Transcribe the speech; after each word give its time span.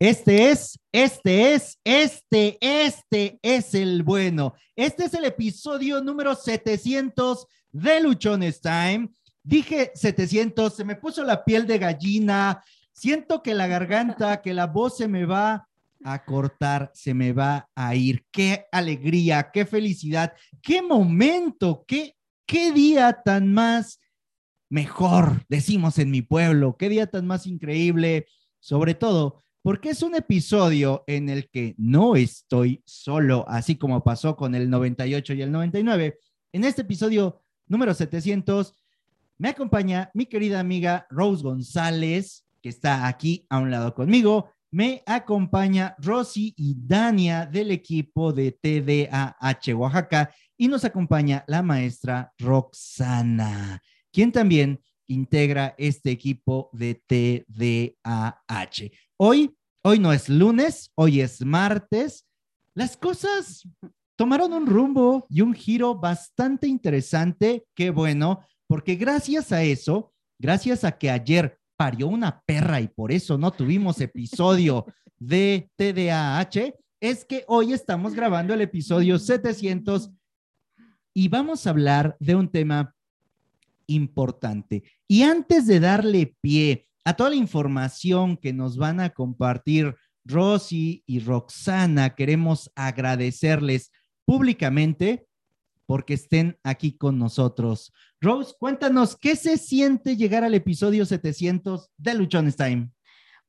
Este 0.00 0.50
es, 0.50 0.80
este 0.92 1.52
es, 1.52 1.78
este, 1.84 2.56
este 2.62 3.38
es 3.42 3.74
el 3.74 4.02
bueno. 4.02 4.54
Este 4.74 5.04
es 5.04 5.12
el 5.12 5.26
episodio 5.26 6.02
número 6.02 6.34
700 6.34 7.46
de 7.70 8.00
Luchones 8.00 8.62
Time. 8.62 9.10
Dije 9.42 9.92
700, 9.94 10.74
se 10.74 10.84
me 10.86 10.96
puso 10.96 11.22
la 11.22 11.44
piel 11.44 11.66
de 11.66 11.78
gallina. 11.78 12.64
Siento 12.94 13.42
que 13.42 13.52
la 13.52 13.66
garganta, 13.66 14.40
que 14.40 14.54
la 14.54 14.66
voz 14.66 14.96
se 14.96 15.06
me 15.06 15.26
va 15.26 15.68
a 16.02 16.24
cortar, 16.24 16.90
se 16.94 17.12
me 17.12 17.34
va 17.34 17.68
a 17.74 17.94
ir. 17.94 18.24
Qué 18.30 18.68
alegría, 18.72 19.50
qué 19.52 19.66
felicidad, 19.66 20.32
qué 20.62 20.80
momento, 20.80 21.84
qué, 21.86 22.16
qué 22.46 22.72
día 22.72 23.20
tan 23.22 23.52
más 23.52 24.00
mejor, 24.70 25.44
decimos 25.50 25.98
en 25.98 26.10
mi 26.10 26.22
pueblo, 26.22 26.78
qué 26.78 26.88
día 26.88 27.06
tan 27.06 27.26
más 27.26 27.46
increíble, 27.46 28.28
sobre 28.60 28.94
todo 28.94 29.42
porque 29.62 29.90
es 29.90 30.02
un 30.02 30.14
episodio 30.14 31.04
en 31.06 31.28
el 31.28 31.50
que 31.50 31.74
no 31.76 32.16
estoy 32.16 32.82
solo, 32.86 33.44
así 33.48 33.76
como 33.76 34.02
pasó 34.02 34.36
con 34.36 34.54
el 34.54 34.70
98 34.70 35.34
y 35.34 35.42
el 35.42 35.52
99. 35.52 36.18
En 36.52 36.64
este 36.64 36.82
episodio 36.82 37.42
número 37.66 37.92
700 37.94 38.74
me 39.38 39.50
acompaña 39.50 40.10
mi 40.14 40.26
querida 40.26 40.60
amiga 40.60 41.06
Rose 41.10 41.42
González, 41.42 42.44
que 42.62 42.68
está 42.68 43.06
aquí 43.06 43.46
a 43.48 43.58
un 43.58 43.70
lado 43.70 43.94
conmigo. 43.94 44.50
Me 44.70 45.02
acompaña 45.06 45.96
Rosy 45.98 46.54
y 46.56 46.76
Dania 46.78 47.46
del 47.46 47.70
equipo 47.70 48.32
de 48.32 48.52
TDAH 48.52 49.74
Oaxaca 49.74 50.34
y 50.56 50.68
nos 50.68 50.84
acompaña 50.84 51.44
la 51.48 51.62
maestra 51.62 52.32
Roxana, 52.38 53.82
quien 54.12 54.30
también 54.30 54.80
integra 55.06 55.74
este 55.76 56.10
equipo 56.10 56.70
de 56.72 57.02
TDAH. 57.06 58.90
Hoy, 59.22 59.54
hoy 59.82 59.98
no 59.98 60.14
es 60.14 60.30
lunes, 60.30 60.92
hoy 60.94 61.20
es 61.20 61.44
martes. 61.44 62.26
Las 62.74 62.96
cosas 62.96 63.68
tomaron 64.16 64.54
un 64.54 64.64
rumbo 64.64 65.26
y 65.28 65.42
un 65.42 65.52
giro 65.52 65.94
bastante 65.94 66.66
interesante. 66.66 67.66
Qué 67.74 67.90
bueno, 67.90 68.40
porque 68.66 68.94
gracias 68.94 69.52
a 69.52 69.62
eso, 69.62 70.14
gracias 70.38 70.84
a 70.84 70.96
que 70.96 71.10
ayer 71.10 71.58
parió 71.76 72.08
una 72.08 72.40
perra 72.46 72.80
y 72.80 72.88
por 72.88 73.12
eso 73.12 73.36
no 73.36 73.50
tuvimos 73.50 74.00
episodio 74.00 74.86
de 75.18 75.70
TDAH, 75.76 76.72
es 76.98 77.26
que 77.26 77.44
hoy 77.46 77.74
estamos 77.74 78.14
grabando 78.14 78.54
el 78.54 78.62
episodio 78.62 79.18
700 79.18 80.10
y 81.12 81.28
vamos 81.28 81.66
a 81.66 81.70
hablar 81.70 82.16
de 82.20 82.36
un 82.36 82.48
tema 82.48 82.96
importante. 83.86 84.82
Y 85.06 85.24
antes 85.24 85.66
de 85.66 85.78
darle 85.78 86.34
pie 86.40 86.86
a 87.04 87.14
toda 87.14 87.30
la 87.30 87.36
información 87.36 88.36
que 88.36 88.52
nos 88.52 88.76
van 88.76 89.00
a 89.00 89.10
compartir 89.10 89.94
Rosy 90.24 91.02
y 91.06 91.20
Roxana. 91.20 92.14
Queremos 92.14 92.70
agradecerles 92.74 93.90
públicamente 94.24 95.26
porque 95.86 96.14
estén 96.14 96.56
aquí 96.62 96.96
con 96.96 97.18
nosotros. 97.18 97.92
Rose, 98.20 98.54
cuéntanos, 98.58 99.16
¿qué 99.16 99.34
se 99.34 99.56
siente 99.56 100.16
llegar 100.16 100.44
al 100.44 100.54
episodio 100.54 101.04
700 101.04 101.90
de 101.96 102.14
Luchones 102.14 102.56
Time? 102.56 102.90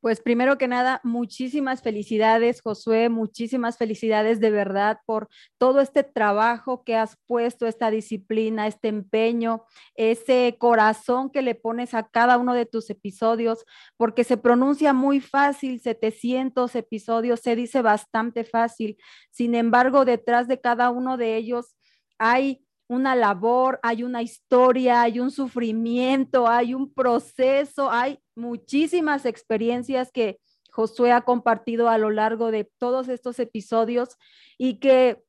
Pues 0.02 0.20
primero 0.20 0.58
que 0.58 0.68
nada, 0.68 1.00
muchísimas 1.04 1.84
felicidades, 1.84 2.62
Josué, 2.64 3.10
muchísimas 3.10 3.78
felicidades 3.78 4.40
de 4.40 4.50
verdad 4.50 4.98
por 5.06 5.30
todo 5.60 5.80
este 5.80 6.04
trabajo 6.04 6.84
que 6.84 6.96
has 6.96 7.18
puesto, 7.28 7.68
esta 7.68 7.92
disciplina, 7.92 8.66
este 8.66 8.88
empeño, 8.88 9.64
ese 9.94 10.56
corazón 10.58 11.30
que 11.30 11.44
le 11.44 11.54
pones 11.54 11.94
a 11.94 12.08
cada 12.10 12.40
uno 12.40 12.56
de 12.56 12.66
tus 12.66 12.90
episodios, 12.90 13.64
porque 13.96 14.24
se 14.24 14.38
pronuncia 14.38 14.92
muy 14.92 15.22
fácil, 15.22 15.80
700 15.80 16.76
episodios, 16.76 17.40
se 17.40 17.56
dice 17.56 17.84
bastante 17.84 18.44
fácil. 18.44 18.98
Sin 19.30 19.54
embargo, 19.54 20.04
detrás 20.04 20.48
de 20.48 20.60
cada 20.60 20.90
uno 20.90 21.16
de 21.16 21.36
ellos 21.36 21.76
hay 22.18 22.66
una 22.92 23.16
labor, 23.16 23.80
hay 23.84 24.04
una 24.04 24.22
historia, 24.22 25.04
hay 25.04 25.20
un 25.22 25.32
sufrimiento, 25.32 26.48
hay 26.48 26.74
un 26.74 26.94
proceso, 26.94 27.90
hay 27.90 28.20
muchísimas 28.36 29.26
experiencias 29.26 30.12
que 30.12 30.40
Josué 30.72 31.12
ha 31.12 31.22
compartido 31.22 31.90
a 31.90 31.98
lo 31.98 32.10
largo 32.10 32.52
de 32.52 32.70
todos 32.78 33.10
estos 33.10 33.40
episodios 33.40 34.18
y 34.58 34.80
que 34.80 35.22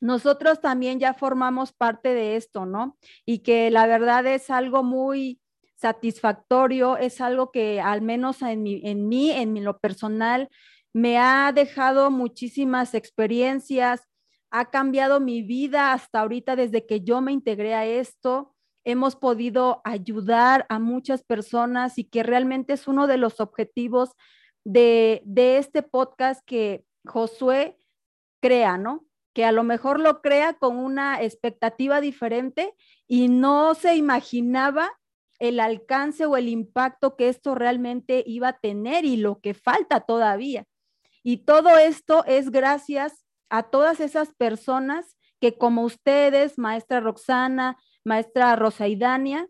nosotros 0.00 0.60
también 0.60 1.00
ya 1.00 1.14
formamos 1.14 1.72
parte 1.72 2.14
de 2.14 2.36
esto, 2.36 2.66
¿no? 2.66 2.98
Y 3.24 3.38
que 3.38 3.70
la 3.70 3.86
verdad 3.86 4.26
es 4.26 4.50
algo 4.50 4.82
muy 4.82 5.40
satisfactorio, 5.76 6.96
es 6.96 7.20
algo 7.20 7.50
que 7.50 7.80
al 7.80 8.02
menos 8.02 8.42
en, 8.42 8.62
mí, 8.62 8.80
en 8.84 9.08
mí, 9.08 9.30
en 9.30 9.64
lo 9.64 9.78
personal, 9.78 10.48
me 10.92 11.18
ha 11.18 11.52
dejado 11.52 12.10
muchísimas 12.10 12.94
experiencias, 12.94 14.02
ha 14.50 14.70
cambiado 14.70 15.20
mi 15.20 15.42
vida 15.42 15.92
hasta 15.92 16.20
ahorita 16.20 16.54
desde 16.54 16.86
que 16.86 17.00
yo 17.00 17.20
me 17.20 17.32
integré 17.32 17.74
a 17.74 17.86
esto. 17.86 18.53
Hemos 18.84 19.16
podido 19.16 19.80
ayudar 19.84 20.66
a 20.68 20.78
muchas 20.78 21.22
personas 21.22 21.98
y 21.98 22.04
que 22.04 22.22
realmente 22.22 22.74
es 22.74 22.86
uno 22.86 23.06
de 23.06 23.16
los 23.16 23.40
objetivos 23.40 24.10
de, 24.64 25.22
de 25.24 25.58
este 25.58 25.82
podcast 25.82 26.42
que 26.44 26.84
Josué 27.06 27.78
crea, 28.40 28.78
¿no? 28.78 29.06
Que 29.32 29.44
a 29.44 29.52
lo 29.52 29.62
mejor 29.62 30.00
lo 30.00 30.20
crea 30.20 30.54
con 30.54 30.76
una 30.76 31.22
expectativa 31.22 32.00
diferente 32.00 32.74
y 33.06 33.28
no 33.28 33.74
se 33.74 33.96
imaginaba 33.96 34.90
el 35.38 35.60
alcance 35.60 36.26
o 36.26 36.36
el 36.36 36.48
impacto 36.48 37.16
que 37.16 37.28
esto 37.28 37.54
realmente 37.54 38.22
iba 38.26 38.48
a 38.48 38.58
tener 38.58 39.04
y 39.04 39.16
lo 39.16 39.40
que 39.40 39.54
falta 39.54 40.00
todavía. 40.00 40.66
Y 41.22 41.38
todo 41.38 41.78
esto 41.78 42.24
es 42.26 42.50
gracias 42.50 43.24
a 43.48 43.64
todas 43.64 44.00
esas 44.00 44.32
personas 44.34 45.16
que 45.40 45.56
como 45.58 45.82
ustedes, 45.82 46.58
maestra 46.58 47.00
Roxana, 47.00 47.76
maestra 48.04 48.54
Rosaidania, 48.56 49.48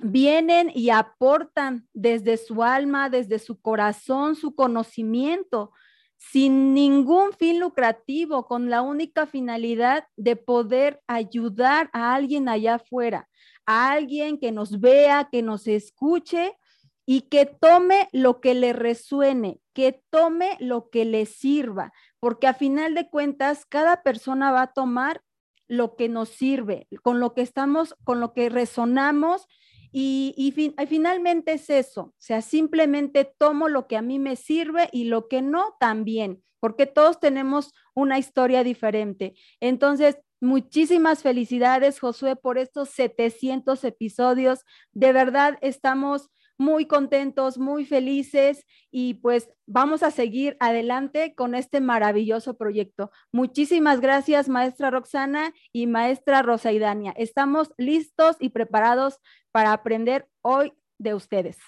vienen 0.00 0.70
y 0.74 0.90
aportan 0.90 1.88
desde 1.92 2.36
su 2.36 2.62
alma, 2.62 3.10
desde 3.10 3.38
su 3.38 3.60
corazón, 3.60 4.36
su 4.36 4.54
conocimiento, 4.54 5.72
sin 6.16 6.72
ningún 6.72 7.32
fin 7.32 7.58
lucrativo, 7.60 8.46
con 8.46 8.70
la 8.70 8.80
única 8.80 9.26
finalidad 9.26 10.06
de 10.16 10.36
poder 10.36 11.02
ayudar 11.08 11.90
a 11.92 12.14
alguien 12.14 12.48
allá 12.48 12.76
afuera, 12.76 13.28
a 13.66 13.90
alguien 13.90 14.38
que 14.38 14.52
nos 14.52 14.80
vea, 14.80 15.28
que 15.30 15.42
nos 15.42 15.66
escuche 15.66 16.56
y 17.04 17.22
que 17.22 17.46
tome 17.46 18.08
lo 18.12 18.40
que 18.40 18.54
le 18.54 18.72
resuene, 18.72 19.60
que 19.74 20.02
tome 20.10 20.56
lo 20.60 20.90
que 20.90 21.04
le 21.04 21.26
sirva, 21.26 21.92
porque 22.20 22.46
a 22.46 22.54
final 22.54 22.94
de 22.94 23.10
cuentas 23.10 23.66
cada 23.66 24.02
persona 24.02 24.52
va 24.52 24.62
a 24.62 24.72
tomar 24.72 25.22
lo 25.68 25.96
que 25.96 26.08
nos 26.08 26.28
sirve, 26.28 26.88
con 27.02 27.20
lo 27.20 27.34
que 27.34 27.42
estamos, 27.42 27.94
con 28.04 28.20
lo 28.20 28.32
que 28.32 28.48
resonamos 28.48 29.46
y, 29.92 30.34
y, 30.36 30.52
finalmente 30.86 31.52
es 31.52 31.68
eso, 31.68 32.00
o 32.00 32.14
sea, 32.16 32.40
simplemente 32.40 33.24
tomo 33.24 33.68
lo 33.68 33.86
que 33.86 33.98
a 33.98 34.02
mí 34.02 34.18
me 34.18 34.36
sirve 34.36 34.88
y 34.90 35.04
lo 35.04 35.28
que 35.28 35.42
no 35.42 35.76
también, 35.78 36.42
porque 36.60 36.86
todos 36.86 37.20
tenemos 37.20 37.74
una 37.94 38.18
historia 38.18 38.64
diferente. 38.64 39.34
Entonces, 39.60 40.16
muchísimas 40.40 41.22
felicidades, 41.22 42.00
Josué, 42.00 42.36
por 42.36 42.56
estos 42.56 42.88
700 42.88 43.84
episodios. 43.84 44.64
De 44.92 45.12
verdad, 45.12 45.58
estamos 45.60 46.30
muy 46.58 46.86
contentos, 46.86 47.58
muy 47.58 47.84
felices 47.84 48.64
y 48.90 49.14
pues 49.14 49.48
vamos 49.66 50.02
a 50.02 50.10
seguir 50.10 50.56
adelante 50.60 51.34
con 51.34 51.54
este 51.54 51.80
maravilloso 51.80 52.56
proyecto. 52.56 53.10
Muchísimas 53.32 54.00
gracias, 54.00 54.48
maestra 54.48 54.90
Roxana 54.90 55.52
y 55.72 55.86
maestra 55.86 56.42
Rosaidania. 56.42 57.12
Estamos 57.16 57.72
listos 57.78 58.36
y 58.40 58.50
preparados 58.50 59.18
para 59.50 59.72
aprender 59.72 60.28
hoy 60.42 60.72
de 60.98 61.14
ustedes. 61.14 61.58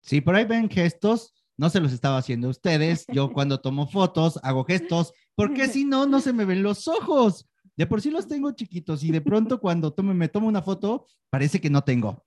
Sí, 0.00 0.20
por 0.20 0.34
ahí 0.34 0.44
ven 0.44 0.68
gestos, 0.68 1.34
no 1.56 1.70
se 1.70 1.80
los 1.80 1.92
estaba 1.92 2.18
haciendo 2.18 2.48
ustedes. 2.48 3.06
Yo 3.08 3.30
cuando 3.32 3.60
tomo 3.60 3.86
fotos 3.86 4.38
hago 4.42 4.64
gestos, 4.64 5.12
porque 5.34 5.68
si 5.68 5.84
no, 5.84 6.06
no 6.06 6.20
se 6.20 6.32
me 6.32 6.44
ven 6.44 6.62
los 6.62 6.88
ojos. 6.88 7.48
De 7.76 7.86
por 7.86 8.02
sí 8.02 8.10
los 8.10 8.28
tengo 8.28 8.52
chiquitos 8.52 9.02
y 9.02 9.10
de 9.10 9.22
pronto 9.22 9.60
cuando 9.60 9.94
me 10.02 10.28
tomo 10.28 10.46
una 10.46 10.60
foto, 10.60 11.06
parece 11.30 11.60
que 11.60 11.70
no 11.70 11.82
tengo. 11.82 12.22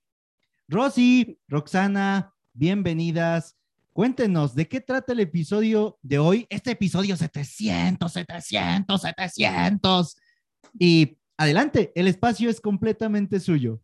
Rosy, 0.68 1.38
Roxana, 1.46 2.34
bienvenidas. 2.52 3.56
Cuéntenos, 3.92 4.56
¿de 4.56 4.66
qué 4.66 4.80
trata 4.80 5.12
el 5.12 5.20
episodio 5.20 5.96
de 6.02 6.18
hoy? 6.18 6.46
Este 6.50 6.72
episodio 6.72 7.16
700, 7.16 8.12
700, 8.12 9.00
700. 9.00 10.16
Y 10.76 11.16
adelante, 11.36 11.92
el 11.94 12.08
espacio 12.08 12.50
es 12.50 12.60
completamente 12.60 13.38
suyo. 13.38 13.80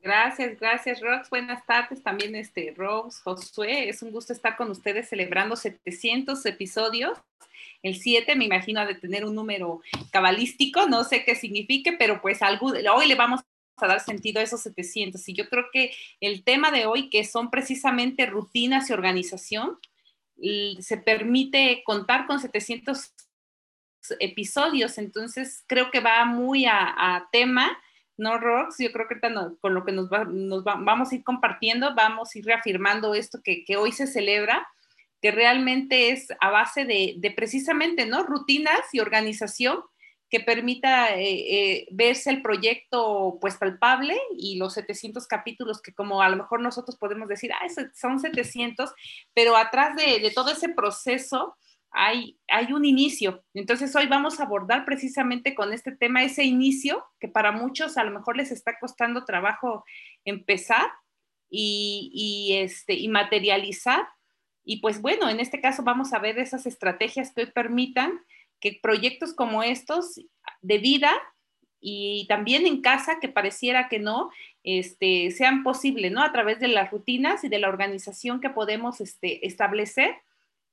Gracias, 0.00 0.58
gracias, 0.60 1.00
Rox. 1.00 1.28
Buenas 1.30 1.66
tardes 1.66 2.00
también, 2.04 2.36
este, 2.36 2.72
Rox, 2.76 3.20
Josué. 3.22 3.88
Es 3.88 4.02
un 4.02 4.12
gusto 4.12 4.32
estar 4.32 4.56
con 4.56 4.70
ustedes 4.70 5.08
celebrando 5.08 5.56
700 5.56 6.46
episodios. 6.46 7.18
El 7.82 7.96
7 7.96 8.36
me 8.36 8.44
imagino 8.44 8.86
de 8.86 8.94
tener 8.94 9.24
un 9.24 9.34
número 9.34 9.80
cabalístico, 10.12 10.86
no 10.86 11.02
sé 11.02 11.24
qué 11.24 11.34
signifique, 11.34 11.92
pero 11.92 12.22
pues 12.22 12.40
algo, 12.40 12.66
hoy 12.94 13.08
le 13.08 13.16
vamos 13.16 13.40
a 13.82 13.88
dar 13.88 14.00
sentido 14.00 14.40
a 14.40 14.44
esos 14.44 14.62
700. 14.62 15.28
Y 15.28 15.34
yo 15.34 15.48
creo 15.48 15.64
que 15.72 15.92
el 16.20 16.44
tema 16.44 16.70
de 16.70 16.86
hoy, 16.86 17.10
que 17.10 17.24
son 17.24 17.50
precisamente 17.50 18.26
rutinas 18.26 18.88
y 18.88 18.92
organización, 18.92 19.78
se 20.80 20.96
permite 20.96 21.82
contar 21.84 22.26
con 22.26 22.40
700 22.40 23.12
episodios, 24.18 24.98
entonces 24.98 25.64
creo 25.66 25.90
que 25.90 26.00
va 26.00 26.24
muy 26.24 26.66
a, 26.66 27.28
tema, 27.30 27.78
¿no, 28.16 28.38
Rox? 28.38 28.76
Yo 28.78 28.92
creo 28.92 29.06
que 29.08 29.20
con 29.60 29.74
lo 29.74 29.84
que 29.84 29.92
nos, 29.92 30.08
vamos 30.10 31.12
a 31.12 31.14
ir 31.14 31.22
compartiendo, 31.22 31.94
vamos 31.94 32.34
a 32.34 32.38
ir 32.38 32.44
reafirmando 32.44 33.14
esto 33.14 33.40
que, 33.42 33.64
hoy 33.76 33.92
se 33.92 34.06
celebra, 34.06 34.66
que 35.20 35.30
realmente 35.30 36.10
es 36.10 36.28
a 36.40 36.50
base 36.50 36.84
de, 36.84 37.32
precisamente, 37.36 38.06
¿no? 38.06 38.24
Rutinas 38.24 38.82
y 38.92 39.00
organización 39.00 39.82
que 40.32 40.40
permita 40.40 41.14
eh, 41.14 41.24
eh, 41.28 41.88
verse 41.90 42.30
el 42.30 42.40
proyecto 42.40 43.36
pues 43.38 43.58
palpable 43.58 44.16
y 44.38 44.56
los 44.56 44.72
700 44.72 45.26
capítulos 45.26 45.82
que 45.82 45.92
como 45.92 46.22
a 46.22 46.30
lo 46.30 46.36
mejor 46.36 46.62
nosotros 46.62 46.96
podemos 46.96 47.28
decir, 47.28 47.52
ah, 47.52 47.66
son 47.92 48.18
700, 48.18 48.94
pero 49.34 49.58
atrás 49.58 49.94
de, 49.94 50.32
todo 50.34 50.52
ese 50.52 50.70
proceso 50.70 51.54
hay, 51.90 52.38
hay 52.48 52.72
un 52.72 52.86
inicio. 52.86 53.44
Entonces 53.52 53.94
hoy 53.94 54.06
vamos 54.06 54.40
a 54.40 54.44
abordar 54.44 54.86
precisamente 54.86 55.54
con 55.54 55.70
este 55.74 55.92
tema 55.92 56.24
ese 56.24 56.44
inicio 56.44 57.04
que 57.20 57.28
para 57.28 57.52
muchos 57.52 57.98
a 57.98 58.04
lo 58.04 58.10
mejor 58.10 58.38
les 58.38 58.52
está 58.52 58.78
costando 58.78 59.26
trabajo 59.26 59.84
empezar 60.24 60.90
y, 61.50 62.10
y, 62.14 62.56
este, 62.56 62.94
y 62.94 63.08
materializar. 63.08 64.08
Y 64.64 64.80
pues 64.80 65.02
bueno, 65.02 65.28
en 65.28 65.40
este 65.40 65.60
caso 65.60 65.82
vamos 65.82 66.14
a 66.14 66.20
ver 66.20 66.38
esas 66.38 66.64
estrategias 66.64 67.34
que 67.34 67.42
hoy 67.42 67.50
permitan 67.50 68.18
que 68.62 68.78
proyectos 68.80 69.34
como 69.34 69.62
estos 69.62 70.20
de 70.62 70.78
vida 70.78 71.12
y 71.80 72.26
también 72.28 72.64
en 72.64 72.80
casa, 72.80 73.18
que 73.20 73.28
pareciera 73.28 73.88
que 73.88 73.98
no, 73.98 74.30
este, 74.62 75.32
sean 75.32 75.64
posibles, 75.64 76.12
¿no? 76.12 76.22
A 76.22 76.32
través 76.32 76.60
de 76.60 76.68
las 76.68 76.92
rutinas 76.92 77.42
y 77.42 77.48
de 77.48 77.58
la 77.58 77.68
organización 77.68 78.40
que 78.40 78.50
podemos 78.50 79.00
este, 79.00 79.44
establecer 79.46 80.14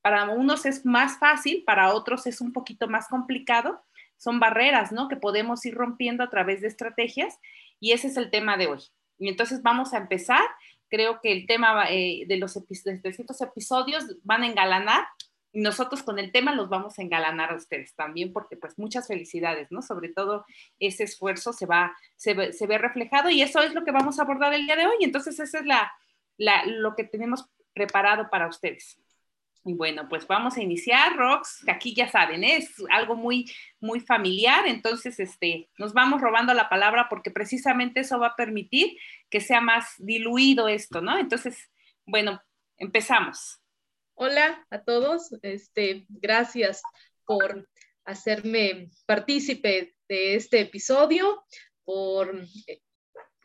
para 0.02 0.30
unos 0.30 0.64
es 0.66 0.86
más 0.86 1.18
fácil, 1.18 1.64
para 1.64 1.92
otros 1.92 2.26
es 2.28 2.40
un 2.40 2.52
poquito 2.52 2.88
más 2.88 3.08
complicado. 3.08 3.82
Son 4.16 4.38
barreras, 4.38 4.92
¿no? 4.92 5.08
Que 5.08 5.16
podemos 5.16 5.66
ir 5.66 5.74
rompiendo 5.74 6.22
a 6.22 6.30
través 6.30 6.60
de 6.60 6.68
estrategias 6.68 7.38
y 7.80 7.90
ese 7.92 8.06
es 8.06 8.16
el 8.16 8.30
tema 8.30 8.56
de 8.56 8.68
hoy. 8.68 8.80
Y 9.18 9.28
entonces 9.28 9.62
vamos 9.62 9.92
a 9.92 9.98
empezar. 9.98 10.42
Creo 10.88 11.20
que 11.20 11.32
el 11.32 11.46
tema 11.46 11.86
eh, 11.90 12.24
de 12.28 12.36
los 12.36 12.54
300 12.54 13.40
episodios 13.40 14.04
van 14.22 14.44
a 14.44 14.46
engalanar 14.46 15.06
nosotros 15.52 16.02
con 16.02 16.18
el 16.18 16.32
tema 16.32 16.54
los 16.54 16.68
vamos 16.68 16.98
a 16.98 17.02
engalanar 17.02 17.50
a 17.52 17.56
ustedes 17.56 17.94
también 17.94 18.32
porque 18.32 18.56
pues 18.56 18.78
muchas 18.78 19.08
felicidades, 19.08 19.68
¿no? 19.70 19.82
Sobre 19.82 20.08
todo 20.08 20.44
ese 20.78 21.04
esfuerzo 21.04 21.52
se 21.52 21.66
va, 21.66 21.96
se 22.16 22.34
ve, 22.34 22.52
se 22.52 22.66
ve 22.66 22.78
reflejado 22.78 23.30
y 23.30 23.42
eso 23.42 23.60
es 23.60 23.74
lo 23.74 23.84
que 23.84 23.90
vamos 23.90 24.18
a 24.18 24.22
abordar 24.22 24.54
el 24.54 24.66
día 24.66 24.76
de 24.76 24.86
hoy. 24.86 24.96
Entonces 25.00 25.38
ese 25.40 25.58
es 25.58 25.66
la, 25.66 25.90
la, 26.36 26.64
lo 26.66 26.94
que 26.94 27.04
tenemos 27.04 27.50
preparado 27.74 28.30
para 28.30 28.48
ustedes. 28.48 29.00
Y 29.64 29.74
bueno, 29.74 30.08
pues 30.08 30.26
vamos 30.26 30.56
a 30.56 30.62
iniciar, 30.62 31.16
Rox, 31.16 31.62
que 31.64 31.70
aquí 31.70 31.94
ya 31.94 32.08
saben, 32.08 32.44
¿eh? 32.44 32.56
es 32.56 32.72
algo 32.90 33.14
muy, 33.14 33.44
muy 33.78 34.00
familiar, 34.00 34.66
entonces 34.66 35.20
este, 35.20 35.68
nos 35.76 35.92
vamos 35.92 36.22
robando 36.22 36.54
la 36.54 36.70
palabra 36.70 37.08
porque 37.10 37.30
precisamente 37.30 38.00
eso 38.00 38.18
va 38.18 38.28
a 38.28 38.36
permitir 38.36 38.96
que 39.28 39.40
sea 39.40 39.60
más 39.60 39.96
diluido 39.98 40.66
esto, 40.66 41.02
¿no? 41.02 41.18
Entonces, 41.18 41.70
bueno, 42.06 42.40
empezamos. 42.78 43.60
Hola 44.22 44.66
a 44.68 44.84
todos, 44.84 45.30
este, 45.40 46.04
gracias 46.10 46.82
por 47.24 47.66
hacerme 48.04 48.90
partícipe 49.06 49.94
de 50.10 50.34
este 50.34 50.60
episodio, 50.60 51.42
por 51.86 52.44
eh, 52.66 52.82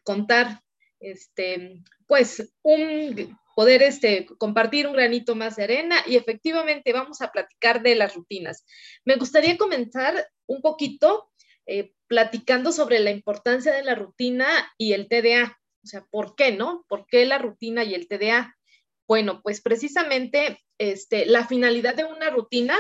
contar, 0.04 0.62
este, 1.00 1.82
pues, 2.08 2.52
un 2.62 3.38
poder 3.56 3.84
este, 3.84 4.26
compartir 4.38 4.86
un 4.88 4.92
granito 4.92 5.34
más 5.34 5.56
de 5.56 5.64
arena 5.64 5.96
y 6.06 6.18
efectivamente 6.18 6.92
vamos 6.92 7.22
a 7.22 7.32
platicar 7.32 7.82
de 7.82 7.96
las 7.96 8.14
rutinas. 8.14 8.66
Me 9.06 9.16
gustaría 9.16 9.56
comenzar 9.56 10.28
un 10.46 10.62
poquito 10.62 11.32
eh, 11.68 11.94
platicando 12.08 12.74
sobre 12.74 13.00
la 13.00 13.12
importancia 13.12 13.72
de 13.72 13.84
la 13.86 13.96
rutina 13.96 14.46
y 14.78 14.92
el 14.92 15.08
TDA. 15.08 15.58
O 15.86 15.88
sea, 15.88 16.06
¿por 16.12 16.36
qué 16.36 16.52
no? 16.52 16.84
¿Por 16.90 17.08
qué 17.08 17.26
la 17.26 17.38
rutina 17.38 17.86
y 17.86 17.94
el 17.94 18.10
TDA? 18.10 18.58
Bueno, 19.08 19.42
pues 19.44 19.62
precisamente 19.62 20.60
este, 20.78 21.26
la 21.26 21.48
finalidad 21.48 21.96
de 21.96 22.06
una 22.06 22.30
rutina, 22.30 22.78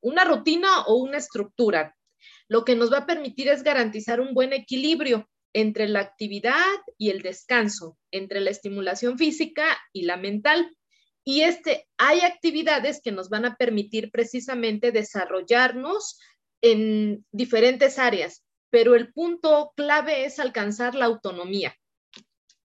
una 0.00 0.24
rutina 0.24 0.82
o 0.86 0.96
una 0.96 1.18
estructura, 1.18 1.96
lo 2.48 2.64
que 2.64 2.76
nos 2.76 2.92
va 2.92 2.98
a 2.98 3.06
permitir 3.06 3.48
es 3.48 3.62
garantizar 3.62 4.20
un 4.20 4.34
buen 4.34 4.52
equilibrio 4.52 5.28
entre 5.54 5.88
la 5.88 6.00
actividad 6.00 6.82
y 6.98 7.10
el 7.10 7.22
descanso, 7.22 7.96
entre 8.10 8.40
la 8.40 8.50
estimulación 8.50 9.16
física 9.18 9.64
y 9.92 10.02
la 10.02 10.16
mental. 10.16 10.76
Y 11.24 11.42
este, 11.42 11.88
hay 11.96 12.20
actividades 12.20 13.00
que 13.02 13.12
nos 13.12 13.30
van 13.30 13.44
a 13.46 13.56
permitir 13.56 14.10
precisamente 14.10 14.92
desarrollarnos 14.92 16.18
en 16.60 17.24
diferentes 17.30 17.98
áreas, 17.98 18.44
pero 18.70 18.94
el 18.94 19.12
punto 19.12 19.72
clave 19.76 20.24
es 20.24 20.38
alcanzar 20.38 20.94
la 20.94 21.06
autonomía. 21.06 21.74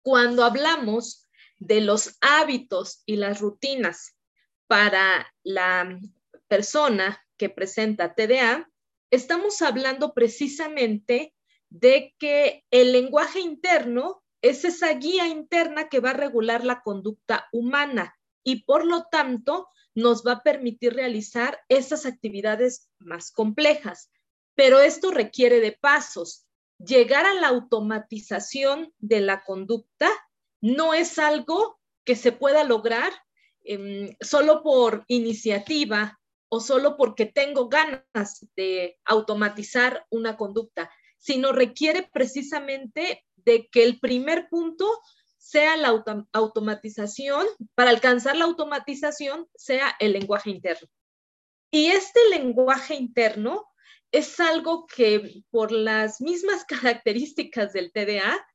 Cuando 0.03 0.45
hablamos 0.45 1.26
de 1.59 1.81
los 1.81 2.17
hábitos 2.21 3.03
y 3.07 3.17
las 3.17 3.41
rutinas 3.41 4.17
para 4.67 5.33
la 5.43 5.99
persona 6.49 7.25
que 7.37 7.49
presenta 7.49 8.15
TDA, 8.15 8.69
estamos 9.11 9.63
hablando 9.63 10.15
precisamente 10.15 11.35
de 11.69 12.15
que 12.19 12.65
el 12.71 12.93
lenguaje 12.93 13.41
interno 13.41 14.23
es 14.43 14.65
esa 14.65 14.93
guía 14.95 15.27
interna 15.27 15.89
que 15.89 16.01
va 16.01 16.11
a 16.11 16.15
regular 16.15 16.65
la 16.65 16.83
conducta 16.83 17.49
humana 17.53 18.17
y 18.45 18.65
por 18.65 18.85
lo 18.85 19.07
tanto 19.11 19.69
nos 19.95 20.25
va 20.25 20.33
a 20.33 20.43
permitir 20.43 20.95
realizar 20.95 21.59
esas 21.69 22.07
actividades 22.07 22.91
más 22.99 23.33
complejas. 23.33 24.11
Pero 24.55 24.81
esto 24.81 25.11
requiere 25.11 25.61
de 25.61 25.73
pasos. 25.73 26.47
Llegar 26.79 27.25
a 27.27 27.35
la 27.35 27.49
automatización 27.49 28.93
de 28.99 29.21
la 29.21 29.43
conducta 29.43 30.11
no 30.61 30.95
es 30.95 31.19
algo 31.19 31.79
que 32.05 32.17
se 32.17 32.33
pueda 32.33 32.65
lograr 32.65 33.13
em, 33.65 34.15
solo 34.21 34.63
por 34.63 35.05
iniciativa 35.09 36.19
o 36.49 36.61
solo 36.61 36.97
porque 36.97 37.27
tengo 37.27 37.69
ganas 37.69 38.47
de 38.57 38.99
automatizar 39.05 40.07
una 40.11 40.37
conducta 40.37 40.91
sino 41.19 41.53
requiere 41.53 42.09
precisamente 42.13 43.25
de 43.35 43.69
que 43.69 43.83
el 43.83 43.99
primer 43.99 44.49
punto 44.49 44.87
sea 45.39 45.77
la 45.77 46.05
automatización, 46.33 47.47
para 47.75 47.91
alcanzar 47.91 48.37
la 48.37 48.45
automatización 48.45 49.49
sea 49.55 49.95
el 50.01 50.13
lenguaje 50.13 50.51
interno. 50.51 50.89
Y 51.73 51.87
este 51.87 52.21
lenguaje 52.31 52.95
interno 52.95 53.67
es 54.13 54.41
algo 54.41 54.87
que 54.87 55.43
por 55.51 55.73
las 55.73 56.21
mismas 56.21 56.65
características 56.69 57.73
del 57.73 57.93
TDA, 57.93 58.47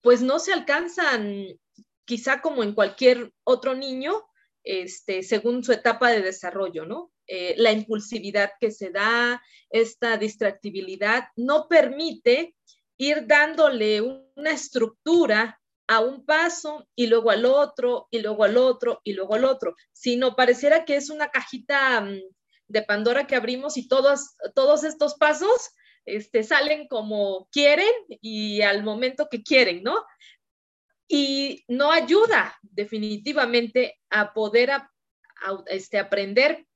pues 0.00 0.22
no 0.22 0.38
se 0.38 0.52
alcanzan 0.52 1.58
quizá 2.04 2.40
como 2.40 2.62
en 2.62 2.72
cualquier 2.72 3.32
otro 3.44 3.74
niño, 3.74 4.24
este, 4.64 5.22
según 5.22 5.62
su 5.62 5.72
etapa 5.72 6.10
de 6.10 6.22
desarrollo, 6.22 6.86
¿no? 6.86 7.12
Eh, 7.26 7.54
la 7.58 7.72
impulsividad 7.72 8.52
que 8.58 8.70
se 8.70 8.90
da, 8.90 9.42
esta 9.70 10.16
distractibilidad, 10.16 11.24
no 11.36 11.68
permite 11.68 12.56
ir 12.96 13.26
dándole 13.26 14.00
una 14.00 14.50
estructura 14.50 15.60
a 15.86 16.00
un 16.00 16.24
paso 16.24 16.86
y 16.94 17.06
luego 17.06 17.30
al 17.30 17.44
otro 17.44 18.08
y 18.10 18.20
luego 18.20 18.44
al 18.44 18.56
otro 18.56 19.00
y 19.04 19.12
luego 19.12 19.34
al 19.34 19.44
otro, 19.44 19.74
sino 19.92 20.36
pareciera 20.36 20.84
que 20.84 20.96
es 20.96 21.10
una 21.10 21.28
cajita 21.28 22.00
mm, 22.00 22.20
de 22.68 22.82
Pandora 22.82 23.26
que 23.26 23.36
abrimos 23.36 23.76
y 23.76 23.88
todos, 23.88 24.36
todos 24.54 24.84
estos 24.84 25.14
pasos 25.14 25.70
este, 26.16 26.42
salen 26.42 26.88
como 26.88 27.48
quieren 27.50 27.92
y 28.08 28.62
al 28.62 28.82
momento 28.82 29.28
que 29.30 29.42
quieren, 29.42 29.82
¿no? 29.82 30.04
Y 31.06 31.64
no 31.68 31.92
ayuda 31.92 32.58
definitivamente 32.62 33.98
a 34.10 34.32
poder 34.32 34.70
este, 35.66 35.98
aprender 35.98 36.66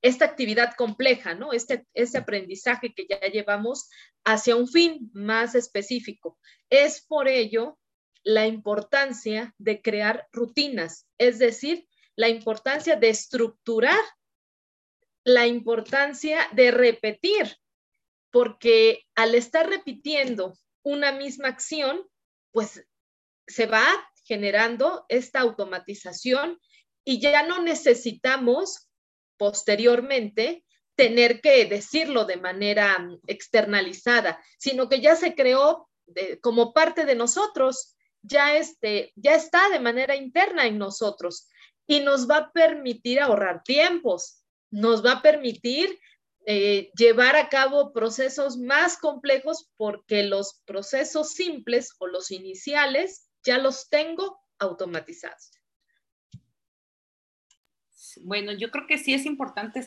esta 0.00 0.24
actividad 0.24 0.74
compleja, 0.74 1.34
¿no? 1.34 1.52
Este, 1.52 1.86
este 1.94 2.18
aprendizaje 2.18 2.94
que 2.94 3.06
ya 3.08 3.20
llevamos 3.20 3.88
hacia 4.24 4.56
un 4.56 4.68
fin 4.68 5.10
más 5.12 5.54
específico. 5.54 6.38
Es 6.70 7.04
por 7.06 7.28
ello 7.28 7.78
la 8.22 8.46
importancia 8.46 9.54
de 9.58 9.80
crear 9.80 10.28
rutinas, 10.32 11.06
es 11.18 11.38
decir, 11.38 11.86
la 12.16 12.28
importancia 12.28 12.96
de 12.96 13.10
estructurar, 13.10 14.00
la 15.24 15.46
importancia 15.46 16.48
de 16.52 16.70
repetir, 16.70 17.56
porque 18.30 19.06
al 19.14 19.34
estar 19.34 19.68
repitiendo 19.68 20.54
una 20.82 21.12
misma 21.12 21.48
acción, 21.48 22.06
pues 22.52 22.84
se 23.46 23.66
va 23.66 23.86
generando 24.24 25.06
esta 25.08 25.40
automatización 25.40 26.58
y 27.04 27.20
ya 27.20 27.46
no 27.46 27.62
necesitamos 27.62 28.88
posteriormente 29.38 30.64
tener 30.94 31.40
que 31.40 31.64
decirlo 31.64 32.24
de 32.24 32.36
manera 32.36 33.08
externalizada, 33.26 34.42
sino 34.58 34.88
que 34.88 35.00
ya 35.00 35.16
se 35.16 35.34
creó 35.34 35.88
como 36.42 36.72
parte 36.72 37.04
de 37.04 37.14
nosotros, 37.14 37.96
ya, 38.22 38.56
este, 38.56 39.12
ya 39.14 39.34
está 39.34 39.68
de 39.70 39.80
manera 39.80 40.16
interna 40.16 40.66
en 40.66 40.76
nosotros 40.76 41.48
y 41.86 42.00
nos 42.00 42.28
va 42.28 42.36
a 42.36 42.52
permitir 42.52 43.20
ahorrar 43.20 43.62
tiempos, 43.62 44.42
nos 44.70 45.04
va 45.04 45.12
a 45.12 45.22
permitir 45.22 45.98
eh, 46.50 46.90
llevar 46.96 47.36
a 47.36 47.50
cabo 47.50 47.92
procesos 47.92 48.56
más 48.56 48.96
complejos 48.96 49.68
porque 49.76 50.22
los 50.22 50.62
procesos 50.64 51.34
simples 51.34 51.94
o 51.98 52.06
los 52.06 52.30
iniciales 52.30 53.28
ya 53.42 53.58
los 53.58 53.90
tengo 53.90 54.40
automatizados. 54.58 55.50
Bueno, 58.22 58.52
yo 58.52 58.70
creo 58.70 58.86
que 58.86 58.96
sí 58.96 59.12
es 59.12 59.26
importante 59.26 59.86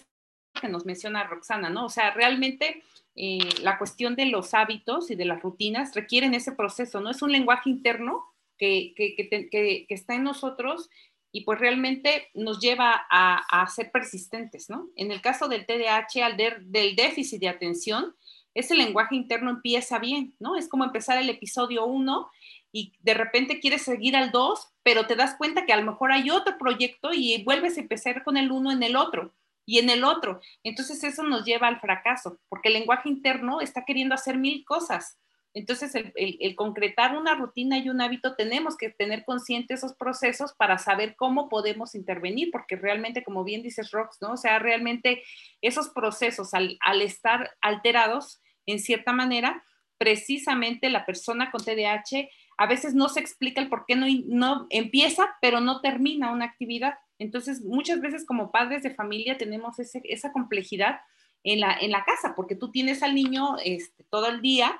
que 0.62 0.68
nos 0.68 0.86
menciona 0.86 1.24
Roxana, 1.24 1.72
¿no? 1.72 1.86
O 1.86 1.89
sea, 1.89 2.12
realmente 2.12 2.84
eh, 3.15 3.39
la 3.63 3.80
cuestión 3.80 4.15
de 4.15 4.27
los 4.27 4.53
hábitos 4.53 5.10
y 5.10 5.15
de 5.15 5.25
las 5.25 5.41
rutinas 5.41 5.96
requieren 5.96 6.36
ese 6.36 6.51
proceso, 6.51 7.01
¿no? 7.01 7.10
Es 7.10 7.24
un 7.24 7.32
lenguaje 7.32 7.72
interno 7.72 8.24
que, 8.60 8.94
que, 8.96 9.88
está 9.89 10.13
en 10.13 10.25
nosotros 10.25 10.91
y 11.32 11.42
pues 11.42 11.60
realmente 11.60 12.30
nos 12.34 12.60
lleva 12.60 13.06
a, 13.10 13.66
ser 13.68 13.92
persistentes, 13.92 14.70
¿no? 14.70 14.90
En 14.96 15.12
el 15.12 15.22
caso 15.22 15.48
del 15.48 15.66
TDAH, 15.66 16.24
al 16.24 16.38
del 16.38 16.96
déficit 16.96 17.40
de 17.40 17.50
atención, 17.50 18.16
ese 18.54 18.76
lenguaje 18.76 19.16
interno 19.16 19.50
empieza 19.50 19.98
bien, 20.00 20.36
¿no? 20.40 20.58
Es 20.58 20.68
como 20.68 20.84
empezar 20.84 21.18
el 21.18 21.30
episodio 21.30 21.86
1 21.86 22.30
y 22.74 22.94
de 23.00 23.14
repente 23.14 23.60
quieres 23.60 23.84
seguir 23.84 24.16
al 24.16 24.32
2, 24.32 24.74
pero 24.84 25.08
te 25.08 25.16
das 25.16 25.36
cuenta 25.36 25.66
que 25.66 25.74
a 25.74 25.78
lo 25.78 25.90
mejor 25.90 26.12
hay 26.12 26.30
otro 26.30 26.58
proyecto 26.58 27.12
y 27.14 27.44
vuelves 27.44 27.78
a 27.78 27.82
empezar 27.82 28.24
con 28.24 28.36
el 28.36 28.52
uno 28.52 28.72
en 28.72 28.84
el 28.84 28.96
otro 28.96 29.34
y 29.66 29.80
en 29.80 29.90
el 29.90 30.04
otro. 30.04 30.42
Entonces 30.64 31.04
eso 31.04 31.24
nos 31.24 31.46
lleva 31.46 31.68
al 31.68 31.80
fracaso, 31.80 32.40
porque 32.50 32.68
el 32.68 32.76
lenguaje 32.76 33.10
interno 33.10 33.62
está 33.62 33.86
queriendo 33.86 34.16
hacer 34.16 34.38
mil 34.38 34.66
cosas. 34.66 35.18
Entonces, 35.53 35.93
el, 35.96 36.55
concretar 36.55 37.17
una 37.17 37.36
rutina 37.36 37.77
y 37.77 37.89
un 37.89 38.00
hábito, 38.00 38.36
tenemos 38.36 38.77
que 38.77 38.89
tener 38.89 39.25
consciente 39.25 39.74
esos 39.74 39.93
procesos 39.93 40.53
para 40.53 40.77
saber 40.77 41.15
cómo 41.17 41.50
podemos 41.50 41.93
intervenir, 41.93 42.51
porque 42.51 42.77
realmente, 42.77 43.24
como 43.24 43.43
bien 43.43 43.62
dices, 43.62 43.91
Rox, 43.91 44.22
¿no? 44.22 44.34
O 44.34 44.38
sea, 44.38 44.60
realmente 44.60 45.24
esos 45.62 45.89
procesos, 45.89 46.53
al, 46.53 46.77
al 46.79 47.01
estar 47.01 47.51
alterados, 47.62 48.41
en 48.65 48.79
cierta 48.79 49.12
manera, 49.12 49.63
precisamente 49.98 50.89
la 50.89 51.05
persona 51.05 51.51
con 51.51 51.63
TDAH 51.63 52.29
a 52.58 52.67
veces 52.67 52.93
no 52.93 53.10
se 53.10 53.20
explica 53.20 53.60
el 53.60 53.70
por 53.70 53.86
qué 53.86 53.96
no, 53.96 54.05
no 54.27 54.67
empieza, 54.70 55.36
pero 55.41 55.60
no 55.60 55.81
termina 55.81 56.31
una 56.31 56.46
actividad. 56.46 56.93
Entonces, 57.20 57.62
muchas 57.62 58.01
veces 58.01 58.25
como 58.25 58.51
padres 58.51 58.84
de 58.84 58.96
familia 58.96 59.38
tenemos 59.38 59.79
esa 59.79 60.31
complejidad 60.31 61.01
en 61.43 61.60
la, 61.60 61.75
en 61.79 61.91
la 61.91 62.05
casa, 62.05 62.34
porque 62.36 62.55
tú 62.55 62.72
tienes 62.72 63.03
al 63.03 63.15
niño 63.15 63.58
este, 63.63 64.03
todo 64.10 64.27
el 64.27 64.41
día 64.41 64.79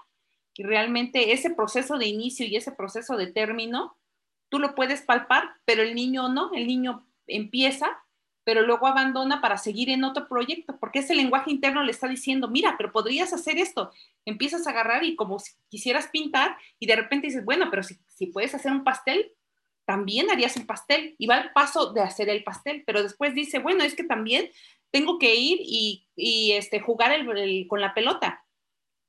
y 0.56 0.64
realmente 0.64 1.32
ese 1.32 1.50
proceso 1.50 1.98
de 1.98 2.08
inicio 2.08 2.46
y 2.46 2.56
ese 2.56 2.72
proceso 2.72 3.16
de 3.18 3.28
término, 3.28 3.98
tú 4.50 4.60
lo 4.60 4.76
puedes 4.76 5.02
palpar, 5.02 5.52
pero 5.66 5.82
el 5.82 5.96
niño 5.96 6.30
no, 6.30 6.52
el 6.54 6.68
niño 6.68 7.08
empieza, 7.28 8.04
pero 8.44 8.64
luego 8.64 8.88
abandona 8.88 9.40
para 9.40 9.58
seguir 9.58 9.90
en 9.90 10.04
otro 10.04 10.28
proyecto, 10.28 10.78
porque 10.80 11.00
ese 11.00 11.16
lenguaje 11.16 11.52
interno 11.52 11.84
le 11.84 11.92
está 11.92 12.08
diciendo, 12.08 12.48
mira, 12.48 12.76
pero 12.78 12.92
podrías 12.92 13.32
hacer 13.34 13.58
esto. 13.58 13.92
Empiezas 14.26 14.66
a 14.66 14.72
agarrar 14.72 15.04
y 15.04 15.16
como 15.16 15.40
si 15.40 15.54
quisieras 15.70 16.08
pintar 16.08 16.58
y 16.80 16.88
de 16.88 16.96
repente 16.96 17.28
dices, 17.28 17.46
bueno, 17.46 17.68
pero 17.70 17.84
si, 17.84 18.00
si 18.08 18.28
puedes 18.28 18.54
hacer 18.54 18.72
un 18.72 18.84
pastel, 18.84 19.32
también 19.86 20.30
harías 20.30 20.58
un 20.58 20.66
pastel 20.66 21.16
y 21.18 21.28
va 21.28 21.38
al 21.38 21.54
paso 21.54 21.94
de 21.94 22.02
hacer 22.02 22.30
el 22.30 22.44
pastel, 22.44 22.84
pero 22.86 23.04
después 23.04 23.34
dice, 23.34 23.60
bueno, 23.60 23.84
es 23.84 23.96
que 23.96 24.04
también 24.04 24.50
tengo 24.90 25.18
que 25.18 25.36
ir 25.36 25.60
y, 25.62 26.08
y 26.16 26.54
este, 26.54 26.80
jugar 26.80 27.14
con 27.68 27.80
la 27.80 27.94
pelota 27.94 28.41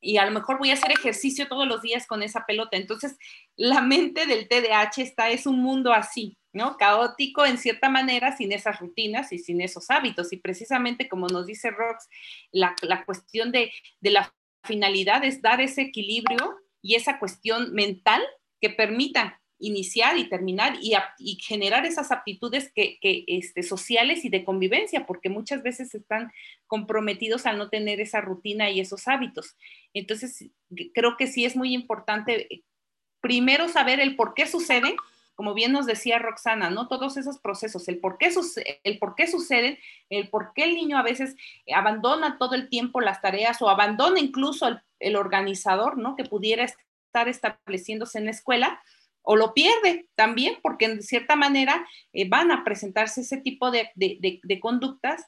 y 0.03 0.17
a 0.17 0.27
lo 0.27 0.33
mejor 0.33 0.59
voy 0.59 0.71
a 0.71 0.75
hacer 0.75 0.91
ejercicio 0.91 1.47
todos 1.47 1.67
los 1.67 1.81
días 1.81 2.07
con 2.09 2.25
esa 2.25 2.45
pelota. 2.45 2.77
Entonces, 2.77 3.17
la 3.57 3.81
mente 3.81 4.27
del 4.27 4.49
TDAH 4.49 5.01
está, 5.01 5.31
es 5.31 5.47
un 5.47 5.61
mundo 5.61 5.93
así, 5.93 6.37
¿no? 6.53 6.77
Caótico 6.77 7.47
en 7.47 7.57
cierta 7.57 7.89
manera, 7.89 8.37
sin 8.37 8.51
esas 8.51 8.81
rutinas 8.81 9.33
y 9.33 9.39
sin 9.39 9.61
esos 9.61 9.91
hábitos. 9.91 10.33
Y 10.33 10.39
precisamente 10.39 11.09
como 11.09 11.29
nos 11.29 11.47
dice 11.47 11.71
Rox, 11.71 12.09
la, 12.51 12.75
cuestión 13.07 13.53
de, 13.53 13.73
de 14.01 14.11
la 14.11 14.35
finalidad 14.65 15.25
es 15.25 15.41
dar 15.41 15.61
ese 15.61 15.83
equilibrio 15.83 16.59
y 16.83 16.97
esa 16.97 17.21
cuestión 17.21 17.73
mental 17.73 18.21
que 18.61 18.71
permita 18.71 19.41
iniciar 19.63 20.19
y 20.19 20.29
terminar 20.29 20.77
y, 20.81 20.93
generar 21.41 21.87
esas 21.87 22.11
aptitudes 22.11 22.71
que, 22.75 22.99
este, 23.29 23.63
sociales 23.63 24.25
y 24.25 24.29
de 24.29 24.45
convivencia, 24.45 25.07
porque 25.07 25.29
muchas 25.29 25.63
veces 25.63 25.95
están 25.95 26.33
comprometidos 26.67 27.47
al 27.47 27.59
no 27.59 27.69
tener 27.71 28.01
esa 28.01 28.21
rutina 28.21 28.71
y 28.71 28.81
esos 28.81 29.07
hábitos. 29.07 29.57
Entonces, 29.95 30.51
creo 30.93 31.17
que 31.17 31.29
sí 31.29 31.45
es 31.45 31.55
muy 31.55 31.75
importante 31.75 32.53
eh, 32.53 32.63
primero 33.21 33.69
saber 33.69 34.01
el 34.01 34.17
por 34.17 34.35
qué 34.35 34.47
sucede, 34.47 34.97
como 35.37 35.55
bien 35.55 35.71
nos 35.71 35.87
decía 35.87 36.19
Roxana, 36.19 36.69
¿no? 36.69 36.89
Todos 36.89 37.17
esos 37.17 37.39
procesos, 37.39 37.87
el 37.87 37.99
por 37.99 38.19
qué, 38.19 38.31
el 38.83 38.99
por 38.99 39.15
qué 39.15 39.29
suceden, 39.29 39.79
el 40.11 40.29
por 40.29 40.53
qué 40.55 40.65
el 40.65 40.75
niño 40.75 40.99
a 40.99 41.03
veces 41.03 41.37
abandona 41.73 42.37
todo 42.37 42.57
el 42.57 42.69
tiempo 42.69 43.01
las 43.01 43.23
tareas 43.23 43.63
o 43.63 43.71
abandona 43.71 44.19
incluso 44.19 44.67
el, 44.67 44.81
el 44.99 45.15
organizador, 45.15 45.99
¿no? 45.99 46.17
Que 46.17 46.25
pudiera 46.25 46.65
estar 46.65 47.29
estableciéndose 47.29 48.19
en 48.19 48.25
la 48.25 48.33
escuela 48.33 48.83
o 49.23 49.37
lo 49.37 49.55
pierde 49.55 50.09
también, 50.15 50.59
porque 50.63 50.87
en 50.87 51.03
cierta 51.03 51.37
manera 51.37 51.87
eh, 52.13 52.29
van 52.29 52.51
a 52.51 52.65
presentarse 52.65 53.23
ese 53.23 53.39
tipo 53.39 53.71
de, 53.71 53.91
conductas, 54.61 55.27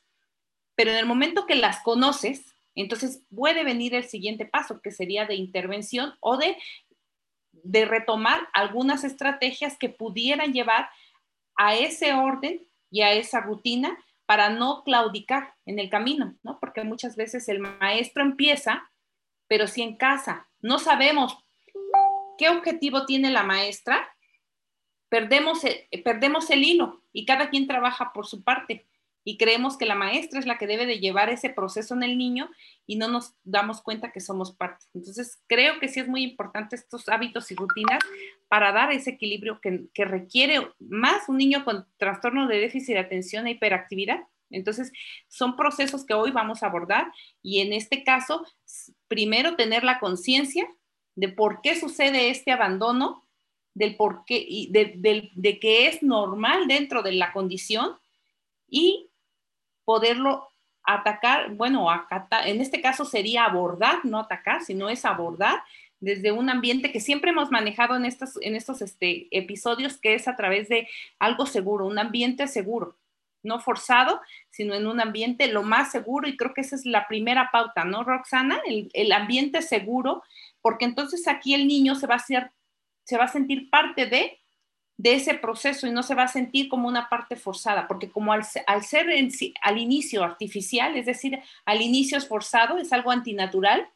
pero 0.75 0.91
en 0.91 0.97
el 0.97 1.07
momento 1.07 1.47
que 1.47 1.55
las 1.55 1.81
conoces, 1.83 2.55
entonces 2.75 3.25
puede 3.35 3.63
venir 3.63 3.95
el 3.95 4.05
siguiente 4.05 4.45
paso, 4.45 4.81
que 4.83 4.91
sería 4.91 5.27
de 5.27 5.37
intervención 5.37 6.15
o 6.21 6.37
de, 6.37 6.57
retomar 7.87 8.49
algunas 8.53 9.05
estrategias 9.05 9.79
que 9.79 9.89
pudieran 9.89 10.53
llevar 10.53 10.89
a 11.57 11.77
ese 11.77 12.13
orden 12.13 12.61
y 12.91 13.03
a 13.03 13.13
esa 13.13 13.41
rutina 13.41 13.97
para 14.27 14.51
no 14.51 14.83
claudicar 14.83 15.55
en 15.65 15.79
el 15.79 15.89
camino, 15.89 16.37
¿no? 16.43 16.59
Porque 16.59 16.83
muchas 16.83 17.15
veces 17.15 17.49
el 17.49 17.61
maestro 17.61 18.25
empieza, 18.25 18.91
pero 19.47 19.69
si 19.69 19.83
en 19.83 19.97
casa 19.97 20.49
no 20.61 20.81
sabemos 20.81 21.44
¿qué 22.39 22.49
objetivo 22.49 23.07
tiene 23.07 23.31
la 23.31 23.43
maestra? 23.43 24.09
Perdemos, 25.09 25.65
el, 25.65 26.03
perdemos 26.03 26.51
el 26.51 26.65
hilo 26.65 27.03
y 27.13 27.25
cada 27.25 27.51
quien 27.51 27.67
trabaja 27.67 28.13
por 28.13 28.27
su 28.27 28.43
parte 28.43 28.87
y 29.25 29.39
creemos 29.39 29.79
que 29.79 29.87
la 29.87 29.95
maestra 29.95 30.39
es 30.39 30.47
la 30.47 30.59
que 30.59 30.67
debe 30.67 30.85
de 30.85 31.01
llevar 31.01 31.31
ese 31.31 31.49
proceso 31.49 31.95
en 31.95 32.03
el 32.03 32.19
niño 32.19 32.51
y 32.87 32.97
no 32.97 33.09
nos 33.09 33.35
damos 33.43 33.81
cuenta 33.81 34.13
que 34.13 34.21
somos 34.21 34.53
parte. 34.53 34.85
Entonces, 34.93 35.43
creo 35.47 35.81
que 35.81 35.89
sí 35.89 36.01
es 36.01 36.09
muy 36.09 36.23
importante 36.23 36.77
estos 36.77 37.09
hábitos 37.09 37.51
y 37.51 37.55
rutinas 37.55 38.01
para 38.49 38.71
dar 38.73 38.93
ese 38.93 39.11
equilibrio 39.11 39.61
que, 39.61 39.87
que 39.95 40.05
requiere 40.05 40.69
más 40.79 41.29
un 41.29 41.39
niño 41.39 41.65
con 41.65 41.87
trastorno 41.97 42.47
de 42.47 42.59
déficit 42.59 42.95
de 42.95 43.01
atención 43.01 43.47
e 43.47 43.53
hiperactividad. 43.53 44.21
Entonces, 44.51 44.93
son 45.29 45.57
procesos 45.57 46.05
que 46.05 46.15
hoy 46.15 46.31
vamos 46.31 46.63
a 46.63 46.67
abordar 46.67 47.11
y 47.43 47.61
en 47.61 47.73
este 47.73 48.05
caso, 48.05 48.47
primero 49.09 49.57
tener 49.57 49.85
la 49.85 49.99
conciencia 49.99 50.69
de 51.17 51.29
por 51.29 51.61
qué 51.63 51.79
sucede 51.79 52.31
este 52.31 52.53
abandono, 52.53 53.23
del 53.75 53.97
por 53.97 54.25
qué, 54.25 54.45
y 54.47 54.71
de, 54.71 55.59
que 55.61 55.89
es 55.89 56.03
normal 56.03 56.69
dentro 56.69 57.03
de 57.03 57.13
la 57.13 57.33
condición 57.33 57.97
y 58.69 59.11
poderlo 59.85 60.49
atacar, 60.85 61.55
bueno, 61.55 61.89
en 62.45 62.61
este 62.61 62.81
caso 62.81 63.05
sería 63.05 63.45
abordar, 63.45 64.05
no 64.05 64.21
atacar, 64.21 64.63
sino 64.63 64.89
es 64.89 65.05
abordar 65.05 65.63
desde 65.99 66.33
un 66.33 66.51
ambiente 66.51 66.93
que 66.93 67.01
siempre 67.01 67.31
hemos 67.31 67.51
manejado 67.51 67.97
en 67.97 68.05
estos, 68.05 68.39
en 68.43 68.55
estos 68.55 68.83
este, 68.83 69.27
episodios, 69.31 69.97
que 69.97 70.15
es 70.15 70.29
a 70.29 70.37
través 70.37 70.69
de 70.69 70.89
algo 71.19 71.47
seguro, 71.47 71.87
un 71.87 71.99
ambiente 71.99 72.47
seguro, 72.47 72.97
no 73.43 73.59
forzado, 73.61 74.21
sino 74.51 74.75
en 74.75 74.87
un 74.87 75.01
ambiente 75.01 75.49
lo 75.49 75.63
más 75.63 75.91
seguro, 75.91 76.29
y 76.29 76.37
creo 76.37 76.53
que 76.55 76.61
esa 76.61 76.77
es 76.77 76.85
la 76.85 77.09
primera 77.09 77.51
pauta, 77.51 77.85
¿no, 77.85 78.05
Roxana? 78.05 78.61
El 78.67 79.13
ambiente 79.13 79.63
seguro 79.63 80.23
porque 80.65 80.87
entonces 80.87 81.29
aquí 81.29 81.53
el 81.53 81.69
niño 81.69 81.95
se 81.95 82.07
va 82.07 82.15
a, 82.15 82.19
se 82.19 83.19
va 83.19 83.25
a 83.25 83.29
sentir 83.29 83.69
parte 83.69 84.07
de, 84.07 84.41
de 84.97 85.13
ese 85.13 85.35
proceso 85.35 85.87
y 85.87 85.91
no 85.91 86.03
se 86.03 86.15
va 86.15 86.23
a 86.23 86.29
sentir 86.29 86.71
como 86.71 86.89
una 86.89 87.11
parte 87.11 87.37
forzada, 87.37 87.87
porque 87.87 88.11
como 88.11 88.33
al, 88.33 88.45
ser 88.45 88.65
al 89.61 89.79
inicio 89.79 90.25
artificial, 90.25 90.97
es 90.97 91.05
decir, 91.05 91.39
al 91.67 91.83
inicio 91.83 92.17
es 92.17 92.27
forzado, 92.27 92.79
es 92.79 92.95
algo 92.95 93.11
antinatural, 93.11 93.87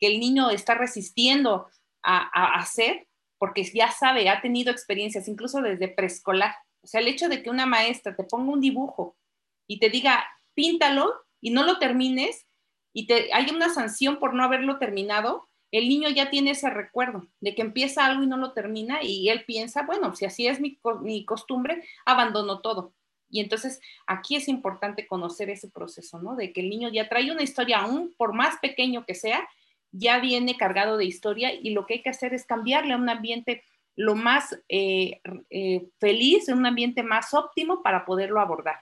que 0.00 0.06
el 0.06 0.18
niño 0.18 0.48
está 0.48 0.74
resistiendo 0.74 1.68
a, 2.02 2.30
a 2.32 2.58
hacer, 2.58 3.06
porque 3.36 3.62
ya 3.62 3.90
sabe, 3.90 4.30
ha 4.30 4.40
tenido 4.40 4.72
experiencias, 4.72 5.28
incluso 5.28 5.60
desde 5.60 5.88
preescolar. 5.88 6.54
O 6.80 6.86
sea, 6.86 7.02
el 7.02 7.08
hecho 7.08 7.28
de 7.28 7.42
que 7.42 7.50
una 7.50 7.66
maestra 7.66 8.16
te 8.16 8.24
ponga 8.24 8.50
un 8.50 8.62
dibujo 8.62 9.18
y 9.66 9.78
te 9.78 9.90
diga, 9.90 10.24
píntalo 10.54 11.12
y 11.42 11.50
no 11.50 11.64
lo 11.64 11.78
termines, 11.78 12.46
y 12.94 13.06
te, 13.06 13.30
hay 13.34 13.50
una 13.50 13.68
sanción 13.68 14.18
por 14.18 14.32
no 14.32 14.42
haberlo 14.42 14.78
terminado, 14.78 15.50
el 15.78 15.88
niño 15.88 16.08
ya 16.08 16.30
tiene 16.30 16.52
ese 16.52 16.70
recuerdo 16.70 17.26
de 17.40 17.54
que 17.54 17.62
empieza 17.62 18.06
algo 18.06 18.22
y 18.22 18.28
no 18.28 18.36
lo 18.36 18.52
termina 18.52 19.02
y 19.02 19.28
él 19.28 19.44
piensa, 19.44 19.82
bueno, 19.82 20.14
si 20.14 20.24
así 20.24 20.46
es 20.46 20.60
mi, 20.60 20.78
costumbre, 21.24 21.82
abandono 22.06 22.60
todo. 22.60 22.94
Y 23.28 23.40
entonces 23.40 23.80
aquí 24.06 24.36
es 24.36 24.46
importante 24.46 25.08
conocer 25.08 25.50
ese 25.50 25.68
proceso, 25.68 26.20
¿no? 26.20 26.36
De 26.36 26.52
que 26.52 26.60
el 26.60 26.70
niño 26.70 26.90
ya 26.90 27.08
trae 27.08 27.32
una 27.32 27.42
historia, 27.42 27.78
aún 27.78 28.14
por 28.16 28.34
más 28.34 28.58
pequeño 28.58 29.04
que 29.04 29.16
sea, 29.16 29.48
ya 29.90 30.20
viene 30.20 30.56
cargado 30.56 30.96
de 30.96 31.06
historia 31.06 31.52
y 31.52 31.70
lo 31.70 31.86
que 31.86 31.94
hay 31.94 32.02
que 32.02 32.10
hacer 32.10 32.34
es 32.34 32.46
cambiarle 32.46 32.92
a 32.92 32.96
un 32.96 33.08
ambiente 33.08 33.64
lo 33.96 34.14
más 34.14 34.56
eh, 34.68 35.20
eh, 35.50 35.88
feliz, 35.98 36.48
un 36.48 36.66
ambiente 36.66 37.02
más 37.02 37.34
óptimo 37.34 37.82
para 37.82 38.04
poderlo 38.04 38.40
abordar. 38.40 38.76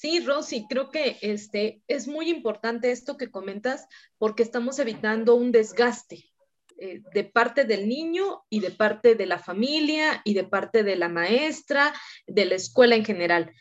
Sí, 0.00 0.20
Rosy, 0.20 0.64
creo 0.66 0.88
que 0.88 1.18
este, 1.20 1.82
es 1.86 2.08
muy 2.08 2.30
importante 2.30 2.90
esto 2.90 3.18
que 3.18 3.30
comentas 3.30 3.86
porque 4.16 4.42
estamos 4.42 4.78
evitando 4.78 5.34
un 5.34 5.52
desgaste 5.52 6.24
eh, 6.78 7.02
de 7.12 7.24
parte 7.24 7.66
del 7.66 7.86
niño 7.86 8.42
y 8.48 8.60
de 8.60 8.70
parte 8.70 9.14
de 9.14 9.26
la 9.26 9.38
familia 9.38 10.22
y 10.24 10.32
de 10.32 10.44
parte 10.44 10.84
de 10.84 10.96
la 10.96 11.10
maestra, 11.10 11.92
de 12.26 12.46
la 12.46 12.54
escuela 12.54 12.96
en 12.96 13.04
general. 13.04 13.52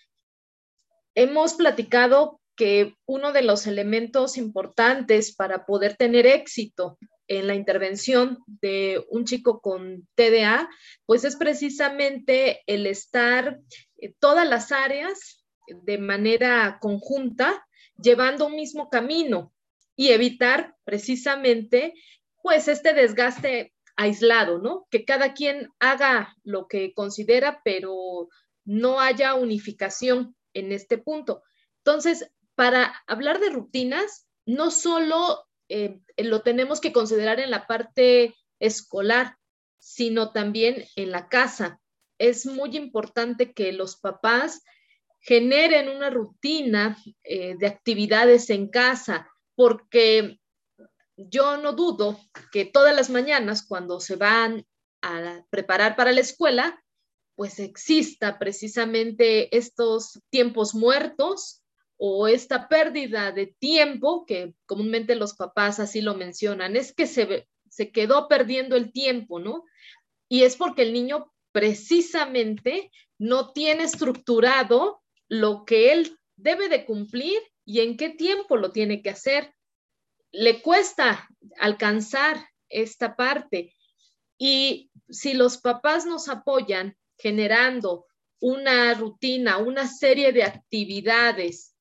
Hemos 1.13 1.55
platicado 1.55 2.39
que 2.55 2.95
uno 3.05 3.33
de 3.33 3.41
los 3.41 3.67
elementos 3.67 4.37
importantes 4.37 5.35
para 5.35 5.65
poder 5.65 5.97
tener 5.97 6.25
éxito 6.25 6.97
en 7.27 7.47
la 7.47 7.55
intervención 7.55 8.39
de 8.47 9.03
un 9.09 9.25
chico 9.25 9.59
con 9.59 10.07
TDA, 10.15 10.69
pues 11.05 11.25
es 11.25 11.35
precisamente 11.35 12.61
el 12.65 12.85
estar 12.87 13.59
en 13.97 14.15
todas 14.21 14.47
las 14.47 14.71
áreas 14.71 15.38
de 15.83 15.97
manera 15.97 16.77
conjunta, 16.81 17.65
llevando 17.97 18.47
un 18.47 18.55
mismo 18.55 18.89
camino 18.89 19.53
y 19.95 20.09
evitar 20.09 20.75
precisamente 20.85 21.93
pues 22.41 22.67
este 22.67 22.93
desgaste 22.93 23.73
aislado, 23.97 24.59
¿no? 24.59 24.87
Que 24.89 25.03
cada 25.03 25.33
quien 25.33 25.73
haga 25.79 26.35
lo 26.43 26.67
que 26.67 26.93
considera, 26.93 27.61
pero 27.65 28.29
no 28.63 29.01
haya 29.01 29.35
unificación 29.35 30.35
en 30.53 30.71
este 30.71 30.97
punto. 30.97 31.43
Entonces, 31.83 32.31
para 32.55 32.93
hablar 33.07 33.39
de 33.39 33.49
rutinas, 33.49 34.27
no 34.45 34.71
solo 34.71 35.45
eh, 35.67 35.99
lo 36.17 36.41
tenemos 36.41 36.79
que 36.79 36.93
considerar 36.93 37.39
en 37.39 37.51
la 37.51 37.67
parte 37.67 38.35
escolar, 38.59 39.37
sino 39.79 40.31
también 40.31 40.85
en 40.95 41.11
la 41.11 41.29
casa. 41.29 41.81
Es 42.17 42.45
muy 42.45 42.75
importante 42.75 43.53
que 43.53 43.71
los 43.71 43.97
papás 43.97 44.61
generen 45.21 45.89
una 45.89 46.09
rutina 46.09 46.97
eh, 47.23 47.55
de 47.57 47.67
actividades 47.67 48.49
en 48.49 48.69
casa, 48.69 49.29
porque 49.55 50.39
yo 51.17 51.57
no 51.57 51.73
dudo 51.73 52.19
que 52.51 52.65
todas 52.65 52.95
las 52.95 53.09
mañanas 53.09 53.65
cuando 53.65 53.99
se 53.99 54.15
van 54.15 54.65
a 55.01 55.45
preparar 55.49 55.95
para 55.95 56.11
la 56.11 56.21
escuela, 56.21 56.81
pues 57.35 57.59
exista 57.59 58.37
precisamente 58.39 59.55
estos 59.55 60.19
tiempos 60.29 60.75
muertos 60.75 61.63
o 61.97 62.27
esta 62.27 62.69
pérdida 62.69 63.31
de 63.31 63.47
tiempo, 63.59 64.25
que 64.25 64.53
comúnmente 64.65 65.15
los 65.15 65.35
papás 65.35 65.79
así 65.79 66.01
lo 66.01 66.15
mencionan, 66.15 66.77
es 66.77 66.93
que 66.93 67.07
se, 67.07 67.47
se 67.69 67.91
quedó 67.91 68.27
perdiendo 68.29 68.77
el 68.77 68.93
tiempo, 68.93 69.39
¿no? 69.39 69.65
Y 70.29 70.43
es 70.43 70.55
porque 70.55 70.83
el 70.83 70.93
niño 70.93 71.33
precisamente 71.51 72.91
no 73.17 73.51
tiene 73.51 73.83
estructurado 73.83 75.01
lo 75.29 75.63
que 75.63 75.93
él 75.93 76.19
debe 76.35 76.67
de 76.67 76.85
cumplir 76.85 77.39
y 77.63 77.79
en 77.79 77.95
qué 77.95 78.09
tiempo 78.09 78.57
lo 78.57 78.71
tiene 78.71 79.01
que 79.01 79.11
hacer 79.11 79.53
le 80.31 80.61
cuesta 80.61 81.27
alcanzar 81.57 82.37
esta 82.69 83.15
parte. 83.15 83.73
Y 84.37 84.91
si 85.09 85.33
los 85.33 85.57
papás 85.57 86.05
nos 86.05 86.29
apoyan 86.29 86.97
generando 87.17 88.05
una 88.39 88.93
rutina, 88.93 89.57
una 89.57 89.87
serie 89.87 90.31
de 90.31 90.43
actividades 90.43 91.75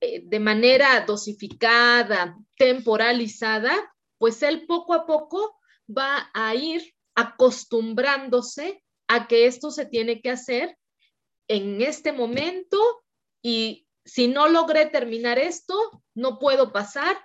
eh, 0.00 0.22
de 0.24 0.40
manera 0.40 1.04
dosificada, 1.06 2.36
temporalizada, 2.56 3.74
pues 4.18 4.42
él 4.42 4.66
poco 4.66 4.94
a 4.94 5.06
poco 5.06 5.58
va 5.86 6.30
a 6.32 6.54
ir 6.54 6.94
acostumbrándose 7.14 8.82
a 9.06 9.28
que 9.28 9.46
esto 9.46 9.70
se 9.70 9.84
tiene 9.84 10.22
que 10.22 10.30
hacer 10.30 10.78
en 11.52 11.82
este 11.82 12.12
momento 12.12 12.78
y 13.42 13.86
si 14.06 14.26
no 14.26 14.48
logré 14.48 14.86
terminar 14.86 15.38
esto, 15.38 15.74
no 16.14 16.38
puedo 16.38 16.72
pasar 16.72 17.16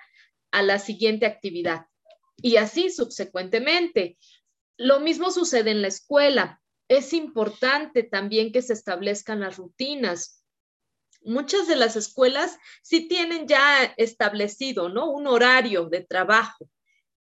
a 0.51 0.61
la 0.61 0.79
siguiente 0.79 1.25
actividad. 1.25 1.87
Y 2.35 2.57
así 2.57 2.89
subsecuentemente. 2.89 4.17
Lo 4.75 4.99
mismo 4.99 5.31
sucede 5.31 5.71
en 5.71 5.81
la 5.81 5.87
escuela. 5.87 6.61
Es 6.89 7.13
importante 7.13 8.03
también 8.03 8.51
que 8.51 8.61
se 8.61 8.73
establezcan 8.73 9.39
las 9.39 9.57
rutinas. 9.57 10.43
Muchas 11.21 11.67
de 11.67 11.77
las 11.77 11.95
escuelas 11.95 12.57
sí 12.83 13.07
tienen 13.07 13.47
ya 13.47 13.85
establecido, 13.95 14.89
¿no? 14.89 15.09
Un 15.09 15.27
horario 15.27 15.85
de 15.85 16.01
trabajo, 16.01 16.69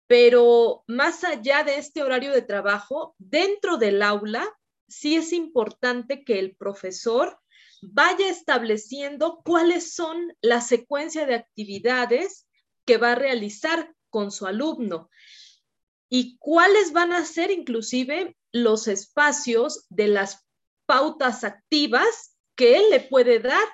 pero 0.06 0.84
más 0.86 1.24
allá 1.24 1.64
de 1.64 1.76
este 1.76 2.02
horario 2.02 2.32
de 2.32 2.42
trabajo, 2.42 3.14
dentro 3.18 3.78
del 3.78 4.02
aula, 4.02 4.46
sí 4.90 5.16
es 5.16 5.32
importante 5.32 6.24
que 6.24 6.38
el 6.38 6.56
profesor 6.56 7.38
vaya 7.80 8.28
estableciendo 8.28 9.40
cuáles 9.44 9.94
son 9.94 10.36
la 10.42 10.60
secuencia 10.60 11.24
de 11.24 11.36
actividades 11.36 12.46
que 12.84 12.98
va 12.98 13.12
a 13.12 13.16
realizar 13.16 13.94
con 14.10 14.30
su 14.30 14.46
alumno 14.46 15.08
y 16.08 16.36
cuáles 16.38 16.92
van 16.92 17.12
a 17.12 17.24
ser 17.24 17.50
inclusive 17.50 18.36
los 18.52 18.88
espacios 18.88 19.86
de 19.88 20.08
las 20.08 20.44
pautas 20.84 21.44
activas 21.44 22.36
que 22.56 22.76
él 22.76 22.90
le 22.90 23.00
puede 23.00 23.38
dar 23.38 23.64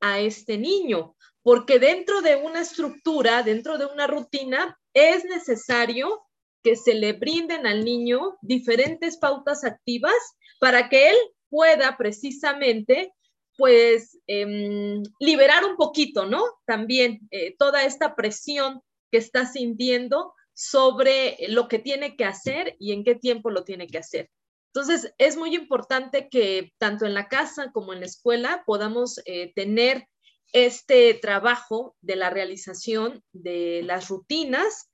a 0.00 0.20
este 0.20 0.56
niño, 0.56 1.16
porque 1.42 1.78
dentro 1.78 2.22
de 2.22 2.36
una 2.36 2.60
estructura, 2.60 3.42
dentro 3.42 3.76
de 3.76 3.86
una 3.86 4.06
rutina, 4.06 4.78
es 4.94 5.24
necesario 5.24 6.22
que 6.62 6.76
se 6.76 6.94
le 6.94 7.12
brinden 7.12 7.66
al 7.66 7.84
niño 7.84 8.36
diferentes 8.42 9.16
pautas 9.16 9.64
activas 9.64 10.14
para 10.60 10.88
que 10.88 11.10
él 11.10 11.16
pueda 11.48 11.96
precisamente 11.96 13.12
pues 13.56 14.18
em, 14.26 15.02
liberar 15.18 15.64
un 15.64 15.76
poquito, 15.76 16.24
¿no? 16.24 16.42
También 16.64 17.20
eh, 17.30 17.54
toda 17.58 17.84
esta 17.84 18.14
presión 18.14 18.80
que 19.10 19.18
está 19.18 19.44
sintiendo 19.44 20.32
sobre 20.54 21.36
lo 21.48 21.68
que 21.68 21.78
tiene 21.78 22.16
que 22.16 22.24
hacer 22.24 22.76
y 22.78 22.92
en 22.92 23.04
qué 23.04 23.14
tiempo 23.14 23.50
lo 23.50 23.64
tiene 23.64 23.86
que 23.86 23.98
hacer. 23.98 24.30
Entonces, 24.72 25.12
es 25.18 25.36
muy 25.36 25.54
importante 25.54 26.28
que 26.30 26.72
tanto 26.78 27.04
en 27.04 27.14
la 27.14 27.28
casa 27.28 27.70
como 27.72 27.92
en 27.92 28.00
la 28.00 28.06
escuela 28.06 28.62
podamos 28.66 29.20
eh, 29.24 29.52
tener 29.54 30.06
este 30.52 31.14
trabajo 31.14 31.96
de 32.00 32.16
la 32.16 32.30
realización 32.30 33.22
de 33.32 33.82
las 33.84 34.08
rutinas 34.08 34.89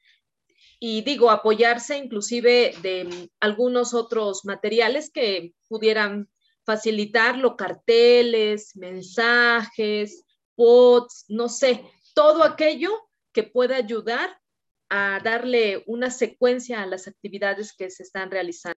y 0.78 1.02
digo, 1.02 1.30
apoyarse 1.30 1.96
inclusive 1.96 2.74
de 2.82 3.30
algunos 3.40 3.94
otros 3.94 4.44
materiales 4.44 5.10
que 5.10 5.54
pudieran 5.68 6.28
facilitarlo, 6.64 7.56
carteles, 7.56 8.76
mensajes, 8.76 10.24
pods, 10.54 11.24
no 11.28 11.48
sé, 11.48 11.84
todo 12.14 12.42
aquello 12.42 12.90
que 13.32 13.42
pueda 13.42 13.76
ayudar 13.76 14.40
a 14.88 15.20
darle 15.22 15.82
una 15.86 16.10
secuencia 16.10 16.82
a 16.82 16.86
las 16.86 17.08
actividades 17.08 17.74
que 17.74 17.90
se 17.90 18.02
están 18.02 18.30
realizando. 18.30 18.76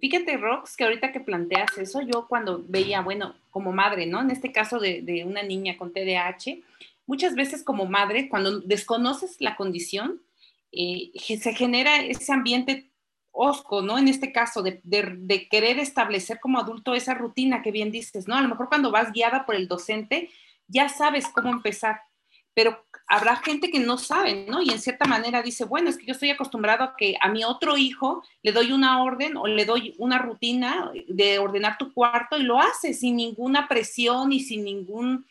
Fíjate, 0.00 0.36
Rox, 0.36 0.76
que 0.76 0.84
ahorita 0.84 1.12
que 1.12 1.20
planteas 1.20 1.78
eso, 1.78 2.00
yo 2.02 2.26
cuando 2.28 2.62
veía, 2.68 3.00
bueno, 3.00 3.34
como 3.50 3.72
madre, 3.72 4.06
¿no? 4.06 4.20
En 4.20 4.30
este 4.30 4.52
caso 4.52 4.78
de, 4.78 5.24
una 5.26 5.42
niña 5.42 5.78
con 5.78 5.92
TDAH, 5.92 6.62
muchas 7.06 7.34
veces 7.34 7.62
como 7.62 7.86
madre, 7.86 8.28
cuando 8.28 8.60
desconoces 8.60 9.36
la 9.40 9.56
condición, 9.56 10.22
eh, 10.72 11.12
se 11.18 11.54
genera 11.54 11.96
ese 12.00 12.32
ambiente 12.32 12.90
osco, 13.36 13.82
¿no? 13.82 13.98
En 13.98 14.08
este 14.08 14.32
caso, 14.32 14.62
de, 14.62 14.80
querer 15.50 15.78
establecer 15.78 16.40
como 16.40 16.58
adulto 16.58 16.94
esa 16.94 17.14
rutina 17.14 17.62
que 17.62 17.70
bien 17.70 17.90
dices, 17.90 18.26
¿no? 18.26 18.34
A 18.34 18.42
lo 18.42 18.48
mejor 18.48 18.68
cuando 18.68 18.90
vas 18.90 19.12
guiada 19.12 19.44
por 19.44 19.54
el 19.54 19.68
docente, 19.68 20.30
ya 20.68 20.88
sabes 20.88 21.28
cómo 21.28 21.50
empezar, 21.50 22.00
pero 22.54 22.84
habrá 23.06 23.36
gente 23.36 23.70
que 23.70 23.78
no 23.78 23.98
sabe, 23.98 24.46
¿no? 24.48 24.62
Y 24.62 24.70
en 24.70 24.80
cierta 24.80 25.04
manera 25.04 25.42
dice, 25.42 25.64
bueno, 25.64 25.90
es 25.90 25.98
que 25.98 26.06
yo 26.06 26.12
estoy 26.12 26.30
acostumbrado 26.30 26.82
a 26.82 26.96
que 26.96 27.16
a 27.20 27.28
mi 27.28 27.44
otro 27.44 27.76
hijo 27.76 28.22
le 28.42 28.52
doy 28.52 28.72
una 28.72 29.02
orden 29.02 29.36
o 29.36 29.46
le 29.46 29.64
doy 29.64 29.94
una 29.98 30.18
rutina 30.18 30.90
de 31.06 31.38
ordenar 31.38 31.76
tu 31.78 31.92
cuarto 31.92 32.38
y 32.38 32.42
lo 32.42 32.58
hace 32.58 32.94
sin 32.94 33.16
ninguna 33.16 33.68
presión 33.68 34.32
y 34.32 34.40
sin 34.40 34.64
ningún, 34.64 35.26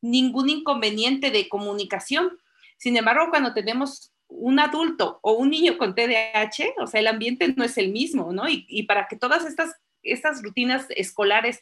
ningún 0.00 0.48
inconveniente 0.48 1.30
de 1.30 1.48
comunicación. 1.48 2.38
Sin 2.76 2.96
embargo, 2.96 3.30
cuando 3.30 3.54
tenemos 3.54 4.12
un 4.28 4.60
adulto 4.60 5.18
o 5.22 5.32
un 5.32 5.50
niño 5.50 5.78
con 5.78 5.94
TDAH, 5.94 6.74
o 6.80 6.86
sea, 6.86 7.00
el 7.00 7.06
ambiente 7.06 7.52
no 7.56 7.64
es 7.64 7.78
el 7.78 7.90
mismo, 7.90 8.32
¿no? 8.32 8.44
Y, 8.48 8.82
para 8.84 9.08
que 9.08 9.16
todas 9.16 9.44
estas, 9.44 9.74
estas 10.02 10.42
rutinas 10.42 10.86
escolares 10.90 11.60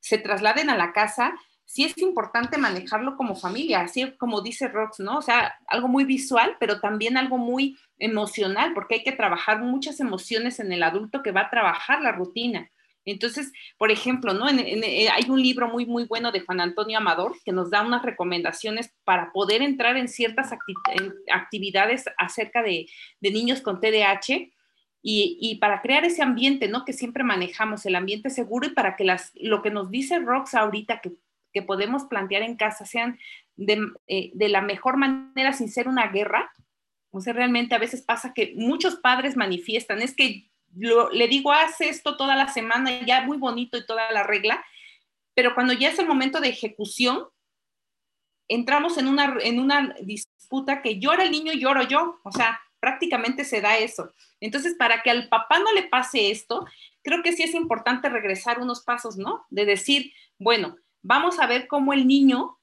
se 0.00 0.18
trasladen 0.18 0.70
a 0.70 0.76
la 0.76 0.92
casa, 0.92 1.34
sí 1.64 1.84
es 1.84 1.98
importante 1.98 2.58
manejarlo 2.58 3.16
como 3.16 3.34
familia, 3.34 3.80
así 3.80 4.12
como 4.12 4.40
dice 4.40 4.68
Rox, 4.68 5.00
¿no? 5.00 5.18
O 5.18 5.22
sea, 5.22 5.56
algo 5.66 5.88
muy 5.88 6.04
visual, 6.04 6.56
pero 6.58 6.80
también 6.80 7.16
algo 7.16 7.38
muy 7.38 7.76
emocional, 7.98 8.72
porque 8.72 8.96
hay 8.96 9.02
que 9.02 9.12
trabajar 9.12 9.60
muchas 9.60 10.00
emociones 10.00 10.58
en 10.60 10.72
el 10.72 10.82
adulto 10.82 11.22
que 11.22 11.32
va 11.32 11.42
a 11.42 11.50
trabajar 11.50 12.00
la 12.00 12.12
rutina. 12.12 12.70
Entonces, 13.06 13.52
por 13.78 13.92
ejemplo, 13.92 14.34
¿no? 14.34 14.48
Eh, 14.48 15.08
hay 15.08 15.30
un 15.30 15.40
libro 15.40 15.68
muy, 15.68 15.86
muy 15.86 16.04
bueno 16.04 16.32
de 16.32 16.40
Juan 16.40 16.60
Antonio 16.60 16.98
Amador 16.98 17.36
que 17.44 17.52
nos 17.52 17.70
da 17.70 17.82
unas 17.82 18.02
recomendaciones 18.02 18.92
para 19.04 19.32
poder 19.32 19.62
entrar 19.62 19.96
en 19.96 20.08
ciertas 20.08 20.50
actividades 21.32 22.04
acerca 22.18 22.62
de, 22.62 22.86
niños 23.20 23.60
con 23.60 23.80
TDAH 23.80 24.50
y, 25.02 25.58
para 25.60 25.82
crear 25.82 26.04
ese 26.04 26.22
ambiente, 26.22 26.66
¿no? 26.68 26.84
Que 26.84 26.92
siempre 26.92 27.22
manejamos, 27.22 27.86
el 27.86 27.94
ambiente 27.94 28.28
seguro 28.28 28.66
y 28.66 28.70
para 28.70 28.96
que 28.96 29.04
las, 29.04 29.30
lo 29.36 29.62
que 29.62 29.70
nos 29.70 29.88
dice 29.90 30.18
Rox 30.18 30.54
ahorita 30.54 31.00
que, 31.00 31.12
podemos 31.62 32.04
plantear 32.04 32.42
en 32.42 32.56
casa 32.56 32.84
sean 32.84 33.18
eh, 33.56 34.30
de, 34.34 34.48
la 34.50 34.60
mejor 34.60 34.98
manera 34.98 35.54
sin 35.54 35.70
ser 35.70 35.88
una 35.88 36.08
guerra. 36.08 36.52
O 37.10 37.20
sea, 37.22 37.32
realmente 37.32 37.74
a 37.74 37.78
veces 37.78 38.02
pasa 38.02 38.34
que 38.34 38.52
muchos 38.56 38.96
padres 38.96 39.38
manifiestan, 39.38 40.02
es 40.02 40.14
que 40.14 40.50
le 40.76 41.28
digo, 41.28 41.52
haz 41.52 41.80
esto 41.80 42.16
toda 42.16 42.36
la 42.36 42.48
semana, 42.48 43.04
ya 43.04 43.22
muy 43.22 43.38
bonito 43.38 43.78
y 43.78 43.86
toda 43.86 44.10
la 44.12 44.22
regla, 44.22 44.64
pero 45.34 45.54
cuando 45.54 45.72
ya 45.72 45.90
es 45.90 45.98
el 45.98 46.06
momento 46.06 46.40
de 46.40 46.48
ejecución, 46.48 47.28
entramos 48.48 48.96
en 48.98 49.08
una, 49.08 49.36
en 49.40 49.60
una 49.60 49.94
disputa 50.02 50.82
que 50.82 50.98
llora 50.98 51.24
el 51.24 51.30
niño, 51.30 51.52
lloro 51.52 51.82
yo, 51.82 52.20
o 52.22 52.32
sea, 52.32 52.60
prácticamente 52.80 53.44
se 53.44 53.60
da 53.60 53.78
eso. 53.78 54.12
Entonces, 54.40 54.74
para 54.78 55.02
que 55.02 55.10
al 55.10 55.28
papá 55.28 55.58
no 55.58 55.72
le 55.72 55.84
pase 55.84 56.30
esto, 56.30 56.66
creo 57.02 57.22
que 57.22 57.32
sí 57.32 57.42
es 57.42 57.54
importante 57.54 58.08
regresar 58.08 58.60
unos 58.60 58.82
pasos, 58.84 59.16
¿no? 59.16 59.44
De 59.50 59.64
decir, 59.64 60.12
bueno, 60.38 60.76
vamos 61.02 61.38
a 61.38 61.46
ver 61.46 61.66
cómo 61.66 61.92
el 61.92 62.06
niño 62.06 62.60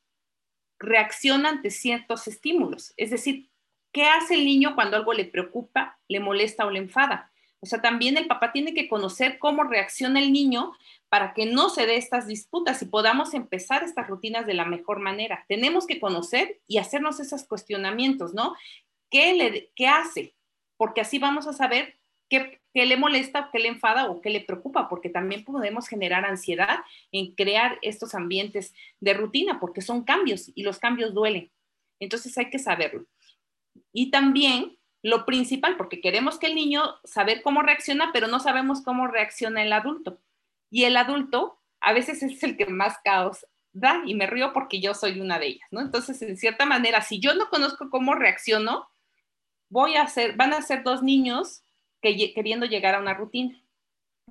reacciona 0.80 1.50
ante 1.50 1.72
ciertos 1.72 2.28
estímulos. 2.28 2.94
Es 2.98 3.12
decir, 3.12 3.50
¿qué 3.92 4.06
hace 4.06 4.36
el 4.36 4.46
niño 4.46 4.76
cuando 4.76 4.98
algo 4.98 5.14
le 5.14 5.26
preocupa, 5.26 6.00
le 6.08 6.20
molesta 6.20 6.66
o 6.66 6.72
le 6.72 6.80
enfada? 6.80 7.33
O 7.64 7.66
sea, 7.66 7.82
también 7.82 8.18
el 8.18 8.28
papá 8.28 8.52
tiene 8.52 8.74
que 8.74 8.90
conocer 8.90 9.40
cómo 9.40 9.64
reacciona 9.64 10.20
el 10.20 10.34
niño 10.34 10.74
para 11.08 11.34
que 11.34 11.46
no 11.46 11.70
se 11.70 11.86
dé 11.86 11.96
estas 11.96 12.28
disputas 12.28 12.82
y 12.82 12.88
podamos 12.88 13.34
empezar 13.34 13.84
estas 13.84 14.06
rutinas 14.10 14.46
de 14.46 14.54
la 14.54 14.66
mejor 14.66 15.00
manera. 15.00 15.46
Tenemos 15.48 15.88
que 15.88 15.98
conocer 15.98 16.60
y 16.68 16.78
hacernos 16.78 17.22
esos 17.22 17.46
cuestionamientos, 17.46 18.34
¿no? 18.34 18.54
¿Qué, 19.10 19.34
le, 19.34 19.72
qué 19.78 19.88
hace? 19.88 20.36
Porque 20.76 21.00
así 21.00 21.20
vamos 21.20 21.48
a 21.48 21.54
saber 21.54 21.96
qué, 22.30 22.60
qué 22.74 22.86
le 22.86 22.98
molesta, 22.98 23.50
qué 23.54 23.60
le 23.60 23.70
enfada 23.70 24.12
o 24.12 24.20
qué 24.20 24.30
le 24.30 24.42
preocupa, 24.42 24.90
porque 24.90 25.08
también 25.08 25.46
podemos 25.46 25.88
generar 25.88 26.26
ansiedad 26.26 26.80
en 27.14 27.34
crear 27.34 27.80
estos 27.82 28.14
ambientes 28.14 28.74
de 29.00 29.14
rutina, 29.14 29.62
porque 29.62 29.82
son 29.82 30.04
cambios 30.04 30.52
y 30.54 30.64
los 30.64 30.80
cambios 30.80 31.14
duelen. 31.14 31.50
Entonces 32.02 32.38
hay 32.38 32.50
que 32.50 32.60
saberlo. 32.60 33.06
Y 33.94 34.12
también 34.12 34.78
lo 35.04 35.26
principal, 35.26 35.76
porque 35.76 36.00
queremos 36.00 36.40
que 36.40 36.48
el 36.48 36.56
niño 36.56 36.82
saber 37.04 37.42
cómo 37.44 37.62
reacciona, 37.62 38.12
pero 38.14 38.28
no 38.28 38.40
sabemos 38.40 38.82
cómo 38.82 39.06
reacciona 39.06 39.62
el 39.62 39.74
adulto. 39.74 40.18
Y 40.72 40.86
el 40.86 40.96
adulto 40.96 41.60
a 41.82 41.92
veces 41.92 42.24
es 42.24 42.42
el 42.42 42.56
que 42.56 42.66
más 42.68 42.98
caos 43.04 43.46
da 43.74 44.02
y 44.06 44.16
me 44.16 44.28
río 44.28 44.54
porque 44.54 44.80
yo 44.80 44.94
soy 44.94 45.20
una 45.20 45.40
de 45.40 45.48
ellas, 45.48 45.68
¿no? 45.72 45.82
Entonces, 45.82 46.22
en 46.22 46.38
cierta 46.38 46.66
manera, 46.66 47.02
si 47.02 47.20
yo 47.20 47.36
no 47.36 47.50
conozco 47.50 47.90
cómo 47.90 48.16
reacciono, 48.16 48.88
voy 49.70 49.96
a 49.96 50.04
hacer, 50.04 50.38
van 50.38 50.54
a 50.54 50.62
ser 50.62 50.84
dos 50.84 51.04
niños 51.04 51.64
que, 52.02 52.34
queriendo 52.34 52.66
llegar 52.66 52.96
a 52.96 53.02
una 53.02 53.14
rutina. 53.14 53.62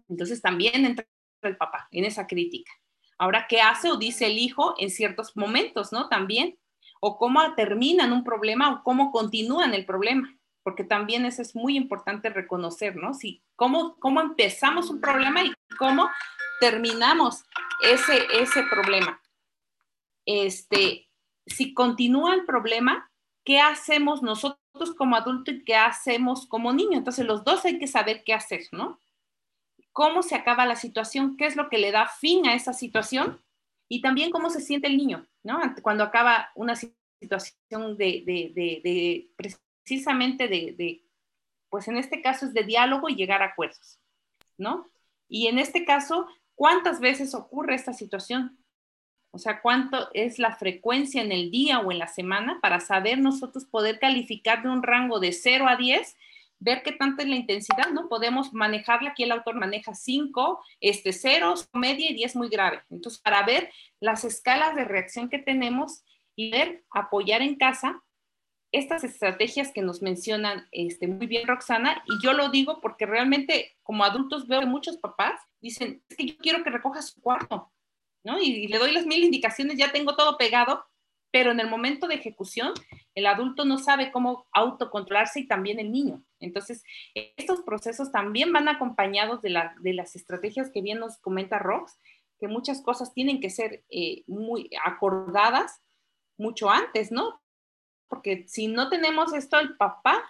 Entonces, 0.08 0.40
también 0.40 0.86
entra 0.86 1.06
el 1.42 1.56
papá 1.58 1.88
en 1.90 2.06
esa 2.06 2.26
crítica. 2.26 2.72
Ahora, 3.18 3.46
¿qué 3.46 3.60
hace 3.60 3.90
o 3.90 3.98
dice 3.98 4.26
el 4.26 4.38
hijo 4.38 4.74
en 4.78 4.88
ciertos 4.88 5.36
momentos, 5.36 5.92
¿no? 5.92 6.08
También. 6.08 6.58
O 7.00 7.18
cómo 7.18 7.54
terminan 7.56 8.12
un 8.12 8.24
problema 8.24 8.72
o 8.72 8.82
cómo 8.84 9.10
continúan 9.10 9.74
el 9.74 9.84
problema 9.84 10.38
porque 10.62 10.84
también 10.84 11.24
eso 11.24 11.42
es 11.42 11.54
muy 11.54 11.76
importante 11.76 12.30
reconocer, 12.30 12.96
¿no? 12.96 13.14
Si, 13.14 13.42
cómo, 13.56 13.96
cómo 13.98 14.20
empezamos 14.20 14.90
un 14.90 15.00
problema 15.00 15.42
y 15.42 15.52
cómo 15.78 16.08
terminamos 16.60 17.44
ese, 17.82 18.26
ese 18.40 18.62
problema. 18.64 19.20
Este, 20.24 21.08
si 21.46 21.74
continúa 21.74 22.34
el 22.34 22.44
problema, 22.44 23.10
¿qué 23.44 23.60
hacemos 23.60 24.22
nosotros 24.22 24.94
como 24.96 25.16
adultos 25.16 25.54
y 25.54 25.64
qué 25.64 25.74
hacemos 25.74 26.46
como 26.46 26.72
niño? 26.72 26.98
Entonces, 26.98 27.26
los 27.26 27.44
dos 27.44 27.64
hay 27.64 27.78
que 27.78 27.88
saber 27.88 28.22
qué 28.24 28.34
hacer, 28.34 28.62
¿no? 28.70 29.00
¿Cómo 29.92 30.22
se 30.22 30.36
acaba 30.36 30.64
la 30.64 30.76
situación? 30.76 31.36
¿Qué 31.36 31.46
es 31.46 31.56
lo 31.56 31.68
que 31.68 31.78
le 31.78 31.90
da 31.90 32.06
fin 32.06 32.46
a 32.46 32.54
esa 32.54 32.72
situación? 32.72 33.42
Y 33.88 34.00
también 34.00 34.30
cómo 34.30 34.48
se 34.48 34.60
siente 34.60 34.86
el 34.86 34.96
niño, 34.96 35.26
¿no? 35.42 35.60
Cuando 35.82 36.04
acaba 36.04 36.50
una 36.54 36.76
situación 36.76 37.96
de, 37.98 38.22
de, 38.24 38.52
de, 38.54 38.80
de 38.82 39.30
precisamente 39.84 40.48
de, 40.48 41.04
pues 41.68 41.88
en 41.88 41.96
este 41.96 42.22
caso 42.22 42.46
es 42.46 42.54
de 42.54 42.64
diálogo 42.64 43.08
y 43.08 43.14
llegar 43.14 43.42
a 43.42 43.46
acuerdos, 43.46 43.98
¿no? 44.58 44.90
Y 45.28 45.46
en 45.46 45.58
este 45.58 45.84
caso, 45.84 46.26
¿cuántas 46.54 47.00
veces 47.00 47.34
ocurre 47.34 47.74
esta 47.74 47.92
situación? 47.92 48.58
O 49.30 49.38
sea, 49.38 49.62
¿cuánto 49.62 50.10
es 50.12 50.38
la 50.38 50.56
frecuencia 50.56 51.22
en 51.22 51.32
el 51.32 51.50
día 51.50 51.80
o 51.80 51.90
en 51.90 51.98
la 51.98 52.06
semana 52.06 52.58
para 52.60 52.80
saber 52.80 53.18
nosotros 53.18 53.64
poder 53.64 53.98
calificar 53.98 54.62
de 54.62 54.68
un 54.68 54.82
rango 54.82 55.20
de 55.20 55.32
0 55.32 55.66
a 55.68 55.76
10, 55.76 56.16
ver 56.58 56.82
qué 56.82 56.92
tanta 56.92 57.22
es 57.22 57.28
la 57.28 57.36
intensidad, 57.36 57.90
¿no? 57.92 58.08
Podemos 58.08 58.52
manejarla, 58.52 59.10
aquí 59.10 59.24
el 59.24 59.32
autor 59.32 59.56
maneja 59.56 59.94
5, 59.94 60.62
este 60.80 61.12
0, 61.12 61.54
media 61.72 62.10
y 62.10 62.14
10 62.14 62.36
muy 62.36 62.48
grave. 62.50 62.82
Entonces, 62.90 63.20
para 63.20 63.42
ver 63.42 63.72
las 64.00 64.24
escalas 64.24 64.76
de 64.76 64.84
reacción 64.84 65.28
que 65.28 65.38
tenemos 65.38 66.04
y 66.36 66.50
ver, 66.50 66.84
apoyar 66.90 67.42
en 67.42 67.56
casa 67.56 68.02
estas 68.72 69.04
estrategias 69.04 69.70
que 69.70 69.82
nos 69.82 70.00
mencionan 70.00 70.66
este, 70.72 71.06
muy 71.06 71.26
bien 71.26 71.46
Roxana, 71.46 72.02
y 72.06 72.24
yo 72.24 72.32
lo 72.32 72.48
digo 72.48 72.80
porque 72.80 73.04
realmente 73.04 73.76
como 73.82 74.02
adultos 74.02 74.48
veo 74.48 74.60
que 74.60 74.66
muchos 74.66 74.96
papás 74.96 75.38
dicen, 75.60 76.02
es 76.08 76.16
que 76.16 76.26
yo 76.26 76.38
quiero 76.38 76.64
que 76.64 76.70
recoja 76.70 77.02
su 77.02 77.20
cuarto, 77.20 77.70
¿no? 78.24 78.40
Y, 78.40 78.66
le 78.68 78.78
doy 78.78 78.92
las 78.92 79.04
mil 79.04 79.22
indicaciones, 79.22 79.76
ya 79.76 79.92
tengo 79.92 80.16
todo 80.16 80.38
pegado, 80.38 80.84
pero 81.30 81.50
en 81.50 81.60
el 81.60 81.68
momento 81.68 82.08
de 82.08 82.14
ejecución, 82.14 82.72
el 83.14 83.26
adulto 83.26 83.66
no 83.66 83.78
sabe 83.78 84.10
cómo 84.10 84.46
autocontrolarse 84.52 85.40
y 85.40 85.46
también 85.46 85.78
el 85.78 85.92
niño. 85.92 86.24
Entonces, 86.40 86.82
estos 87.14 87.60
procesos 87.62 88.10
también 88.10 88.52
van 88.52 88.68
acompañados 88.68 89.42
de, 89.42 89.50
las 89.50 90.16
estrategias 90.16 90.70
que 90.70 90.80
bien 90.80 90.98
nos 90.98 91.18
comenta 91.18 91.58
Rox, 91.58 91.98
que 92.38 92.48
muchas 92.48 92.82
cosas 92.82 93.12
tienen 93.12 93.40
que 93.40 93.50
ser 93.50 93.84
eh, 93.90 94.24
muy 94.26 94.70
acordadas 94.84 95.80
mucho 96.38 96.70
antes, 96.70 97.12
¿no? 97.12 97.41
Porque 98.12 98.44
si 98.46 98.68
no 98.68 98.90
tenemos 98.90 99.32
esto, 99.32 99.58
el 99.58 99.74
papá 99.78 100.22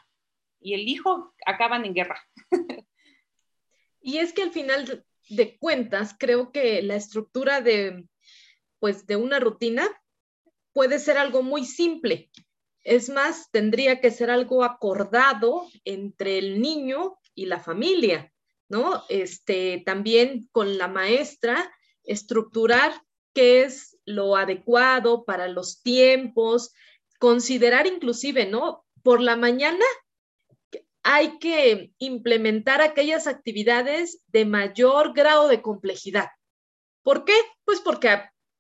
y 0.60 0.74
el 0.74 0.86
hijo 0.86 1.34
acaban 1.44 1.84
en 1.84 1.94
guerra. 1.94 2.20
Y 4.04 4.18
es 4.18 4.32
que 4.32 4.42
al 4.42 4.50
final 4.50 5.04
de 5.28 5.58
cuentas, 5.58 6.16
creo 6.18 6.50
que 6.50 6.82
la 6.82 6.96
estructura 6.96 7.60
de, 7.60 8.04
pues, 8.80 9.06
de 9.06 9.14
una 9.14 9.38
rutina 9.38 9.88
puede 10.72 10.98
ser 10.98 11.18
algo 11.18 11.44
muy 11.44 11.64
simple. 11.64 12.30
Es 12.82 13.10
más, 13.10 13.48
tendría 13.52 14.00
que 14.00 14.10
ser 14.10 14.28
algo 14.28 14.64
acordado 14.64 15.68
entre 15.84 16.38
el 16.38 16.60
niño 16.60 17.16
y 17.32 17.46
la 17.46 17.60
familia, 17.60 18.32
¿no? 18.68 19.04
Este, 19.08 19.84
también 19.86 20.48
con 20.50 20.78
la 20.78 20.88
maestra, 20.88 21.72
estructurar 22.02 22.92
qué 23.34 23.62
es 23.62 23.96
lo 24.04 24.34
adecuado 24.34 25.24
para 25.24 25.46
los 25.46 25.80
tiempos, 25.80 26.72
considerar 27.22 27.86
inclusive, 27.86 28.46
¿no? 28.46 28.84
Por 29.04 29.20
la 29.20 29.36
mañana 29.36 29.84
hay 31.04 31.38
que 31.38 31.92
implementar 31.98 32.82
aquellas 32.82 33.28
actividades 33.28 34.24
de 34.26 34.44
mayor 34.44 35.12
grado 35.12 35.46
de 35.46 35.62
complejidad. 35.62 36.30
¿Por 37.04 37.24
qué? 37.24 37.34
Pues 37.64 37.78
porque 37.78 38.08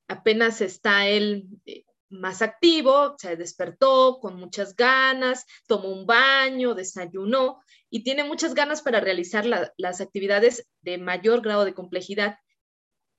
apenas 0.06 0.60
está 0.60 1.08
él 1.08 1.48
eh, 1.66 1.82
más 2.08 2.40
activo, 2.40 3.16
se 3.18 3.34
despertó 3.34 4.20
con 4.20 4.36
muchas 4.36 4.76
ganas, 4.76 5.44
tomó 5.66 5.88
un 5.88 6.06
baño, 6.06 6.74
desayunó 6.74 7.64
y 7.90 8.04
tiene 8.04 8.22
muchas 8.22 8.54
ganas 8.54 8.80
para 8.80 9.00
realizar 9.00 9.44
las 9.44 10.00
actividades 10.00 10.68
de 10.82 10.98
mayor 10.98 11.42
grado 11.42 11.64
de 11.64 11.74
complejidad. 11.74 12.38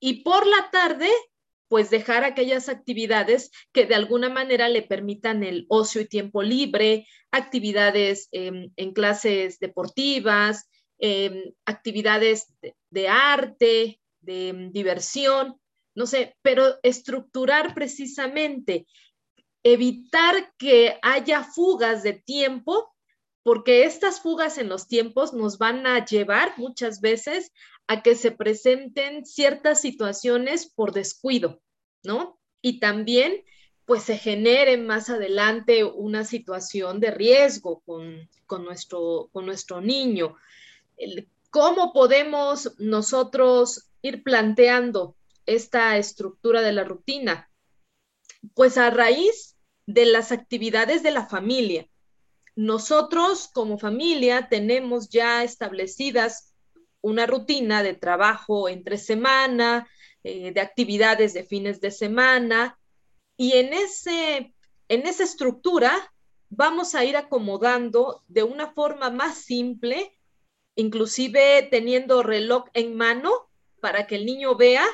Y 0.00 0.22
por 0.22 0.46
la 0.46 0.70
tarde 0.70 1.10
pues 1.74 1.90
dejar 1.90 2.22
aquellas 2.22 2.68
actividades 2.68 3.50
que 3.72 3.84
de 3.84 3.96
alguna 3.96 4.28
manera 4.28 4.68
le 4.68 4.82
permitan 4.82 5.42
el 5.42 5.66
ocio 5.68 6.02
y 6.02 6.06
tiempo 6.06 6.40
libre, 6.40 7.08
actividades 7.32 8.28
em, 8.30 8.70
en 8.76 8.92
clases 8.92 9.58
deportivas, 9.58 10.68
em, 11.00 11.52
actividades 11.66 12.46
de, 12.90 13.08
arte, 13.08 14.00
de 14.20 14.48
em, 14.50 14.70
diversión, 14.70 15.60
no 15.96 16.06
sé, 16.06 16.36
pero 16.42 16.76
estructurar 16.84 17.74
precisamente, 17.74 18.86
evitar 19.64 20.54
que 20.56 20.96
haya 21.02 21.42
fugas 21.42 22.04
de 22.04 22.12
tiempo, 22.12 22.94
porque 23.42 23.82
estas 23.82 24.20
fugas 24.20 24.58
en 24.58 24.68
los 24.68 24.86
tiempos 24.86 25.32
nos 25.32 25.58
van 25.58 25.88
a 25.88 26.04
llevar 26.04 26.56
muchas 26.56 27.00
veces 27.00 27.50
a 27.88 28.00
que 28.00 28.14
se 28.14 28.30
presenten 28.30 29.26
ciertas 29.26 29.80
situaciones 29.80 30.72
por 30.72 30.92
descuido, 30.92 31.63
Y 32.60 32.80
también, 32.80 33.44
pues 33.84 34.02
se 34.04 34.16
genere 34.16 34.76
más 34.78 35.10
adelante 35.10 35.84
una 35.84 36.24
situación 36.24 37.00
de 37.00 37.10
riesgo 37.10 37.82
con, 37.84 38.28
nuestro, 38.64 39.28
con 39.32 39.46
nuestro 39.46 39.80
niño. 39.80 40.36
¿Cómo 41.50 41.92
podemos 41.92 42.74
nosotros 42.78 43.90
ir 44.02 44.22
planteando 44.22 45.16
esta 45.46 45.96
estructura 45.98 46.62
de 46.62 46.72
la 46.72 46.84
rutina? 46.84 47.50
Pues 48.54 48.78
a 48.78 48.90
raíz 48.90 49.56
de 49.86 50.06
las 50.06 50.32
actividades 50.32 51.02
de 51.02 51.10
la 51.10 51.26
familia. 51.26 51.88
Nosotros 52.56 53.50
como 53.52 53.78
familia 53.78 54.48
tenemos 54.48 55.08
ya 55.08 55.42
establecidas 55.42 56.54
una 57.00 57.26
rutina 57.26 57.82
de 57.82 57.94
trabajo 57.94 58.68
entre 58.68 58.96
semana, 58.96 59.86
eh, 60.24 60.52
de 60.52 60.60
actividades 60.60 61.32
de 61.34 61.44
fines 61.44 61.80
de 61.80 61.90
semana, 61.90 62.78
y 63.36 63.52
en, 63.52 63.72
ese, 63.72 64.54
en 64.88 65.06
esa 65.06 65.24
estructura 65.24 65.92
vamos 66.50 66.94
a 66.94 67.04
ir 67.04 67.16
acomodando 67.16 68.22
de 68.28 68.42
una 68.42 68.72
forma 68.72 69.10
más 69.10 69.38
simple, 69.38 70.16
inclusive 70.76 71.68
teniendo 71.70 72.22
reloj 72.22 72.64
en 72.74 72.96
mano 72.96 73.32
para 73.80 74.06
que 74.06 74.16
el 74.16 74.26
niño 74.26 74.56
vea 74.56 74.84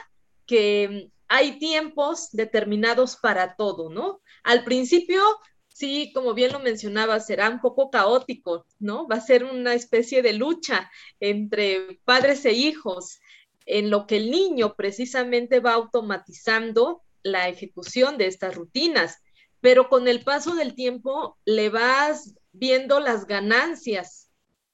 que 0.47 1.11
hay 1.29 1.59
tiempos 1.59 2.31
determinados 2.33 3.17
para 3.17 3.55
todo, 3.55 3.89
¿no? 3.89 4.21
Al 4.43 4.65
principio, 4.65 5.23
sí, 5.69 6.11
como 6.13 6.35
bien 6.35 6.53
lo 6.53 6.59
mencionaba, 6.59 7.21
será 7.21 7.49
un 7.49 7.61
poco 7.61 7.89
caótico, 7.89 8.67
¿no? 8.81 9.07
Va 9.07 9.17
a 9.17 9.21
ser 9.21 9.45
una 9.45 9.75
especie 9.75 10.23
de 10.23 10.33
lucha 10.33 10.91
entre 11.21 12.01
padres 12.05 12.45
e 12.47 12.53
hijos, 12.53 13.20
en 13.67 13.91
lo 13.91 14.07
que 14.07 14.17
el 14.17 14.31
niño 14.31 14.75
precisamente 14.75 15.61
va 15.61 15.75
automatizando 15.75 17.03
la 17.23 17.49
ejecución 17.49 18.19
de 18.19 18.27
estas 18.27 18.55
rutinas. 18.55 19.19
Pero 19.61 19.89
con 19.89 20.09
el 20.09 20.25
paso 20.25 20.55
del 20.55 20.75
tiempo 20.75 21.39
le 21.45 21.69
vas 21.69 22.35
viendo 22.53 23.01
las 23.01 23.27
ganancias 23.27 24.31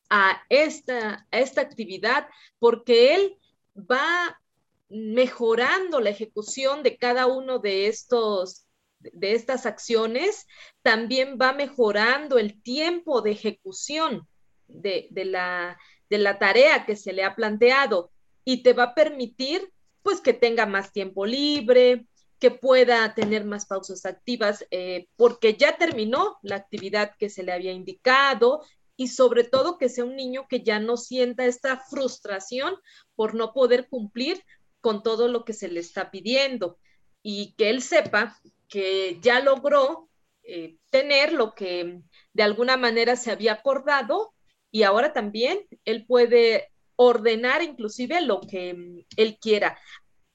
a 0.08 0.42
esta, 0.48 1.26
a 1.30 1.38
esta 1.38 1.60
actividad 1.60 2.28
porque 2.58 3.14
él 3.14 3.36
va 3.76 4.40
mejorando 4.88 6.00
la 6.00 6.10
ejecución 6.10 6.82
de 6.82 6.96
cada 6.96 7.26
uno 7.26 7.58
de 7.58 7.88
estos 7.88 8.66
de 9.12 9.34
estas 9.34 9.66
acciones, 9.66 10.46
también 10.82 11.38
va 11.40 11.52
mejorando 11.52 12.38
el 12.38 12.60
tiempo 12.62 13.20
de 13.22 13.32
ejecución 13.32 14.26
de, 14.66 15.06
de, 15.10 15.24
la, 15.24 15.78
de 16.08 16.18
la 16.18 16.38
tarea 16.38 16.86
que 16.86 16.96
se 16.96 17.12
le 17.12 17.22
ha 17.22 17.36
planteado 17.36 18.10
y 18.46 18.62
te 18.62 18.72
va 18.72 18.84
a 18.84 18.94
permitir 18.94 19.70
pues 20.02 20.20
que 20.20 20.32
tenga 20.32 20.66
más 20.66 20.92
tiempo 20.92 21.26
libre, 21.26 22.06
que 22.38 22.52
pueda 22.52 23.12
tener 23.12 23.44
más 23.44 23.66
pausas 23.66 24.06
activas 24.06 24.64
eh, 24.70 25.08
porque 25.16 25.56
ya 25.56 25.76
terminó 25.76 26.38
la 26.42 26.54
actividad 26.54 27.12
que 27.18 27.28
se 27.28 27.42
le 27.42 27.52
había 27.52 27.72
indicado 27.72 28.62
y 28.96 29.08
sobre 29.08 29.42
todo 29.42 29.78
que 29.78 29.88
sea 29.88 30.04
un 30.04 30.14
niño 30.14 30.46
que 30.48 30.62
ya 30.62 30.78
no 30.78 30.96
sienta 30.96 31.44
esta 31.44 31.80
frustración 31.90 32.76
por 33.16 33.34
no 33.34 33.52
poder 33.52 33.88
cumplir 33.88 34.44
con 34.80 35.02
todo 35.02 35.26
lo 35.26 35.44
que 35.44 35.52
se 35.52 35.66
le 35.66 35.80
está 35.80 36.12
pidiendo 36.12 36.78
y 37.22 37.54
que 37.56 37.70
él 37.70 37.82
sepa 37.82 38.38
que 38.68 39.18
ya 39.20 39.40
logró 39.40 40.08
eh, 40.44 40.76
tener 40.90 41.32
lo 41.32 41.52
que 41.54 42.00
de 42.32 42.42
alguna 42.44 42.76
manera 42.76 43.16
se 43.16 43.32
había 43.32 43.54
acordado 43.54 44.32
y 44.70 44.84
ahora 44.84 45.12
también 45.12 45.66
él 45.84 46.06
puede 46.06 46.70
ordenar 46.96 47.62
inclusive 47.62 48.20
lo 48.22 48.40
que 48.40 48.74
mm, 48.74 49.04
él 49.16 49.38
quiera 49.40 49.78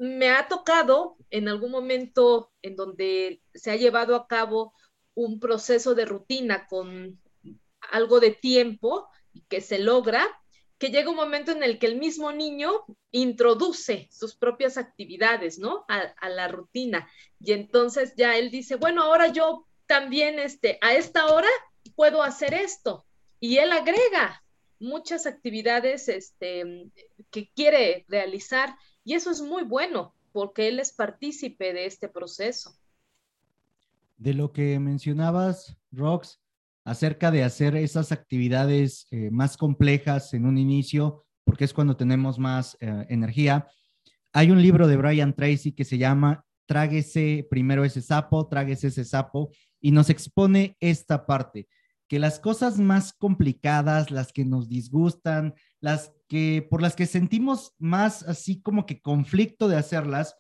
me 0.02 0.32
ha 0.32 0.47
tocado 0.47 1.15
en 1.30 1.47
algún 1.47 1.69
momento 1.69 2.52
en 2.63 2.76
donde 2.76 3.43
se 3.54 3.69
ha 3.69 3.76
llevado 3.76 4.15
a 4.15 4.26
cabo 4.26 4.74
un 5.13 5.39
proceso 5.39 5.93
de 5.93 6.06
rutina 6.06 6.65
con 6.65 7.21
algo 7.91 8.19
de 8.19 8.32
tiempo 8.32 9.08
que 9.47 9.62
se 9.62 9.78
logra, 9.78 10.28
que 10.80 10.89
llega 10.89 11.12
un 11.12 11.17
momento 11.17 11.52
en 11.52 11.62
el 11.62 11.78
que 11.78 11.86
el 11.86 12.00
mismo 12.00 12.32
niño 12.32 12.84
introduce 13.12 14.08
sus 14.12 14.36
propias 14.36 14.78
actividades, 14.78 15.60
¿no? 15.60 15.86
A, 15.88 16.30
la 16.30 16.47
rutina. 16.47 17.08
Y 17.39 17.52
entonces 17.52 18.15
ya 18.17 18.36
él 18.38 18.50
dice, 18.50 18.78
bueno, 18.78 19.04
ahora 19.04 19.28
yo 19.28 19.67
también, 19.86 20.39
este, 20.39 20.80
a 20.82 20.95
esta 20.95 21.28
hora 21.32 21.50
puedo 21.95 22.24
hacer 22.24 22.56
esto. 22.56 23.06
Y 23.39 23.58
él 23.58 23.71
agrega 23.71 24.43
muchas 24.82 25.26
actividades 25.26 26.10
este, 26.10 26.89
que 27.30 27.50
quiere 27.56 28.06
realizar 28.10 28.76
y 29.04 29.13
eso 29.13 29.32
es 29.32 29.41
muy 29.41 29.63
bueno 29.63 30.13
porque 30.32 30.67
él 30.67 30.80
es 30.80 30.91
partícipe 30.94 31.74
de 31.74 31.86
este 31.86 32.10
proceso. 32.10 32.76
De 34.17 34.34
lo 34.34 34.52
que 34.52 34.80
mencionabas, 34.80 35.78
Rox, 35.91 36.39
acerca 36.84 37.32
de 37.32 37.44
hacer 37.44 37.76
esas 37.76 38.12
actividades 38.12 39.08
eh, 39.12 39.30
más 39.32 39.58
complejas 39.58 40.34
en 40.34 40.46
un 40.46 40.58
inicio, 40.58 41.26
porque 41.44 41.65
es 41.65 41.74
cuando 41.74 41.98
tenemos 41.98 42.39
más 42.39 42.78
eh, 42.80 43.06
energía. 43.10 43.67
Hay 44.34 44.52
un 44.52 44.62
libro 44.62 44.88
de 44.88 44.98
Brian 44.98 45.36
Tracy 45.36 45.74
que 45.74 45.84
se 45.84 45.98
llama 45.98 46.46
Tráguese 46.65 47.46
primero 47.50 47.84
ese 47.84 48.02
sapo, 48.02 48.48
tráguese 48.48 48.88
ese 48.88 49.04
sapo, 49.04 49.52
y 49.80 49.91
nos 49.91 50.10
expone 50.10 50.78
esta 50.80 51.26
parte, 51.26 51.67
que 52.12 52.19
las 52.19 52.41
cosas 52.41 52.78
más 52.78 53.13
complicadas, 53.13 54.12
las 54.12 54.34
que 54.34 54.43
nos 54.43 54.67
disgustan, 54.67 55.54
las 55.80 56.12
que 56.28 56.67
por 56.69 56.82
las 56.82 56.93
que 56.93 57.06
sentimos 57.06 57.74
más 57.80 58.24
así 58.24 58.62
como 58.62 58.86
que 58.86 59.00
conflicto 59.00 59.69
de 59.69 59.78
hacerlas, 59.78 60.36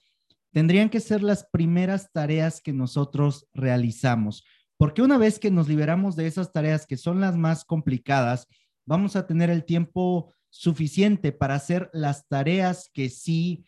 tendrían 0.51 0.89
que 0.89 0.99
ser 0.99 1.23
las 1.23 1.45
primeras 1.49 2.11
tareas 2.11 2.59
que 2.59 2.73
nosotros 2.73 3.47
realizamos. 3.53 4.43
Porque 4.75 5.01
una 5.01 5.17
vez 5.17 5.39
que 5.39 5.49
nos 5.49 5.69
liberamos 5.69 6.17
de 6.17 6.27
esas 6.27 6.51
tareas 6.51 6.85
que 6.85 6.97
son 6.97 7.21
las 7.21 7.37
más 7.37 7.63
complicadas, 7.63 8.47
vamos 8.85 9.15
a 9.15 9.25
tener 9.25 9.49
el 9.49 9.63
tiempo 9.63 10.33
suficiente 10.49 11.31
para 11.31 11.55
hacer 11.55 11.89
las 11.93 12.27
tareas 12.27 12.89
que 12.93 13.09
sí 13.09 13.63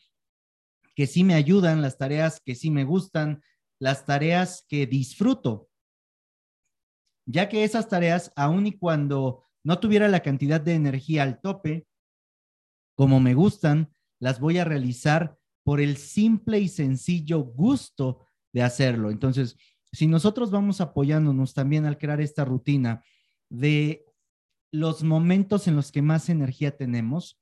que 0.94 1.08
sí 1.08 1.24
me 1.24 1.36
ayudan, 1.36 1.82
las 1.82 1.98
tareas 1.98 2.42
que 2.44 2.54
sí 2.54 2.70
me 2.70 2.84
gustan, 2.84 3.42
las 3.80 4.06
tareas 4.06 4.66
que 4.68 4.88
disfruto. 4.88 5.70
Ya 7.26 7.50
que 7.50 7.64
esas 7.64 7.88
tareas, 7.88 8.32
aun 8.36 8.68
y 8.68 8.78
cuando 8.78 9.44
no 9.64 9.80
tuviera 9.80 10.08
la 10.08 10.22
cantidad 10.22 10.60
de 10.60 10.76
energía 10.76 11.24
al 11.24 11.40
tope, 11.40 11.88
como 12.96 13.20
me 13.20 13.34
gustan, 13.34 13.92
las 14.20 14.40
voy 14.40 14.58
a 14.58 14.66
realizar 14.66 15.38
por 15.64 15.80
el 15.80 15.98
simple 15.98 16.60
y 16.60 16.68
sencillo 16.68 17.40
gusto 17.40 18.28
de 18.52 18.62
hacerlo. 18.62 19.10
Entonces, 19.10 19.58
si 19.92 20.08
nosotros 20.08 20.52
vamos 20.52 20.82
apoyándonos 20.82 21.54
también 21.54 21.86
al 21.86 21.98
crear 21.98 22.20
esta 22.20 22.44
rutina 22.44 23.04
de 23.50 24.06
los 24.72 25.04
momentos 25.04 25.68
en 25.68 25.76
los 25.76 25.92
que 25.92 26.02
más 26.02 26.30
energía 26.30 26.76
tenemos, 26.76 27.40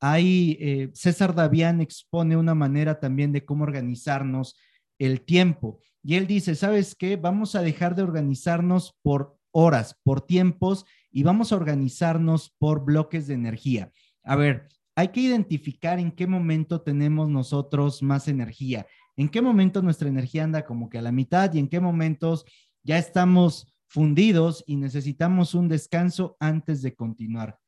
hay, 0.00 0.58
eh, 0.60 0.90
César 0.94 1.34
Davián 1.34 1.80
expone 1.80 2.36
una 2.36 2.56
manera 2.56 2.98
también 2.98 3.30
de 3.32 3.44
cómo 3.44 3.62
organizarnos 3.62 4.56
el 5.04 5.22
tiempo. 5.22 5.80
Y 6.02 6.16
él 6.16 6.26
dice, 6.26 6.54
¿sabes 6.54 6.94
qué? 6.94 7.16
Vamos 7.16 7.54
a 7.54 7.62
dejar 7.62 7.94
de 7.94 8.02
organizarnos 8.02 8.96
por 9.02 9.38
horas, 9.52 9.98
por 10.02 10.20
tiempos 10.22 10.84
y 11.10 11.22
vamos 11.22 11.52
a 11.52 11.56
organizarnos 11.56 12.54
por 12.58 12.84
bloques 12.84 13.26
de 13.26 13.34
energía. 13.34 13.92
A 14.24 14.36
ver, 14.36 14.68
hay 14.94 15.08
que 15.08 15.20
identificar 15.20 15.98
en 15.98 16.10
qué 16.10 16.26
momento 16.26 16.80
tenemos 16.80 17.28
nosotros 17.28 18.02
más 18.02 18.28
energía, 18.28 18.86
en 19.16 19.28
qué 19.28 19.42
momento 19.42 19.82
nuestra 19.82 20.08
energía 20.08 20.44
anda 20.44 20.64
como 20.64 20.88
que 20.88 20.98
a 20.98 21.02
la 21.02 21.12
mitad 21.12 21.52
y 21.52 21.58
en 21.58 21.68
qué 21.68 21.80
momentos 21.80 22.44
ya 22.82 22.98
estamos 22.98 23.72
fundidos 23.86 24.64
y 24.66 24.76
necesitamos 24.76 25.54
un 25.54 25.68
descanso 25.68 26.36
antes 26.40 26.82
de 26.82 26.94
continuar. 26.94 27.58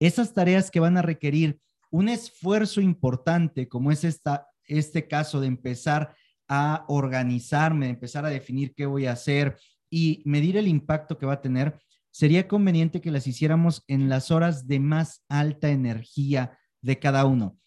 Esas 0.00 0.34
tareas 0.34 0.70
que 0.70 0.80
van 0.80 0.96
a 0.96 1.02
requerir 1.02 1.60
un 1.90 2.08
esfuerzo 2.08 2.80
importante, 2.80 3.68
como 3.68 3.90
es 3.90 4.04
esta, 4.04 4.48
este 4.68 5.08
caso 5.08 5.40
de 5.40 5.48
empezar 5.48 6.14
a 6.48 6.84
organizarme, 6.88 7.88
empezar 7.88 8.24
a 8.24 8.30
definir 8.30 8.74
qué 8.74 8.86
voy 8.86 9.06
a 9.06 9.12
hacer 9.12 9.58
y 9.90 10.22
medir 10.24 10.56
el 10.56 10.68
impacto 10.68 11.18
que 11.18 11.26
va 11.26 11.34
a 11.34 11.42
tener, 11.42 11.78
sería 12.10 12.48
conveniente 12.48 13.00
que 13.00 13.10
las 13.10 13.26
hiciéramos 13.26 13.84
en 13.86 14.08
las 14.08 14.30
horas 14.30 14.66
de 14.66 14.80
más 14.80 15.24
alta 15.28 15.70
energía 15.70 16.58
de 16.80 16.98
cada 16.98 17.24
uno. 17.26 17.58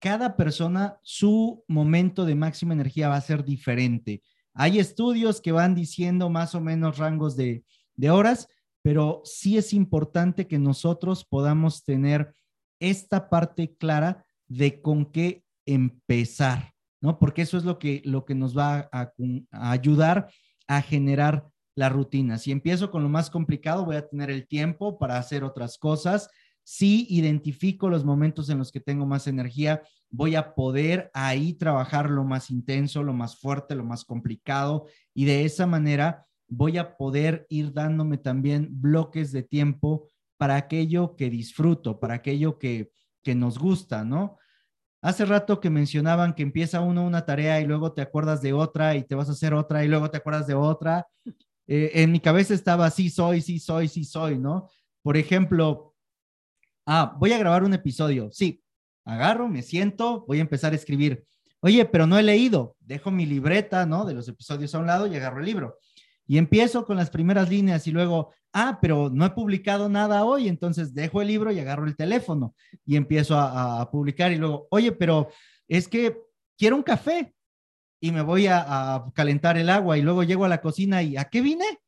Cada 0.00 0.36
persona, 0.36 0.98
su 1.02 1.64
momento 1.68 2.24
de 2.24 2.34
máxima 2.34 2.72
energía 2.72 3.08
va 3.08 3.16
a 3.16 3.20
ser 3.20 3.44
diferente. 3.44 4.22
Hay 4.54 4.78
estudios 4.78 5.40
que 5.40 5.52
van 5.52 5.74
diciendo 5.74 6.28
más 6.28 6.54
o 6.54 6.60
menos 6.60 6.98
rangos 6.98 7.36
de, 7.36 7.64
horas, 8.10 8.48
pero 8.82 9.22
sí 9.24 9.56
es 9.56 9.72
importante 9.72 10.48
que 10.48 10.58
nosotros 10.58 11.24
podamos 11.24 11.84
tener 11.84 12.34
esta 12.80 13.30
parte 13.30 13.76
clara 13.76 14.26
de 14.48 14.82
con 14.82 15.06
qué 15.06 15.44
empezar, 15.66 16.72
¿no? 17.00 17.18
Porque 17.18 17.42
eso 17.42 17.56
es 17.56 17.64
lo 17.64 17.78
que, 17.78 18.02
lo 18.04 18.24
que 18.24 18.34
nos 18.34 18.56
va 18.56 18.88
a 18.92 19.12
ayudar 19.50 20.30
a 20.66 20.82
generar 20.82 21.46
la 21.74 21.88
rutina. 21.88 22.38
Si 22.38 22.50
empiezo 22.52 22.90
con 22.90 23.02
lo 23.02 23.08
más 23.08 23.30
complicado, 23.30 23.84
voy 23.84 23.96
a 23.96 24.08
tener 24.08 24.30
el 24.30 24.46
tiempo 24.46 24.98
para 24.98 25.18
hacer 25.18 25.44
otras 25.44 25.78
cosas. 25.78 26.28
Si 26.64 27.06
identifico 27.08 27.88
los 27.88 28.04
momentos 28.04 28.48
en 28.50 28.58
los 28.58 28.70
que 28.70 28.80
tengo 28.80 29.06
más 29.06 29.26
energía, 29.26 29.82
voy 30.10 30.36
a 30.36 30.54
poder 30.54 31.10
ahí 31.14 31.54
trabajar 31.54 32.10
lo 32.10 32.24
más 32.24 32.50
intenso, 32.50 33.02
lo 33.02 33.14
más 33.14 33.40
fuerte, 33.40 33.74
lo 33.74 33.84
más 33.84 34.04
complicado 34.04 34.86
y 35.14 35.24
de 35.24 35.44
esa 35.44 35.66
manera 35.66 36.26
voy 36.48 36.76
a 36.76 36.96
poder 36.96 37.46
ir 37.48 37.72
dándome 37.72 38.18
también 38.18 38.68
bloques 38.70 39.32
de 39.32 39.42
tiempo 39.42 40.06
para 40.36 40.56
aquello 40.56 41.16
que 41.16 41.30
disfruto, 41.30 41.98
para 41.98 42.14
aquello 42.14 42.58
que, 42.58 42.90
que 43.22 43.34
nos 43.34 43.58
gusta, 43.58 44.04
¿no? 44.04 44.36
Hace 45.02 45.24
rato 45.24 45.58
que 45.58 45.68
mencionaban 45.68 46.32
que 46.32 46.44
empieza 46.44 46.80
uno 46.80 47.04
una 47.04 47.26
tarea 47.26 47.60
y 47.60 47.66
luego 47.66 47.92
te 47.92 48.02
acuerdas 48.02 48.40
de 48.40 48.52
otra 48.52 48.94
y 48.94 49.02
te 49.02 49.16
vas 49.16 49.28
a 49.28 49.32
hacer 49.32 49.52
otra 49.52 49.84
y 49.84 49.88
luego 49.88 50.08
te 50.08 50.18
acuerdas 50.18 50.46
de 50.46 50.54
otra. 50.54 51.08
Eh, 51.66 51.90
en 51.94 52.12
mi 52.12 52.20
cabeza 52.20 52.54
estaba 52.54 52.88
sí 52.88 53.10
soy, 53.10 53.40
sí 53.40 53.58
soy, 53.58 53.88
sí 53.88 54.04
soy, 54.04 54.38
¿no? 54.38 54.68
Por 55.02 55.16
ejemplo, 55.16 55.96
ah, 56.86 57.16
voy 57.18 57.32
a 57.32 57.38
grabar 57.38 57.64
un 57.64 57.74
episodio, 57.74 58.30
sí, 58.30 58.62
agarro, 59.04 59.48
me 59.48 59.62
siento, 59.62 60.24
voy 60.26 60.38
a 60.38 60.42
empezar 60.42 60.72
a 60.72 60.76
escribir. 60.76 61.24
Oye, 61.60 61.84
pero 61.84 62.06
no 62.06 62.16
he 62.16 62.22
leído, 62.22 62.76
dejo 62.78 63.10
mi 63.10 63.26
libreta, 63.26 63.86
¿no? 63.86 64.04
De 64.04 64.14
los 64.14 64.28
episodios 64.28 64.72
a 64.74 64.78
un 64.78 64.86
lado 64.86 65.08
y 65.08 65.16
agarro 65.16 65.40
el 65.40 65.46
libro. 65.46 65.78
Y 66.28 66.38
empiezo 66.38 66.86
con 66.86 66.96
las 66.96 67.10
primeras 67.10 67.48
líneas 67.48 67.86
y 67.88 67.90
luego, 67.90 68.32
ah, 68.52 68.78
pero 68.80 69.10
no 69.10 69.24
he 69.24 69.30
publicado 69.30 69.88
nada 69.88 70.24
hoy, 70.24 70.48
entonces 70.48 70.94
dejo 70.94 71.22
el 71.22 71.28
libro 71.28 71.52
y 71.52 71.58
agarro 71.58 71.86
el 71.86 71.96
teléfono 71.96 72.54
y 72.84 72.96
empiezo 72.96 73.38
a, 73.38 73.90
publicar 73.90 74.32
y 74.32 74.36
luego, 74.36 74.66
oye, 74.70 74.92
pero 74.92 75.28
es 75.68 75.88
que 75.88 76.18
quiero 76.56 76.76
un 76.76 76.82
café 76.82 77.34
y 78.00 78.12
me 78.12 78.22
voy 78.22 78.46
a, 78.46 79.04
calentar 79.14 79.56
el 79.56 79.70
agua 79.70 79.98
y 79.98 80.02
luego 80.02 80.22
llego 80.22 80.44
a 80.44 80.48
la 80.48 80.60
cocina 80.60 81.02
y 81.02 81.16
¿a 81.16 81.24
qué 81.24 81.40
vine? 81.40 81.80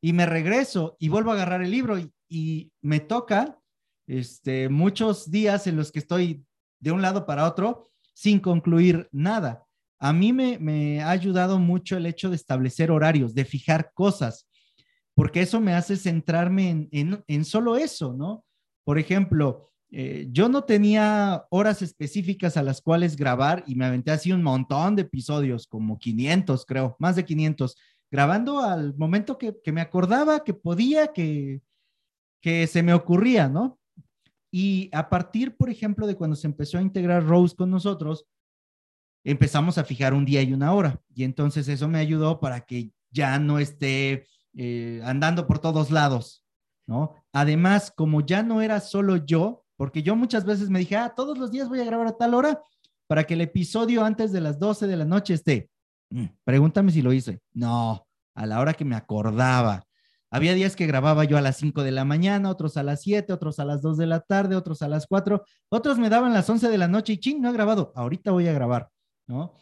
Y 0.00 0.12
me 0.12 0.26
regreso 0.26 0.96
y 0.98 1.08
vuelvo 1.08 1.30
a 1.30 1.34
agarrar 1.34 1.62
el 1.62 1.70
libro 1.70 1.98
y, 1.98 2.72
me 2.80 2.98
toca 2.98 3.58
este, 4.06 4.70
muchos 4.70 5.30
días 5.30 5.66
en 5.66 5.76
los 5.76 5.92
que 5.92 5.98
estoy 5.98 6.46
de 6.80 6.90
un 6.90 7.02
lado 7.02 7.26
para 7.26 7.46
otro 7.46 7.90
sin 8.14 8.40
concluir 8.40 9.08
nada 9.12 9.66
a 10.02 10.12
mí 10.12 10.32
me, 10.32 11.00
ha 11.00 11.10
ayudado 11.10 11.60
mucho 11.60 11.96
el 11.96 12.06
hecho 12.06 12.28
de 12.28 12.34
establecer 12.34 12.90
horarios, 12.90 13.36
de 13.36 13.44
fijar 13.44 13.92
cosas, 13.94 14.48
porque 15.14 15.42
eso 15.42 15.60
me 15.60 15.74
hace 15.74 15.96
centrarme 15.96 16.88
en, 16.90 17.44
solo 17.44 17.76
eso, 17.76 18.12
¿no? 18.12 18.44
Por 18.84 18.98
ejemplo, 18.98 19.70
eh, 19.90 20.26
yo 20.30 20.48
no 20.48 20.64
tenía 20.64 21.44
horas 21.50 21.82
específicas 21.82 22.56
a 22.56 22.62
las 22.62 22.80
cuales 22.80 23.16
grabar 23.16 23.62
y 23.66 23.74
me 23.74 23.84
aventé 23.84 24.10
así 24.10 24.32
un 24.32 24.42
montón 24.42 24.96
de 24.96 25.02
episodios, 25.02 25.66
como 25.66 25.98
500 25.98 26.64
creo, 26.64 26.96
más 26.98 27.16
de 27.16 27.24
500, 27.24 27.76
grabando 28.10 28.60
al 28.60 28.94
momento 28.96 29.38
que, 29.38 29.54
me 29.72 29.80
acordaba, 29.80 30.44
que 30.44 30.54
podía, 30.54 31.08
que, 31.08 31.60
que 32.40 32.66
se 32.66 32.82
me 32.82 32.94
ocurría, 32.94 33.48
¿no? 33.48 33.78
Y 34.50 34.90
a 34.92 35.08
partir, 35.08 35.56
por 35.56 35.70
ejemplo, 35.70 36.06
de 36.06 36.16
cuando 36.16 36.36
se 36.36 36.46
empezó 36.46 36.78
a 36.78 36.82
integrar 36.82 37.24
Rose 37.24 37.56
con 37.56 37.70
nosotros, 37.70 38.26
empezamos 39.24 39.78
a 39.78 39.84
fijar 39.84 40.14
un 40.14 40.24
día 40.24 40.42
y 40.42 40.52
una 40.52 40.74
hora. 40.74 41.00
Y 41.14 41.24
entonces 41.24 41.68
eso 41.68 41.88
me 41.88 41.98
ayudó 41.98 42.40
para 42.40 42.60
que 42.60 42.90
ya 43.10 43.38
no 43.38 43.58
esté 43.58 44.26
eh, 44.56 45.00
andando 45.04 45.46
por 45.46 45.58
todos 45.58 45.90
lados, 45.90 46.44
¿no? 46.86 47.14
Además, 47.32 47.92
como 47.94 48.20
ya 48.20 48.42
no 48.42 48.62
era 48.62 48.80
solo 48.80 49.16
yo, 49.16 49.64
porque 49.76 50.02
yo 50.02 50.16
muchas 50.16 50.44
veces 50.44 50.70
me 50.70 50.78
dije, 50.78 50.96
ah, 50.96 51.14
todos 51.14 51.38
los 51.38 51.50
días 51.50 51.68
voy 51.68 51.80
a 51.80 51.84
grabar 51.84 52.06
a 52.06 52.16
tal 52.16 52.34
hora 52.34 52.60
para 53.06 53.24
que 53.24 53.34
el 53.34 53.40
episodio 53.40 54.04
antes 54.04 54.32
de 54.32 54.40
las 54.40 54.58
12 54.58 54.86
de 54.86 54.96
la 54.96 55.04
noche 55.04 55.34
esté. 55.34 55.70
Mm, 56.10 56.26
pregúntame 56.44 56.92
si 56.92 57.02
lo 57.02 57.12
hice. 57.12 57.40
No, 57.52 58.06
a 58.34 58.46
la 58.46 58.60
hora 58.60 58.74
que 58.74 58.84
me 58.84 58.96
acordaba. 58.96 59.84
Había 60.30 60.54
días 60.54 60.76
que 60.76 60.86
grababa 60.86 61.24
yo 61.24 61.36
a 61.36 61.42
las 61.42 61.58
5 61.58 61.82
de 61.82 61.90
la 61.90 62.06
mañana, 62.06 62.48
otros 62.48 62.78
a 62.78 62.82
las 62.82 63.02
7, 63.02 63.32
otros 63.34 63.58
a 63.58 63.66
las 63.66 63.82
2 63.82 63.98
de 63.98 64.06
la 64.06 64.20
tarde, 64.20 64.56
otros 64.56 64.80
a 64.80 64.88
las 64.88 65.06
4, 65.06 65.44
otros 65.68 65.98
me 65.98 66.08
daban 66.08 66.32
las 66.32 66.48
11 66.48 66.70
de 66.70 66.78
la 66.78 66.88
noche 66.88 67.14
y 67.14 67.18
ching, 67.18 67.42
no 67.42 67.50
he 67.50 67.52
grabado. 67.52 67.92
Ahorita 67.96 68.30
voy 68.30 68.48
a 68.48 68.52
grabar. 68.54 68.88
¿no? 69.26 69.52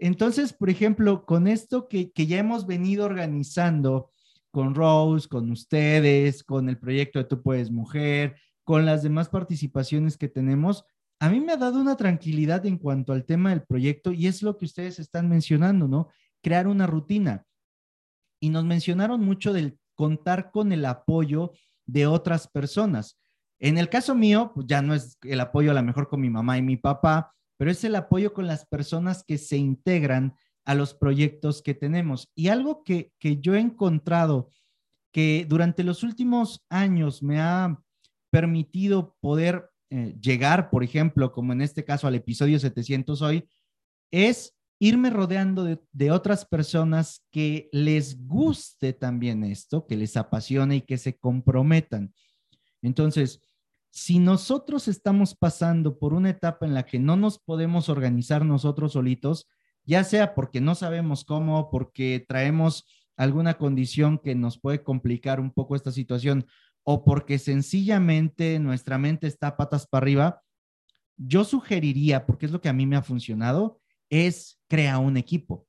Entonces, 0.00 0.52
por 0.52 0.70
ejemplo, 0.70 1.24
con 1.26 1.46
esto 1.46 1.86
que, 1.86 2.10
ya 2.14 2.38
hemos 2.38 2.66
venido 2.66 3.04
organizando 3.04 4.10
con 4.50 4.74
Rose, 4.74 5.28
con 5.28 5.50
ustedes, 5.50 6.42
con 6.44 6.68
el 6.68 6.78
proyecto 6.78 7.18
de 7.18 7.24
Tú 7.24 7.42
Puedes 7.42 7.70
Mujer, 7.70 8.36
con 8.64 8.86
las 8.86 9.02
demás 9.02 9.28
participaciones 9.28 10.16
que 10.16 10.28
tenemos, 10.28 10.84
a 11.20 11.28
mí 11.28 11.40
me 11.40 11.52
ha 11.52 11.56
dado 11.56 11.80
una 11.80 11.96
tranquilidad 11.96 12.64
en 12.64 12.78
cuanto 12.78 13.12
al 13.12 13.26
tema 13.26 13.50
del 13.50 13.62
proyecto 13.62 14.12
y 14.12 14.26
es 14.26 14.42
lo 14.42 14.56
que 14.56 14.64
ustedes 14.64 14.98
están 14.98 15.28
mencionando, 15.28 15.86
¿no? 15.86 16.08
Crear 16.42 16.66
una 16.66 16.86
rutina. 16.86 17.44
Y 18.40 18.48
nos 18.48 18.64
mencionaron 18.64 19.20
mucho 19.20 19.52
del 19.52 19.78
contar 19.94 20.50
con 20.50 20.72
el 20.72 20.86
apoyo 20.86 21.52
de 21.84 22.06
otras 22.06 22.48
personas. 22.48 23.20
En 23.58 23.76
el 23.76 23.90
caso 23.90 24.14
mío, 24.14 24.52
pues 24.54 24.66
ya 24.66 24.80
no 24.80 24.94
es 24.94 25.18
el 25.22 25.40
apoyo 25.40 25.70
a 25.70 25.74
lo 25.74 25.82
mejor 25.82 26.08
con 26.08 26.22
mi 26.22 26.30
mamá 26.30 26.56
y 26.56 26.62
mi 26.62 26.78
papá, 26.78 27.34
pero 27.58 27.70
es 27.70 27.84
el 27.84 27.94
apoyo 27.94 28.32
con 28.32 28.46
las 28.46 28.64
personas 28.66 29.22
que 29.22 29.36
se 29.36 29.58
integran 29.58 30.34
a 30.64 30.74
los 30.74 30.94
proyectos 30.94 31.62
que 31.62 31.74
tenemos. 31.74 32.30
Y 32.34 32.48
algo 32.48 32.84
que, 32.84 33.12
yo 33.40 33.54
he 33.54 33.60
encontrado 33.60 34.50
que 35.12 35.46
durante 35.48 35.82
los 35.84 36.02
últimos 36.02 36.64
años 36.68 37.22
me 37.22 37.40
ha 37.40 37.82
permitido 38.30 39.16
poder 39.20 39.70
eh, 39.90 40.16
llegar, 40.20 40.70
por 40.70 40.84
ejemplo, 40.84 41.32
como 41.32 41.52
en 41.52 41.62
este 41.62 41.84
caso 41.84 42.06
al 42.06 42.14
episodio 42.14 42.58
700 42.58 43.22
hoy, 43.22 43.48
es 44.12 44.56
irme 44.78 45.10
rodeando 45.10 45.64
de, 45.64 45.80
de, 45.92 46.10
otras 46.10 46.46
personas 46.46 47.24
que 47.30 47.68
les 47.72 48.26
guste 48.26 48.92
también 48.92 49.44
esto, 49.44 49.86
que 49.86 49.96
les 49.96 50.16
apasione 50.16 50.76
y 50.76 50.80
que 50.82 50.96
se 50.96 51.18
comprometan. 51.18 52.14
Entonces, 52.80 53.42
si 53.90 54.20
nosotros 54.20 54.86
estamos 54.88 55.34
pasando 55.34 55.98
por 55.98 56.14
una 56.14 56.30
etapa 56.30 56.64
en 56.64 56.74
la 56.74 56.84
que 56.84 56.98
no 56.98 57.16
nos 57.16 57.38
podemos 57.38 57.88
organizar 57.88 58.44
nosotros 58.44 58.92
solitos, 58.92 59.48
ya 59.90 60.04
sea 60.04 60.34
porque 60.36 60.60
no 60.60 60.76
sabemos 60.76 61.24
cómo, 61.24 61.68
porque 61.68 62.24
traemos 62.26 62.86
alguna 63.16 63.54
condición 63.54 64.18
que 64.18 64.36
nos 64.36 64.60
puede 64.60 64.84
complicar 64.84 65.40
un 65.40 65.50
poco 65.50 65.74
esta 65.74 65.90
situación 65.90 66.46
o 66.84 67.04
porque 67.04 67.40
sencillamente 67.40 68.60
nuestra 68.60 68.98
mente 68.98 69.26
está 69.26 69.56
patas 69.56 69.88
para 69.88 70.04
arriba, 70.04 70.42
yo 71.16 71.42
sugeriría, 71.42 72.24
porque 72.24 72.46
es 72.46 72.52
lo 72.52 72.60
que 72.60 72.68
a 72.68 72.72
mí 72.72 72.86
me 72.86 72.94
ha 72.94 73.02
funcionado, 73.02 73.80
es 74.08 74.60
crea 74.68 74.98
un 74.98 75.16
equipo. 75.16 75.66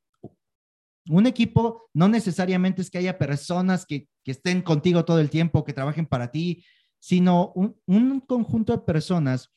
Un 1.07 1.25
equipo 1.25 1.89
no 1.91 2.07
necesariamente 2.07 2.83
es 2.83 2.91
que 2.91 2.99
haya 2.99 3.17
personas 3.17 3.87
que, 3.87 4.07
que 4.23 4.31
estén 4.31 4.61
contigo 4.61 5.03
todo 5.03 5.19
el 5.19 5.31
tiempo, 5.31 5.63
que 5.63 5.73
trabajen 5.73 6.05
para 6.05 6.29
ti, 6.29 6.63
sino 6.99 7.51
un, 7.55 8.19
conjunto 8.21 8.71
de 8.71 8.83
personas 8.83 9.51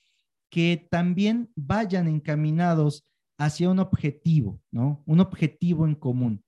que 0.51 0.89
también 0.91 1.53
vayan 1.55 2.09
encaminados 2.09 3.07
hacia 3.45 3.71
un 3.71 3.79
objetivo, 3.79 4.61
¿no? 4.71 5.03
Un 5.07 5.21
objetivo 5.21 5.87
en 5.87 5.95
común. 5.95 6.45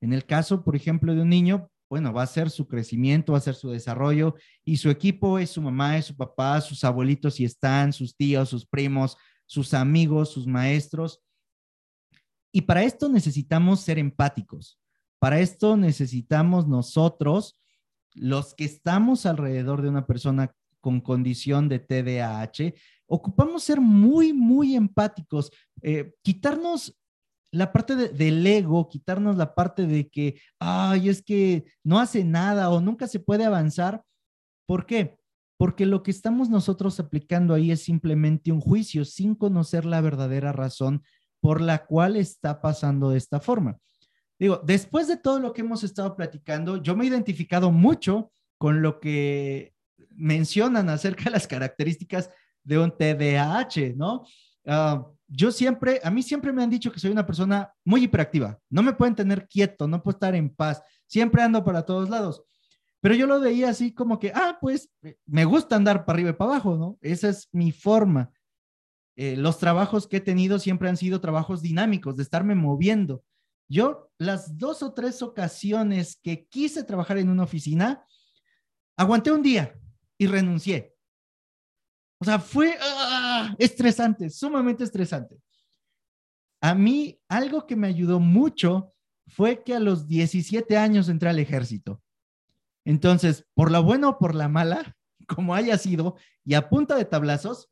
En 0.00 0.12
el 0.12 0.24
caso, 0.24 0.64
por 0.64 0.76
ejemplo, 0.76 1.14
de 1.14 1.22
un 1.22 1.28
niño, 1.28 1.70
bueno, 1.88 2.12
va 2.12 2.22
a 2.22 2.26
ser 2.26 2.50
su 2.50 2.68
crecimiento, 2.68 3.32
va 3.32 3.38
a 3.38 3.42
ser 3.42 3.54
su 3.54 3.70
desarrollo 3.70 4.36
y 4.64 4.76
su 4.76 4.90
equipo 4.90 5.38
es 5.38 5.50
su 5.50 5.60
mamá, 5.60 5.98
es 5.98 6.06
su 6.06 6.16
papá, 6.16 6.60
sus 6.60 6.84
abuelitos 6.84 7.34
si 7.34 7.44
están, 7.44 7.92
sus 7.92 8.16
tíos, 8.16 8.48
sus 8.48 8.64
primos, 8.64 9.16
sus 9.46 9.74
amigos, 9.74 10.30
sus 10.30 10.46
maestros. 10.46 11.20
Y 12.52 12.62
para 12.62 12.84
esto 12.84 13.08
necesitamos 13.08 13.80
ser 13.80 13.98
empáticos. 13.98 14.80
Para 15.18 15.40
esto 15.40 15.76
necesitamos 15.76 16.66
nosotros 16.66 17.60
los 18.14 18.54
que 18.54 18.64
estamos 18.64 19.26
alrededor 19.26 19.82
de 19.82 19.88
una 19.88 20.06
persona 20.06 20.54
con 20.80 21.00
condición 21.00 21.68
de 21.68 21.78
TDAH, 21.78 22.74
ocupamos 23.10 23.64
ser 23.64 23.80
muy, 23.80 24.32
muy 24.32 24.76
empáticos, 24.76 25.50
eh, 25.82 26.14
quitarnos 26.22 26.96
la 27.50 27.72
parte 27.72 27.96
del 27.96 28.46
ego, 28.46 28.88
quitarnos 28.88 29.36
la 29.36 29.52
parte 29.52 29.84
de 29.86 30.08
que, 30.08 30.40
ay, 30.60 31.08
es 31.08 31.20
que 31.20 31.64
no 31.82 31.98
hace 31.98 32.22
nada 32.22 32.70
o 32.70 32.80
nunca 32.80 33.08
se 33.08 33.18
puede 33.18 33.44
avanzar. 33.44 34.04
¿Por 34.64 34.86
qué? 34.86 35.18
Porque 35.58 35.86
lo 35.86 36.04
que 36.04 36.12
estamos 36.12 36.48
nosotros 36.48 37.00
aplicando 37.00 37.52
ahí 37.52 37.72
es 37.72 37.82
simplemente 37.82 38.52
un 38.52 38.60
juicio 38.60 39.04
sin 39.04 39.34
conocer 39.34 39.84
la 39.84 40.00
verdadera 40.00 40.52
razón 40.52 41.02
por 41.40 41.60
la 41.60 41.86
cual 41.86 42.14
está 42.14 42.60
pasando 42.60 43.10
de 43.10 43.18
esta 43.18 43.40
forma. 43.40 43.80
Digo, 44.38 44.60
después 44.64 45.08
de 45.08 45.16
todo 45.16 45.40
lo 45.40 45.52
que 45.52 45.62
hemos 45.62 45.82
estado 45.82 46.14
platicando, 46.14 46.80
yo 46.80 46.94
me 46.94 47.04
he 47.04 47.08
identificado 47.08 47.72
mucho 47.72 48.30
con 48.56 48.82
lo 48.82 49.00
que 49.00 49.74
mencionan 50.10 50.88
acerca 50.88 51.24
de 51.24 51.30
las 51.30 51.48
características 51.48 52.30
de 52.62 52.78
un 52.78 52.90
TDAH, 52.90 53.94
¿no? 53.96 54.24
Ah, 54.66 55.06
yo 55.28 55.52
siempre, 55.52 56.00
a 56.02 56.10
mí 56.10 56.22
siempre 56.22 56.52
me 56.52 56.62
han 56.62 56.70
dicho 56.70 56.90
que 56.90 56.98
soy 56.98 57.10
una 57.10 57.24
persona 57.26 57.72
muy 57.84 58.04
hiperactiva, 58.04 58.58
no 58.68 58.82
me 58.82 58.92
pueden 58.92 59.14
tener 59.14 59.46
quieto, 59.46 59.86
no 59.86 60.02
puedo 60.02 60.16
estar 60.16 60.34
en 60.34 60.50
paz, 60.50 60.82
siempre 61.06 61.42
ando 61.42 61.64
para 61.64 61.82
todos 61.82 62.10
lados. 62.10 62.42
Pero 63.00 63.14
yo 63.14 63.26
lo 63.26 63.40
veía 63.40 63.70
así 63.70 63.94
como 63.94 64.18
que, 64.18 64.32
ah, 64.34 64.58
pues 64.60 64.90
me 65.24 65.44
gusta 65.44 65.76
andar 65.76 66.04
para 66.04 66.16
arriba 66.16 66.30
y 66.30 66.34
para 66.34 66.52
abajo, 66.52 66.76
¿no? 66.76 66.98
Esa 67.00 67.28
es 67.28 67.48
mi 67.52 67.72
forma. 67.72 68.30
Eh, 69.16 69.36
los 69.36 69.58
trabajos 69.58 70.06
que 70.06 70.18
he 70.18 70.20
tenido 70.20 70.58
siempre 70.58 70.88
han 70.88 70.96
sido 70.96 71.20
trabajos 71.20 71.62
dinámicos, 71.62 72.16
de 72.16 72.22
estarme 72.22 72.54
moviendo. 72.54 73.24
Yo 73.68 74.10
las 74.18 74.58
dos 74.58 74.82
o 74.82 74.92
tres 74.92 75.22
ocasiones 75.22 76.18
que 76.22 76.46
quise 76.46 76.84
trabajar 76.84 77.18
en 77.18 77.30
una 77.30 77.44
oficina, 77.44 78.04
aguanté 78.96 79.30
un 79.30 79.42
día 79.42 79.78
y 80.18 80.26
renuncié. 80.26 80.94
O 82.20 82.24
sea, 82.24 82.38
fue 82.38 82.76
ah, 82.80 83.54
estresante, 83.58 84.28
sumamente 84.28 84.84
estresante. 84.84 85.40
A 86.60 86.74
mí, 86.74 87.18
algo 87.28 87.66
que 87.66 87.76
me 87.76 87.88
ayudó 87.88 88.20
mucho 88.20 88.92
fue 89.26 89.62
que 89.64 89.74
a 89.74 89.80
los 89.80 90.06
17 90.06 90.76
años 90.76 91.08
entré 91.08 91.30
al 91.30 91.38
ejército. 91.38 92.02
Entonces, 92.84 93.46
por 93.54 93.70
la 93.70 93.80
buena 93.80 94.10
o 94.10 94.18
por 94.18 94.34
la 94.34 94.48
mala, 94.48 94.96
como 95.28 95.54
haya 95.54 95.78
sido, 95.78 96.16
y 96.44 96.54
a 96.54 96.68
punta 96.68 96.94
de 96.94 97.06
tablazos, 97.06 97.70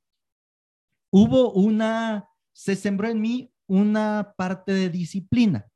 hubo 1.11 1.53
una, 1.53 2.29
se 2.53 2.75
sembró 2.75 3.09
en 3.09 3.21
mí 3.21 3.53
una 3.67 4.35
parte 4.37 4.73
de 4.73 4.89
disciplina 4.89 5.67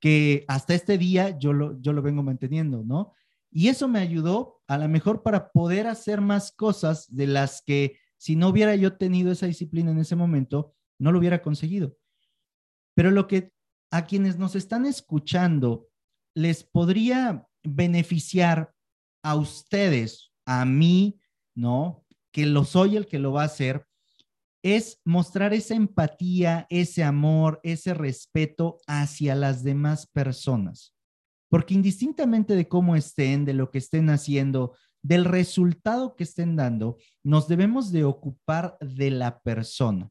que 0.00 0.44
hasta 0.48 0.74
este 0.74 0.98
día 0.98 1.38
yo 1.38 1.52
lo, 1.52 1.80
yo 1.80 1.92
lo 1.92 2.02
vengo 2.02 2.22
manteniendo, 2.22 2.82
¿no? 2.84 3.12
Y 3.50 3.68
eso 3.68 3.88
me 3.88 4.00
ayudó 4.00 4.59
a 4.70 4.78
lo 4.78 4.88
mejor 4.88 5.24
para 5.24 5.50
poder 5.50 5.88
hacer 5.88 6.20
más 6.20 6.52
cosas 6.52 7.12
de 7.12 7.26
las 7.26 7.60
que 7.60 7.98
si 8.16 8.36
no 8.36 8.46
hubiera 8.50 8.76
yo 8.76 8.96
tenido 8.96 9.32
esa 9.32 9.46
disciplina 9.46 9.90
en 9.90 9.98
ese 9.98 10.14
momento, 10.14 10.76
no 11.00 11.10
lo 11.10 11.18
hubiera 11.18 11.42
conseguido. 11.42 11.96
Pero 12.94 13.10
lo 13.10 13.26
que 13.26 13.52
a 13.90 14.06
quienes 14.06 14.38
nos 14.38 14.54
están 14.54 14.86
escuchando 14.86 15.88
les 16.36 16.62
podría 16.62 17.48
beneficiar 17.64 18.72
a 19.24 19.34
ustedes, 19.34 20.30
a 20.46 20.64
mí, 20.64 21.18
¿no? 21.56 22.06
Que 22.30 22.46
lo 22.46 22.64
soy 22.64 22.96
el 22.96 23.08
que 23.08 23.18
lo 23.18 23.32
va 23.32 23.42
a 23.42 23.46
hacer, 23.46 23.88
es 24.62 25.00
mostrar 25.04 25.52
esa 25.52 25.74
empatía, 25.74 26.68
ese 26.70 27.02
amor, 27.02 27.58
ese 27.64 27.92
respeto 27.92 28.78
hacia 28.86 29.34
las 29.34 29.64
demás 29.64 30.06
personas. 30.06 30.94
Porque 31.50 31.74
indistintamente 31.74 32.56
de 32.56 32.68
cómo 32.68 32.96
estén, 32.96 33.44
de 33.44 33.52
lo 33.52 33.70
que 33.70 33.78
estén 33.78 34.08
haciendo, 34.08 34.74
del 35.02 35.26
resultado 35.26 36.16
que 36.16 36.24
estén 36.24 36.56
dando, 36.56 36.96
nos 37.22 37.48
debemos 37.48 37.92
de 37.92 38.04
ocupar 38.04 38.78
de 38.80 39.10
la 39.10 39.42
persona. 39.42 40.10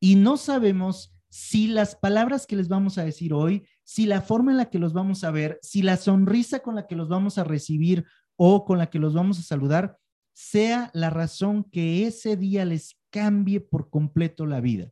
Y 0.00 0.16
no 0.16 0.36
sabemos 0.36 1.16
si 1.30 1.66
las 1.66 1.96
palabras 1.96 2.46
que 2.46 2.56
les 2.56 2.68
vamos 2.68 2.98
a 2.98 3.04
decir 3.04 3.32
hoy, 3.32 3.66
si 3.84 4.04
la 4.04 4.20
forma 4.20 4.50
en 4.50 4.58
la 4.58 4.68
que 4.68 4.78
los 4.78 4.92
vamos 4.92 5.24
a 5.24 5.30
ver, 5.30 5.58
si 5.62 5.80
la 5.80 5.96
sonrisa 5.96 6.60
con 6.60 6.74
la 6.74 6.86
que 6.86 6.96
los 6.96 7.08
vamos 7.08 7.38
a 7.38 7.44
recibir 7.44 8.04
o 8.36 8.64
con 8.64 8.78
la 8.78 8.90
que 8.90 8.98
los 8.98 9.14
vamos 9.14 9.38
a 9.38 9.42
saludar, 9.42 9.98
sea 10.34 10.90
la 10.92 11.10
razón 11.10 11.64
que 11.64 12.06
ese 12.06 12.36
día 12.36 12.64
les 12.64 12.98
cambie 13.10 13.60
por 13.60 13.90
completo 13.90 14.46
la 14.46 14.60
vida. 14.60 14.90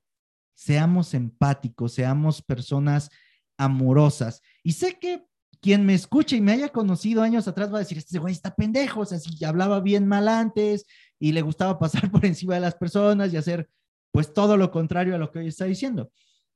Seamos 0.55 1.15
empáticos, 1.15 1.95
seamos 1.95 2.43
personas 2.43 3.11
amorosas. 3.59 4.43
Y 4.63 4.73
sé 4.73 4.99
que 4.99 5.27
quien 5.61 5.85
me 5.85 5.95
escuche 5.95 6.37
y 6.37 6.41
me 6.41 6.53
haya 6.53 6.71
conocido 6.71 7.23
años 7.23 7.47
atrás 7.47 7.73
va 7.73 7.77
a 7.77 7.81
decir, 7.81 7.99
este 7.99 8.19
güey 8.19 8.33
está 8.33 8.55
pendejo, 8.55 9.01
o 9.01 9.05
sea, 9.05 9.19
si 9.19 9.45
hablaba 9.45 9.81
bien 9.81 10.07
mal 10.07 10.29
antes 10.29 10.87
y 11.19 11.33
le 11.33 11.43
gustaba 11.43 11.79
pasar 11.79 12.11
por 12.11 12.25
encima 12.25 12.55
de 12.55 12.61
las 12.61 12.75
personas 12.75 13.33
y 13.33 13.37
hacer 13.37 13.69
pues 14.11 14.33
todo 14.33 14.57
lo 14.57 14.71
contrario 14.71 15.15
a 15.15 15.19
lo 15.19 15.31
que 15.31 15.41
hoy 15.41 15.49
está 15.49 15.67
diciendo. 15.67 16.11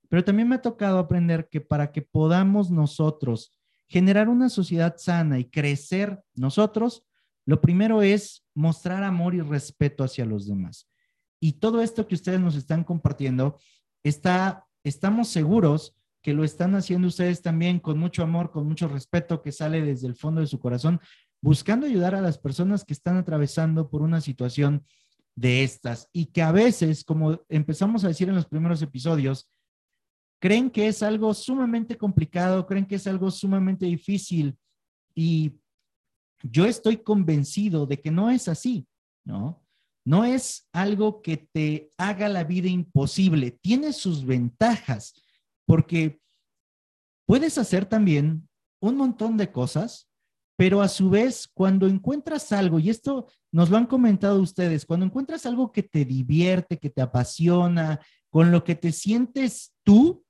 Pero 0.09 0.25
también 0.25 0.49
me 0.49 0.57
ha 0.57 0.63
tocado 0.63 0.99
aprender 0.99 1.49
que 1.49 1.61
para 1.61 1.93
que 1.93 2.03
podamos 2.03 2.71
nosotros 2.71 3.53
generar 3.87 4.29
una 4.29 4.49
sociedad 4.49 4.97
sana 4.97 5.39
y 5.39 5.45
crecer 5.45 6.23
nosotros, 6.35 7.05
lo 7.47 7.61
primero 7.61 8.03
es 8.03 8.45
mostrar 8.55 9.05
amor 9.05 9.35
y 9.35 9.41
respeto 9.41 10.03
hacia 10.03 10.25
los 10.25 10.47
demás. 10.47 10.89
Y 11.41 11.55
todo 11.55 11.83
esto 11.83 12.07
que 12.07 12.15
ustedes 12.15 12.41
nos 12.41 12.57
están 12.57 12.85
compartiendo, 12.85 13.59
está, 14.03 14.67
estamos 14.83 15.29
seguros 15.29 15.95
que 16.25 16.33
lo 16.33 16.43
están 16.43 16.75
haciendo 16.75 17.09
ustedes 17.09 17.43
también 17.43 17.79
con 17.79 17.99
mucho 17.99 18.23
amor, 18.23 18.51
con 18.51 18.67
mucho 18.67 18.89
respeto 18.89 19.43
que 19.43 19.53
sale 19.53 19.83
desde 19.83 20.09
el 20.09 20.17
fondo 20.17 20.41
de 20.41 20.47
su 20.47 20.59
corazón, 20.59 20.99
buscando 21.43 21.87
ayudar 21.87 22.15
a 22.15 22.23
las 22.23 22.39
personas 22.39 22.83
que 22.83 22.95
están 22.95 23.19
atravesando 23.19 23.91
por 23.91 24.01
una 24.01 24.23
situación 24.23 24.87
de 25.37 25.65
estas. 25.65 26.09
Y 26.15 26.27
que 26.27 26.41
a 26.41 26.51
veces, 26.51 27.05
como 27.05 27.43
empezamos 27.51 28.05
a 28.05 28.09
decir 28.09 28.31
en 28.31 28.37
los 28.37 28.47
primeros 28.47 28.81
episodios, 28.81 29.51
creen 30.41 30.71
que 30.71 30.89
es 30.89 31.03
algo 31.03 31.35
sumamente 31.35 31.99
complicado, 31.99 32.65
creen 32.65 32.87
que 32.87 32.95
es 32.95 33.07
algo 33.07 33.31
sumamente 33.31 33.85
difícil. 33.85 34.57
Y 35.15 35.61
yo 36.43 36.65
estoy 36.65 36.97
convencido 36.97 37.85
de 37.85 38.01
que 38.01 38.11
no 38.11 38.31
es 38.31 38.49
así, 38.49 38.89
¿no? 39.27 39.63
No 40.07 40.25
es 40.25 40.71
algo 40.73 41.21
que 41.21 41.37
te 41.37 41.91
haga 41.99 42.31
la 42.31 42.45
vida 42.45 42.69
imposible, 42.69 43.51
tiene 43.51 43.93
sus 43.93 44.25
ventajas, 44.25 45.21
porque 45.67 46.21
puedes 47.27 47.59
hacer 47.59 47.87
también 47.87 48.49
un 48.81 48.97
montón 48.97 49.37
de 49.37 49.51
cosas, 49.51 50.09
pero 50.57 50.83
a 50.83 50.89
su 50.89 51.11
vez, 51.11 51.49
cuando 51.53 51.87
encuentras 51.87 52.53
algo, 52.53 52.79
y 52.79 52.91
esto 52.91 53.27
nos 53.53 53.71
lo 53.71 53.77
han 53.77 53.87
comentado 53.87 54.41
ustedes, 54.41 54.87
cuando 54.87 55.07
encuentras 55.07 55.47
algo 55.47 55.73
que 55.73 55.83
te 55.83 56.05
divierte, 56.05 56.79
que 56.79 56.91
te 56.91 57.03
apasiona, 57.03 58.01
con 58.31 58.51
lo 58.51 58.63
que 58.63 58.75
te 58.75 58.93
sientes 58.93 59.75
tú, 59.85 60.25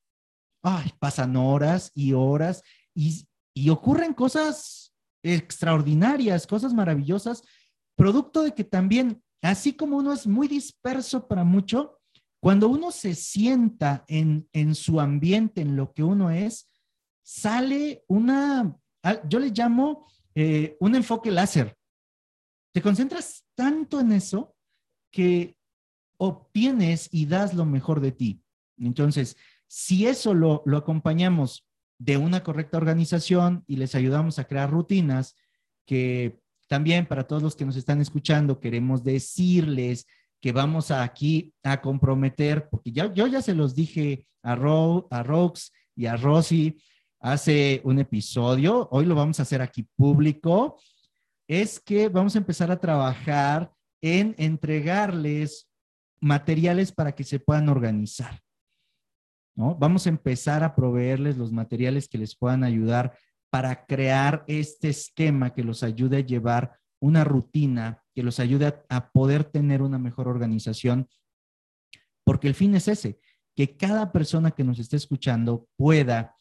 ay, 0.62 0.92
pasan 0.98 1.36
horas 1.36 1.90
y 1.94 2.12
horas 2.12 2.62
y, 2.94 3.26
y 3.54 3.68
ocurren 3.70 4.14
cosas 4.14 4.94
extraordinarias, 5.22 6.46
cosas 6.46 6.72
maravillosas, 6.72 7.42
producto 7.96 8.42
de 8.42 8.54
que 8.54 8.64
también 8.64 9.22
Así 9.44 9.74
como 9.74 9.98
uno 9.98 10.14
es 10.14 10.26
muy 10.26 10.48
disperso 10.48 11.28
para 11.28 11.44
mucho, 11.44 12.00
cuando 12.44 12.68
uno 12.68 12.90
se 12.90 13.14
sienta 13.14 14.04
en, 14.06 14.74
su 14.74 15.00
ambiente, 15.00 15.62
en 15.62 15.76
lo 15.76 15.94
que 15.94 16.02
uno 16.02 16.30
es, 16.30 16.70
sale 17.22 18.04
una, 18.06 18.76
yo 19.30 19.38
le 19.38 19.48
llamo 19.48 20.06
eh, 20.34 20.76
un 20.78 20.94
enfoque 20.94 21.30
láser. 21.30 21.74
Te 22.74 22.82
concentras 22.82 23.46
tanto 23.54 23.98
en 23.98 24.12
eso 24.12 24.54
que 25.10 25.56
obtienes 26.18 27.08
y 27.10 27.24
das 27.24 27.54
lo 27.54 27.64
mejor 27.64 28.00
de 28.00 28.12
ti. 28.12 28.42
Entonces, 28.76 29.38
si 29.66 30.06
eso 30.06 30.34
lo, 30.34 30.62
lo 30.66 30.76
acompañamos 30.76 31.66
de 31.96 32.18
una 32.18 32.42
correcta 32.42 32.76
organización 32.76 33.64
y 33.66 33.76
les 33.76 33.94
ayudamos 33.94 34.38
a 34.38 34.44
crear 34.44 34.70
rutinas 34.70 35.34
que 35.86 36.42
también 36.68 37.06
para 37.06 37.26
todos 37.26 37.42
los 37.42 37.56
que 37.56 37.64
nos 37.64 37.76
están 37.76 38.02
escuchando, 38.02 38.60
queremos 38.60 39.02
decirles 39.02 40.06
que 40.44 40.52
vamos 40.52 40.90
aquí 40.90 41.54
a 41.62 41.80
comprometer, 41.80 42.68
porque 42.68 42.92
ya, 42.92 43.10
yo 43.14 43.26
ya 43.26 43.40
se 43.40 43.54
los 43.54 43.74
dije 43.74 44.26
a, 44.42 44.54
Ro, 44.54 45.08
a 45.10 45.22
Rox 45.22 45.72
y 45.96 46.04
a 46.04 46.16
Rosy 46.18 46.76
hace 47.18 47.80
un 47.82 47.98
episodio, 47.98 48.86
hoy 48.90 49.06
lo 49.06 49.14
vamos 49.14 49.40
a 49.40 49.44
hacer 49.44 49.62
aquí 49.62 49.88
público, 49.96 50.78
es 51.48 51.80
que 51.80 52.10
vamos 52.10 52.34
a 52.34 52.40
empezar 52.40 52.70
a 52.70 52.78
trabajar 52.78 53.72
en 54.02 54.34
entregarles 54.36 55.66
materiales 56.20 56.92
para 56.92 57.12
que 57.12 57.24
se 57.24 57.40
puedan 57.40 57.70
organizar. 57.70 58.38
¿no? 59.56 59.74
Vamos 59.76 60.04
a 60.04 60.10
empezar 60.10 60.62
a 60.62 60.74
proveerles 60.74 61.38
los 61.38 61.52
materiales 61.52 62.06
que 62.06 62.18
les 62.18 62.36
puedan 62.36 62.64
ayudar 62.64 63.16
para 63.48 63.86
crear 63.86 64.44
este 64.46 64.90
esquema 64.90 65.54
que 65.54 65.64
los 65.64 65.82
ayude 65.82 66.18
a 66.18 66.26
llevar 66.26 66.78
una 67.04 67.22
rutina, 67.22 68.02
que 68.14 68.22
los 68.22 68.40
ayude 68.40 68.82
a, 68.88 69.10
poder 69.10 69.44
tener 69.44 69.82
una 69.82 69.98
mejor 69.98 70.26
organización, 70.26 71.10
porque 72.24 72.48
el 72.48 72.54
fin 72.54 72.74
es 72.74 72.88
ese, 72.88 73.20
que 73.54 73.76
cada 73.76 74.10
persona 74.10 74.52
que 74.52 74.64
nos 74.64 74.78
esté 74.78 74.96
escuchando 74.96 75.68
pueda 75.76 76.38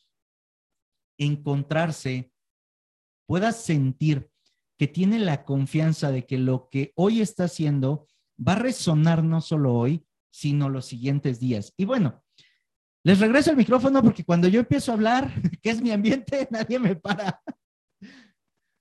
encontrarse, 1.19 2.31
pueda 3.27 3.51
sentir 3.51 4.29
que 4.79 4.87
tiene 4.87 5.19
la 5.19 5.43
confianza 5.43 6.11
de 6.11 6.25
que 6.25 6.37
lo 6.37 6.69
que 6.69 6.93
hoy 6.95 7.19
está 7.19 7.43
haciendo 7.43 8.07
va 8.39 8.53
a 8.53 8.59
resonar 8.59 9.21
no 9.21 9.41
solo 9.41 9.73
hoy, 9.73 10.07
sino 10.31 10.69
los 10.69 10.85
siguientes 10.85 11.41
días. 11.41 11.73
Y 11.75 11.83
bueno, 11.83 12.23
les 13.03 13.19
regreso 13.19 13.51
el 13.51 13.57
micrófono 13.57 14.01
porque 14.01 14.23
cuando 14.23 14.47
yo 14.47 14.61
empiezo 14.61 14.91
a 14.91 14.95
hablar, 14.95 15.29
que 15.61 15.69
es 15.69 15.81
mi 15.81 15.91
ambiente, 15.91 16.47
nadie 16.51 16.79
me 16.79 16.95
para. 16.95 17.43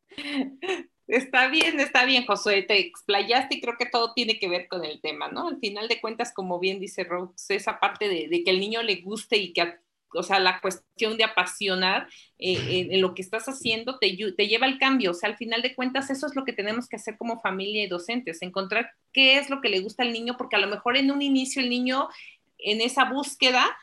Está 1.09 1.48
bien, 1.48 1.80
está 1.80 2.05
bien, 2.05 2.24
Josué, 2.26 2.62
te 2.62 2.78
explayaste 2.78 3.57
y 3.57 3.61
creo 3.61 3.76
que 3.76 3.86
todo 3.86 4.12
tiene 4.14 4.38
que 4.38 4.48
ver 4.48 4.68
con 4.68 4.84
el 4.84 5.00
tema, 5.00 5.28
¿no? 5.28 5.48
Al 5.48 5.59
final 5.59 5.88
de 5.88 6.00
cuentas, 6.00 6.32
como 6.32 6.61
bien 6.61 6.78
dice 6.78 7.05
Rox, 7.05 7.50
esa 7.50 7.80
parte 7.80 8.09
de, 8.09 8.44
que 8.44 8.50
el 8.50 8.61
niño 8.61 8.82
le 8.82 8.96
guste 8.96 9.36
y 9.36 9.53
que, 9.53 9.74
o 10.14 10.22
sea, 10.22 10.38
la 10.38 10.61
cuestión 10.61 11.16
de 11.16 11.24
apasionar 11.24 12.07
eh, 12.38 12.88
en, 12.90 13.00
lo 13.00 13.14
que 13.14 13.22
estás 13.22 13.46
haciendo 13.46 13.98
te, 13.98 14.16
te 14.36 14.48
lleva 14.48 14.66
al 14.66 14.78
cambio, 14.78 15.11
o 15.11 15.14
sea, 15.14 15.28
al 15.28 15.36
final 15.36 15.61
de 15.61 15.74
cuentas 15.74 16.09
eso 16.09 16.26
es 16.26 16.36
lo 16.36 16.44
que 16.44 16.53
tenemos 16.53 16.88
que 16.88 16.96
hacer 16.96 17.18
como 17.18 17.40
familia 17.40 17.82
y 17.82 17.88
docentes, 17.88 18.40
encontrar 18.40 18.92
qué 19.12 19.38
es 19.38 19.50
lo 19.50 19.61
que 19.61 19.70
le 19.70 19.80
gusta 19.80 20.05
al 20.05 20.12
niño, 20.12 20.36
porque 20.36 20.57
a 20.57 20.61
lo 20.61 20.68
mejor 20.68 20.96
en 20.96 21.11
un 21.11 21.20
inicio 21.20 21.61
el 21.61 21.68
niño 21.68 22.09
en 22.59 22.80
esa 22.80 23.05
búsqueda 23.05 23.76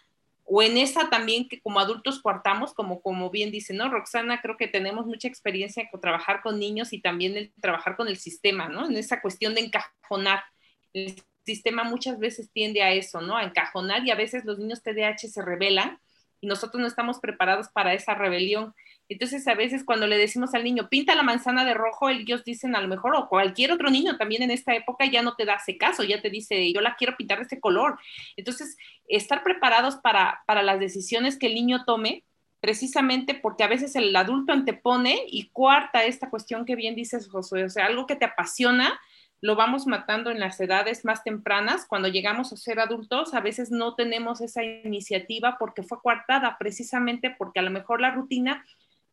o 0.51 0.63
en 0.63 0.77
esa 0.77 1.11
también 1.11 1.47
que 1.47 1.61
como 1.61 1.79
adultos 1.79 2.21
cuartamos, 2.21 2.73
como, 2.73 3.01
como 3.03 3.29
bien 3.29 3.51
dice, 3.51 3.71
¿no? 3.73 3.87
Roxana, 3.89 4.41
creo 4.41 4.57
que 4.57 4.67
tenemos 4.67 5.05
mucha 5.05 5.27
experiencia 5.27 5.87
con 5.91 6.01
trabajar 6.01 6.41
con 6.41 6.57
niños 6.57 6.91
y 6.91 7.01
también 7.01 7.37
el 7.37 7.53
trabajar 7.61 7.95
con 7.95 8.07
el 8.07 8.17
sistema, 8.17 8.67
¿no? 8.67 8.87
En 8.87 8.97
esa 8.97 9.21
cuestión 9.21 9.53
de 9.53 9.61
encajonar. 9.61 10.43
El 10.91 11.15
sistema 11.45 11.83
muchas 11.83 12.17
veces 12.17 12.49
tiende 12.51 12.81
a 12.81 12.91
eso, 12.93 13.21
¿no? 13.21 13.37
A 13.37 13.43
encajonar 13.43 14.03
y 14.07 14.09
a 14.09 14.15
veces 14.15 14.43
los 14.43 14.57
niños 14.57 14.81
TDAH 14.81 15.27
se 15.27 15.45
rebelan 15.45 15.99
y 16.41 16.47
nosotros 16.47 16.81
no 16.81 16.87
estamos 16.87 17.19
preparados 17.19 17.69
para 17.69 17.93
esa 17.93 18.15
rebelión. 18.15 18.73
Entonces, 19.09 19.47
a 19.47 19.55
veces 19.55 19.83
cuando 19.83 20.05
le 20.05 20.17
decimos 20.17 20.53
al 20.53 20.63
niño, 20.63 20.87
pinta 20.87 21.15
la 21.15 21.23
manzana 21.23 21.65
de 21.65 21.73
rojo, 21.73 22.09
ellos 22.09 22.43
dicen 22.45 22.75
a 22.75 22.81
lo 22.81 22.87
mejor, 22.87 23.15
o 23.15 23.27
cualquier 23.27 23.71
otro 23.71 23.89
niño 23.89 24.17
también 24.17 24.43
en 24.43 24.51
esta 24.51 24.75
época 24.75 25.05
ya 25.05 25.23
no 25.23 25.35
te 25.35 25.45
da 25.45 25.55
ese 25.55 25.77
caso, 25.77 26.03
ya 26.03 26.21
te 26.21 26.29
dice, 26.29 26.71
yo 26.71 26.79
la 26.79 26.95
quiero 26.95 27.17
pintar 27.17 27.39
de 27.39 27.43
este 27.43 27.59
color. 27.59 27.97
Entonces, 28.37 28.77
estar 29.07 29.43
preparados 29.43 29.95
para, 29.97 30.43
para 30.45 30.61
las 30.61 30.79
decisiones 30.79 31.37
que 31.37 31.47
el 31.47 31.55
niño 31.55 31.85
tome, 31.85 32.23
precisamente 32.61 33.33
porque 33.33 33.63
a 33.63 33.67
veces 33.67 33.95
el 33.95 34.15
adulto 34.15 34.53
antepone 34.53 35.23
y 35.27 35.49
cuarta 35.49 36.03
esta 36.03 36.29
cuestión 36.29 36.65
que 36.65 36.75
bien 36.75 36.93
dices, 36.93 37.29
Josué, 37.29 37.63
o 37.63 37.69
sea, 37.69 37.87
algo 37.87 38.05
que 38.05 38.15
te 38.15 38.25
apasiona, 38.25 38.99
lo 39.41 39.55
vamos 39.55 39.87
matando 39.87 40.31
en 40.31 40.39
las 40.39 40.59
edades 40.59 41.05
más 41.05 41.23
tempranas. 41.23 41.85
Cuando 41.87 42.09
llegamos 42.09 42.51
a 42.51 42.57
ser 42.57 42.79
adultos, 42.79 43.33
a 43.33 43.39
veces 43.39 43.71
no 43.71 43.95
tenemos 43.95 44.41
esa 44.41 44.63
iniciativa 44.63 45.55
porque 45.57 45.81
fue 45.81 46.01
coartada, 46.01 46.57
precisamente 46.59 47.33
porque 47.37 47.59
a 47.59 47.63
lo 47.63 47.71
mejor 47.71 48.01
la 48.01 48.11
rutina 48.11 48.65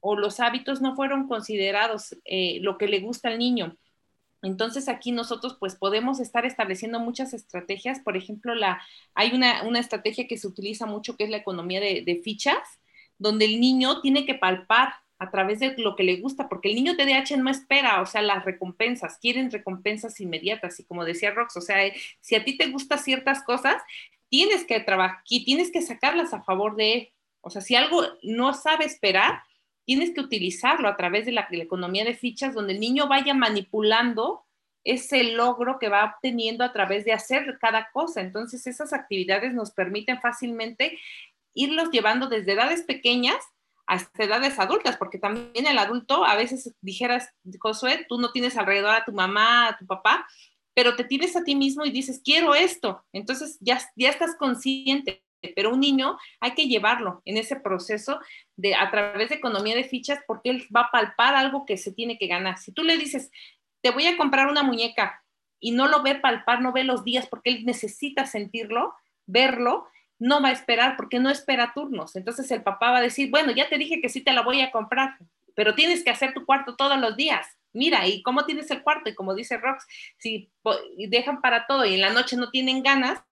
o 0.09 0.14
los 0.14 0.38
hábitos 0.38 0.80
no 0.80 0.94
fueron 0.94 1.26
considerados 1.26 2.16
eh, 2.24 2.59
lo 2.61 2.78
que 2.78 2.86
le 2.86 3.00
gusta 3.00 3.28
al 3.28 3.40
niño. 3.40 3.76
Entonces 4.40 4.88
aquí 4.88 5.11
nosotros 5.11 5.57
pues 5.59 5.74
podemos 5.74 6.20
estar 6.20 6.46
estableciendo 6.46 7.00
muchas 7.00 7.34
estrategias. 7.34 7.98
Por 7.98 8.16
ejemplo, 8.16 8.54
la, 8.54 8.80
hay 9.14 9.32
una, 9.34 9.80
estrategia 9.80 10.28
que 10.28 10.38
se 10.38 10.46
utiliza 10.46 10.86
mucho 10.86 11.16
que 11.16 11.24
es 11.24 11.30
la 11.30 11.38
economía 11.38 11.80
de, 11.80 12.02
de 12.07 12.20
fichas, 12.22 12.78
donde 13.18 13.46
el 13.46 13.59
niño 13.59 14.00
tiene 14.00 14.24
que 14.24 14.36
palpar 14.36 14.94
a 15.18 15.28
través 15.32 15.59
de 15.59 15.74
lo 15.76 15.96
que 15.96 16.04
le 16.04 16.20
gusta, 16.20 16.48
porque 16.48 16.68
el 16.68 16.76
niño 16.76 16.94
TDAH 16.96 17.36
no 17.38 17.50
espera, 17.50 18.00
o 18.00 18.07
sea, 18.07 18.22
las 18.22 18.44
recompensas, 18.44 19.18
quieren 19.18 19.50
recompensas 19.50 20.20
inmediatas, 20.20 20.78
y 20.78 20.84
como 20.84 21.04
decía 21.04 21.32
Rox, 21.32 21.57
o 21.57 21.62
sea, 21.62 21.78
si 22.20 22.34
a 22.34 22.44
ti 22.44 22.57
te 22.57 22.68
gustan 22.68 22.98
ciertas 22.98 23.42
cosas, 23.42 23.82
tienes 24.28 24.64
que 24.64 24.78
trabajar 24.78 25.22
y 25.28 25.44
tienes 25.44 25.72
que 25.72 25.82
sacarlas 25.82 26.32
a 26.32 26.42
favor 26.42 26.76
de 26.76 26.92
él. 26.92 27.12
O 27.40 27.50
sea, 27.50 27.62
si 27.62 27.74
algo 27.74 28.02
no 28.22 28.52
sabe 28.52 28.84
esperar, 28.84 29.40
tienes 29.87 30.12
que 30.12 30.20
utilizarlo 30.20 30.89
a 30.89 30.97
través 30.97 31.24
de 31.24 31.32
la, 31.32 31.49
economía 31.51 32.05
de 32.05 32.14
fichas, 32.14 32.55
donde 32.55 32.74
el 32.74 32.80
niño 32.80 33.09
vaya 33.09 33.32
manipulando 33.32 34.45
ese 34.84 35.22
logro 35.32 35.78
que 35.78 35.89
va 35.89 36.05
obteniendo 36.05 36.64
a 36.64 36.72
través 36.72 37.05
de 37.05 37.12
hacer 37.12 37.57
cada 37.61 37.91
cosa. 37.93 38.20
Entonces, 38.20 38.66
esas 38.66 38.93
actividades 38.93 39.55
nos 39.55 39.70
permiten 39.70 40.20
fácilmente 40.20 40.99
irlos 41.55 41.91
llevando 41.91 42.28
desde 42.28 42.53
edades 42.53 42.82
pequeñas 42.82 43.37
hasta 43.87 44.24
edades 44.24 44.59
adultas, 44.59 44.97
porque 44.97 45.18
también 45.18 45.66
el 45.66 45.78
adulto, 45.78 46.24
a 46.24 46.34
veces 46.34 46.74
dijeras, 46.80 47.30
Josué, 47.61 48.05
tú 48.09 48.18
no 48.18 48.32
tienes 48.32 48.57
alrededor 48.57 48.95
a 48.95 49.05
tu 49.05 49.12
mamá, 49.12 49.68
a 49.68 49.78
tu 49.78 49.87
papá, 49.87 50.26
pero 50.74 50.97
te 50.97 51.05
tienes 51.05 51.37
a 51.37 51.45
ti 51.45 51.55
mismo 51.55 51.84
y 51.84 51.91
dices, 51.91 52.20
quiero 52.22 52.55
esto. 52.55 53.05
Entonces 53.12 53.57
ya, 53.61 53.80
ya 53.95 54.11
estás 54.11 54.37
consciente, 54.37 55.22
pero 55.55 55.72
un 55.72 55.80
niño 55.80 56.18
hay 56.41 56.53
que 56.53 56.68
llevarlo 56.68 57.22
en 57.24 57.37
ese 57.37 57.57
proceso 57.57 58.20
de 58.57 58.74
a 58.74 58.91
través 58.91 59.28
de 59.28 59.37
economía 59.37 59.76
de 59.76 59.84
fichas 59.84 60.20
porque 60.26 60.51
él 60.51 60.66
va 60.74 60.82
a 60.82 60.91
palpar 60.91 61.34
algo 61.34 61.66
que 61.66 61.76
se 61.76 61.93
tiene 61.93 62.18
que 62.18 62.26
ganar. 62.26 62.59
Si 62.59 62.72
tú 62.72 62.82
le 62.82 62.97
dices, 62.97 63.30
te 63.82 63.91
voy 63.91 64.07
a 64.07 64.16
comprar 64.16 64.49
una 64.49 64.62
muñeca 64.62 65.22
y 65.61 65.72
no 65.72 65.89
lo 65.89 66.03
ve 66.03 66.16
palpar, 66.16 66.61
no 66.61 66.72
ve 66.72 66.84
los 66.84 67.05
días 67.05 67.26
porque 67.28 67.51
él 67.51 67.64
necesita 67.64 68.26
sentirlo, 68.26 68.95
verlo, 69.26 69.87
no 70.18 70.41
va 70.41 70.49
a 70.49 70.53
esperar 70.53 70.97
porque 70.97 71.18
no 71.18 71.30
espera 71.30 71.72
turnos. 71.74 72.16
Entonces 72.16 72.51
el 72.51 72.62
papá 72.62 72.91
va 72.91 72.99
a 72.99 73.03
decir, 73.03 73.30
bueno, 73.30 73.53
ya 73.53 73.68
te 73.68 73.78
dije 73.78 74.01
que 74.01 74.09
sí 74.09 74.22
te 74.22 74.32
la 74.32 74.43
voy 74.43 74.61
a 74.61 74.70
comprar, 74.70 75.16
pero 75.55 75.74
tienes 75.74 76.03
que 76.03 76.11
hacer 76.11 76.34
tu 76.34 76.45
cuarto 76.45 76.76
todos 76.76 76.99
los 76.99 77.16
días. 77.16 77.47
Mira, 77.72 78.07
¿y 78.07 78.22
cómo 78.22 78.47
tienes 78.47 78.70
el 78.70 78.82
cuarto? 78.82 79.11
Y 79.11 79.14
como 79.14 79.34
dice 79.34 79.59
Rox, 79.59 79.87
si 80.18 80.51
dejan 81.09 81.43
para 81.43 81.66
todo 81.66 81.84
y 81.84 81.95
en 81.95 82.01
la 82.01 82.12
noche 82.12 82.37
no 82.37 82.51
tienen 82.51 82.82
ganas, 82.82 83.22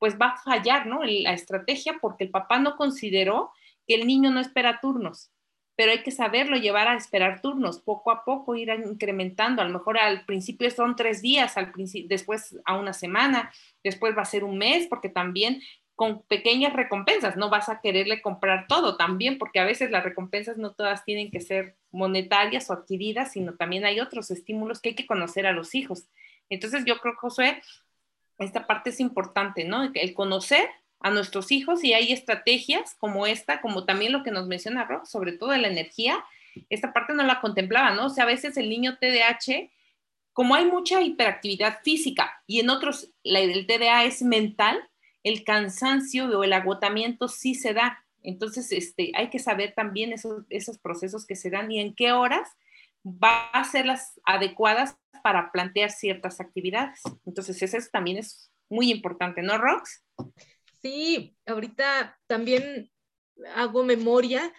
pues 0.00 0.18
va 0.20 0.30
a 0.30 0.36
fallar, 0.38 0.86
¿no? 0.86 1.04
La 1.04 1.32
estrategia 1.32 1.98
porque 2.00 2.24
el 2.24 2.30
papá 2.30 2.58
no 2.58 2.74
consideró 2.74 3.52
que 3.86 3.94
el 3.94 4.08
niño 4.08 4.32
no 4.32 4.40
espera 4.40 4.80
turnos 4.80 5.30
pero 5.80 5.92
hay 5.92 6.02
que 6.02 6.10
saberlo 6.10 6.58
llevar 6.58 6.88
a 6.88 6.94
esperar 6.94 7.40
turnos, 7.40 7.80
poco 7.80 8.10
a 8.10 8.22
poco 8.22 8.54
ir 8.54 8.68
incrementando. 8.68 9.62
A 9.62 9.64
lo 9.64 9.72
mejor 9.72 9.96
al 9.96 10.26
principio 10.26 10.70
son 10.70 10.94
tres 10.94 11.22
días, 11.22 11.56
al 11.56 11.72
después 12.04 12.54
a 12.66 12.76
una 12.76 12.92
semana, 12.92 13.50
después 13.82 14.14
va 14.14 14.20
a 14.20 14.26
ser 14.26 14.44
un 14.44 14.58
mes, 14.58 14.86
porque 14.88 15.08
también 15.08 15.62
con 15.94 16.20
pequeñas 16.24 16.74
recompensas, 16.74 17.38
no 17.38 17.48
vas 17.48 17.70
a 17.70 17.80
quererle 17.80 18.20
comprar 18.20 18.66
todo 18.68 18.98
también, 18.98 19.38
porque 19.38 19.58
a 19.58 19.64
veces 19.64 19.90
las 19.90 20.04
recompensas 20.04 20.58
no 20.58 20.74
todas 20.74 21.02
tienen 21.06 21.30
que 21.30 21.40
ser 21.40 21.76
monetarias 21.92 22.68
o 22.68 22.74
adquiridas, 22.74 23.32
sino 23.32 23.54
también 23.54 23.86
hay 23.86 24.00
otros 24.00 24.30
estímulos 24.30 24.82
que 24.82 24.90
hay 24.90 24.94
que 24.94 25.06
conocer 25.06 25.46
a 25.46 25.52
los 25.52 25.74
hijos. 25.74 26.08
Entonces 26.50 26.84
yo 26.84 26.98
creo, 26.98 27.14
Josué, 27.16 27.62
esta 28.44 28.66
parte 28.66 28.90
es 28.90 29.00
importante, 29.00 29.64
¿no? 29.64 29.90
El 29.94 30.14
conocer 30.14 30.68
a 31.00 31.10
nuestros 31.10 31.50
hijos 31.50 31.82
y 31.84 31.94
hay 31.94 32.12
estrategias 32.12 32.94
como 32.94 33.26
esta, 33.26 33.60
como 33.60 33.84
también 33.84 34.12
lo 34.12 34.22
que 34.22 34.30
nos 34.30 34.46
menciona 34.46 34.84
Rob, 34.84 35.06
sobre 35.06 35.32
todo 35.32 35.56
la 35.56 35.68
energía, 35.68 36.24
esta 36.68 36.92
parte 36.92 37.14
no 37.14 37.22
la 37.22 37.40
contemplaba, 37.40 37.90
¿no? 37.90 38.06
O 38.06 38.10
sea, 38.10 38.24
a 38.24 38.26
veces 38.26 38.56
el 38.56 38.68
niño 38.68 38.98
TDAH, 38.98 39.70
como 40.32 40.54
hay 40.54 40.66
mucha 40.66 41.00
hiperactividad 41.00 41.80
física 41.82 42.42
y 42.46 42.60
en 42.60 42.70
otros 42.70 43.10
el 43.24 43.66
TDA 43.66 44.04
es 44.04 44.22
mental, 44.22 44.78
el 45.22 45.44
cansancio 45.44 46.26
o 46.26 46.44
el 46.44 46.52
agotamiento 46.52 47.28
sí 47.28 47.54
se 47.54 47.74
da. 47.74 48.04
Entonces, 48.22 48.72
este, 48.72 49.12
hay 49.14 49.30
que 49.30 49.38
saber 49.38 49.74
también 49.74 50.12
esos, 50.12 50.44
esos 50.50 50.78
procesos 50.78 51.26
que 51.26 51.36
se 51.36 51.50
dan 51.50 51.70
y 51.70 51.80
en 51.80 51.94
qué 51.94 52.12
horas 52.12 52.48
va 53.04 53.50
a 53.50 53.64
ser 53.64 53.86
las 53.86 54.20
adecuadas 54.24 54.96
para 55.22 55.50
plantear 55.52 55.90
ciertas 55.90 56.40
actividades. 56.40 57.00
Entonces, 57.26 57.62
eso 57.62 57.76
también 57.92 58.18
es 58.18 58.50
muy 58.68 58.90
importante, 58.90 59.42
¿no, 59.42 59.58
Rox? 59.58 60.04
Sí, 60.80 61.36
ahorita 61.46 62.18
también 62.26 62.90
hago 63.54 63.84
memoria 63.84 64.52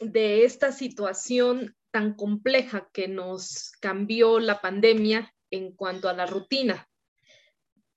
de 0.00 0.44
esta 0.44 0.72
situación 0.72 1.76
tan 1.90 2.14
compleja 2.14 2.88
que 2.92 3.08
nos 3.08 3.72
cambió 3.80 4.38
la 4.38 4.60
pandemia 4.60 5.32
en 5.50 5.72
cuanto 5.72 6.08
a 6.08 6.12
la 6.12 6.26
rutina. 6.26 6.88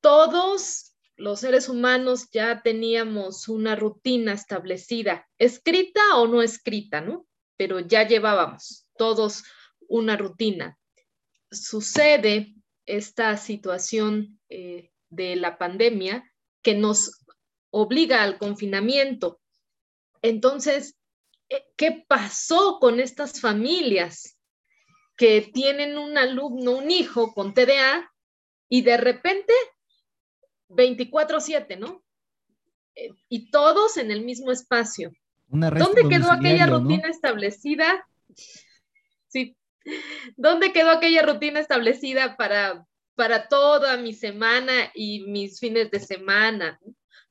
Todos 0.02 0.96
los 1.18 1.42
seres 1.42 1.68
humanos 1.68 2.30
ya 2.32 2.62
teníamos 2.62 3.50
una 3.50 3.76
rutina 3.76 4.34
establecida, 4.34 5.28
escrita 5.38 6.02
o 6.16 6.28
no 6.28 6.42
escrita, 6.42 7.02
¿no? 7.02 7.28
Pero 7.58 7.80
ya 7.82 8.08
llevábamos 8.08 8.89
todos 9.00 9.46
una 9.88 10.18
rutina. 10.18 10.78
Sucede 11.50 12.54
esta 12.86 13.38
situación 13.38 14.40
eh, 14.50 14.92
de 15.10 15.38
la 15.38 15.58
pandemia 15.58 16.30
que 16.62 16.76
nos 16.76 17.26
obliga 17.72 18.22
al 18.22 18.38
confinamiento. 18.38 19.40
Entonces, 20.22 20.98
eh, 21.48 21.64
¿qué 21.78 22.04
pasó 22.08 22.78
con 22.80 23.00
estas 23.00 23.40
familias 23.40 24.38
que 25.16 25.50
tienen 25.54 25.98
un 25.98 26.18
alumno, 26.18 26.72
un 26.78 26.92
hijo 26.92 27.34
con 27.34 27.54
TDA 27.54 28.12
y 28.68 28.82
de 28.82 28.98
repente 28.98 29.54
24/7, 30.68 31.78
¿no? 31.80 32.04
Eh, 32.96 33.12
y 33.30 33.50
todos 33.50 33.98
en 33.98 34.12
el 34.12 34.24
mismo 34.24 34.52
espacio. 34.52 35.12
¿Dónde 35.48 36.08
quedó 36.10 36.32
aquella 36.32 36.68
rutina 36.68 37.10
establecida? 37.10 38.06
Sí. 39.30 39.56
¿Dónde 40.36 40.74
quedó 40.74 40.90
aquella 40.90 41.22
rutina 41.22 41.60
establecida 41.60 42.36
para, 42.36 42.86
para 43.16 43.48
toda 43.48 43.96
mi 43.98 44.14
semana 44.14 44.92
y 44.94 45.22
mis 45.22 45.60
fines 45.60 45.90
de 45.92 46.00
semana? 46.00 46.80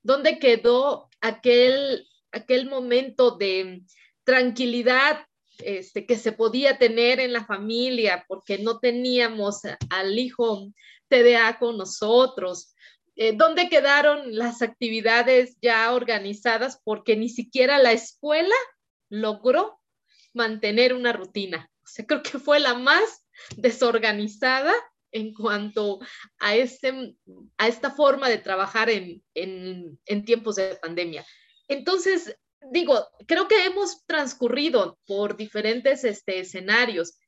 ¿Dónde 0.03 0.39
quedó 0.39 1.11
aquel, 1.21 2.07
aquel 2.33 2.69
momento 2.69 3.33
de 3.33 3.83
tranquilidad 4.25 5.27
este, 5.59 6.07
que 6.07 6.17
se 6.17 6.33
podía 6.33 6.79
tener 6.79 7.19
en 7.19 7.33
la 7.33 7.45
familia 7.45 8.25
porque 8.29 8.59
no 8.59 8.79
teníamos 8.79 9.63
al 9.91 10.19
hijo 10.19 10.71
TDA 11.09 11.59
con 11.59 11.77
nosotros? 11.77 12.75
Eh, 13.17 13.33
¿Dónde 13.37 13.69
quedaron 13.69 14.37
las 14.37 14.63
actividades 14.63 15.57
ya 15.61 15.93
organizadas? 15.93 16.81
Porque 16.85 17.17
ni 17.17 17.29
siquiera 17.29 17.79
la 17.79 17.91
escuela 17.91 18.55
logró 19.09 19.81
mantener 20.33 20.95
una 20.95 21.13
rutina. 21.13 21.69
Creo 22.07 22.23
que 22.23 22.39
fue 22.39 22.61
la 22.61 22.75
más 22.75 23.27
desorganizada 23.57 24.75
en 25.11 25.33
cuanto 25.33 26.01
a, 26.39 26.55
este, 26.55 27.17
a 27.57 27.69
esta 27.69 27.91
forma 27.91 28.29
de 28.29 28.39
trabajar 28.39 28.91
en, 28.91 29.25
tiempos 30.25 30.57
de 30.57 30.77
pandemia. 30.77 31.25
Entonces, 31.69 32.37
digo, 32.71 33.07
creo 33.27 33.49
que 33.49 33.65
hemos 33.65 34.05
transcurrido 34.07 34.99
por 35.07 35.37
diferentes 35.37 36.05
este, 36.05 36.41
escenarios. 36.41 37.19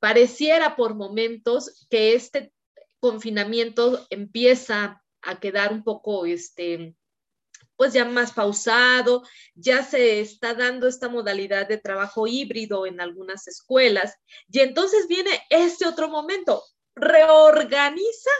Pareciera 0.00 0.76
por 0.76 0.94
momentos 0.94 1.86
que 1.90 2.14
este 2.14 2.52
confinamiento 3.00 4.06
empieza 4.10 5.02
a 5.22 5.40
quedar 5.40 5.72
un 5.72 5.82
poco, 5.84 6.26
este, 6.26 6.94
pues 7.78 7.92
ya 7.92 8.04
más 8.04 8.32
pausado, 8.32 9.22
ya 9.54 9.84
se 9.84 10.20
está 10.20 10.52
dando 10.52 10.88
esta 10.88 11.08
modalidad 11.08 11.68
de 11.68 11.78
trabajo 11.78 12.26
híbrido 12.26 12.86
en 12.86 13.00
algunas 13.00 13.46
escuelas. 13.46 14.16
Y 14.50 14.58
entonces 14.58 15.06
viene 15.06 15.30
este 15.48 15.86
otro 15.86 16.08
momento, 16.08 16.64
reorganiza 16.96 18.30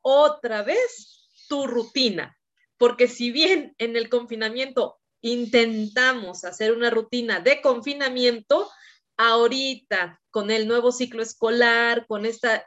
otra 0.00 0.62
vez 0.62 1.28
tu 1.48 1.66
rutina, 1.66 2.34
porque 2.78 3.08
si 3.08 3.30
bien 3.30 3.74
en 3.76 3.94
el 3.94 4.08
confinamiento 4.08 4.98
intentamos 5.20 6.44
hacer 6.44 6.72
una 6.72 6.88
rutina 6.88 7.40
de 7.40 7.60
confinamiento, 7.60 8.70
ahorita 9.18 10.20
con 10.30 10.52
el 10.52 10.68
nuevo 10.68 10.92
ciclo 10.92 11.22
escolar, 11.22 12.06
con 12.06 12.24
esta 12.24 12.64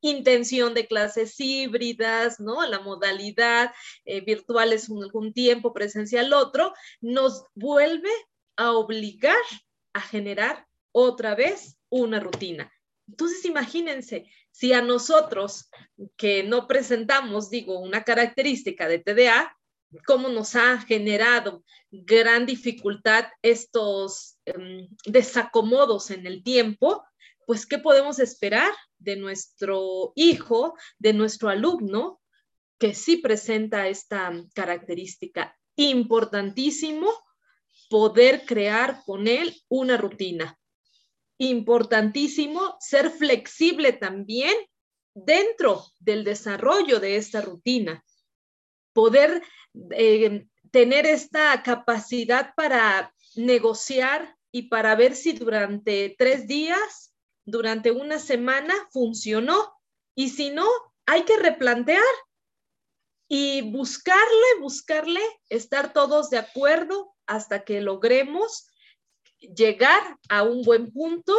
intención 0.00 0.74
de 0.74 0.88
clases 0.88 1.38
híbridas, 1.38 2.40
¿no? 2.40 2.66
La 2.66 2.80
modalidad 2.80 3.72
eh, 4.04 4.20
virtual 4.20 4.72
es 4.72 4.88
un, 4.88 5.32
tiempo, 5.32 5.72
presencial 5.72 6.32
otro, 6.32 6.74
nos 7.00 7.44
vuelve 7.54 8.10
a 8.56 8.72
obligar 8.72 9.36
a 9.92 10.00
generar 10.00 10.66
otra 10.92 11.36
vez 11.36 11.78
una 11.88 12.18
rutina. 12.18 12.70
Entonces, 13.08 13.44
imagínense, 13.44 14.28
Si 14.50 14.72
a 14.72 14.82
nosotros 14.82 15.70
que 16.16 16.42
no 16.42 16.66
presentamos, 16.66 17.50
digo, 17.50 17.78
una 17.78 18.02
característica 18.02 18.88
de 18.88 18.98
TDA, 18.98 19.56
cómo 20.04 20.28
nos 20.28 20.54
ha 20.56 20.80
generado 20.80 21.64
gran 21.90 22.46
dificultad 22.46 23.26
estos 23.42 24.38
em, 24.44 24.88
desacomodos 25.04 26.10
en 26.10 26.26
el 26.26 26.42
tiempo, 26.42 27.04
pues 27.46 27.66
¿qué 27.66 27.78
podemos 27.78 28.18
esperar 28.18 28.72
de 28.98 29.16
nuestro 29.16 30.12
hijo, 30.16 30.74
de 30.98 31.12
nuestro 31.12 31.48
alumno, 31.48 32.20
que 32.78 32.94
sí 32.94 33.18
presenta 33.18 33.88
esta 33.88 34.32
característica? 34.54 35.56
Importantísimo 35.76 37.12
poder 37.88 38.44
crear 38.46 39.02
con 39.04 39.28
él 39.28 39.54
una 39.68 39.96
rutina 39.96 40.58
importantísimo 41.38 42.76
ser 42.80 43.10
flexible 43.10 43.92
también 43.92 44.54
dentro 45.14 45.84
del 45.98 46.24
desarrollo 46.24 47.00
de 47.00 47.16
esta 47.16 47.40
rutina, 47.40 48.04
poder 48.96 49.42
eh, 49.90 50.46
tener 50.70 51.04
esta 51.04 51.62
capacidad 51.62 52.54
para 52.56 53.14
negociar 53.34 54.34
y 54.50 54.62
para 54.62 54.94
ver 54.96 55.14
si 55.14 55.32
durante 55.34 56.16
tres 56.18 56.46
días, 56.46 57.12
durante 57.44 57.90
una 57.90 58.18
semana 58.18 58.74
funcionó. 58.90 59.78
Y 60.14 60.30
si 60.30 60.48
no, 60.48 60.66
hay 61.04 61.24
que 61.24 61.36
replantear 61.36 62.02
y 63.28 63.70
buscarle, 63.70 64.60
buscarle, 64.60 65.20
estar 65.50 65.92
todos 65.92 66.30
de 66.30 66.38
acuerdo 66.38 67.14
hasta 67.26 67.64
que 67.64 67.82
logremos 67.82 68.70
llegar 69.40 70.18
a 70.30 70.42
un 70.42 70.62
buen 70.62 70.90
punto 70.90 71.34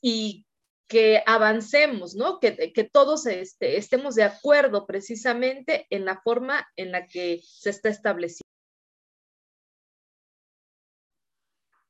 y 0.00 0.45
que 0.88 1.22
avancemos, 1.26 2.14
¿no? 2.14 2.38
Que, 2.38 2.90
todos 2.92 3.26
este, 3.26 3.76
estemos 3.76 4.14
de 4.14 4.24
acuerdo 4.24 4.86
precisamente 4.86 5.86
en 5.90 6.04
la 6.04 6.20
forma 6.20 6.66
en 6.76 6.92
la 6.92 7.06
que 7.06 7.40
se 7.42 7.70
está 7.70 7.88
estableciendo. 7.88 8.42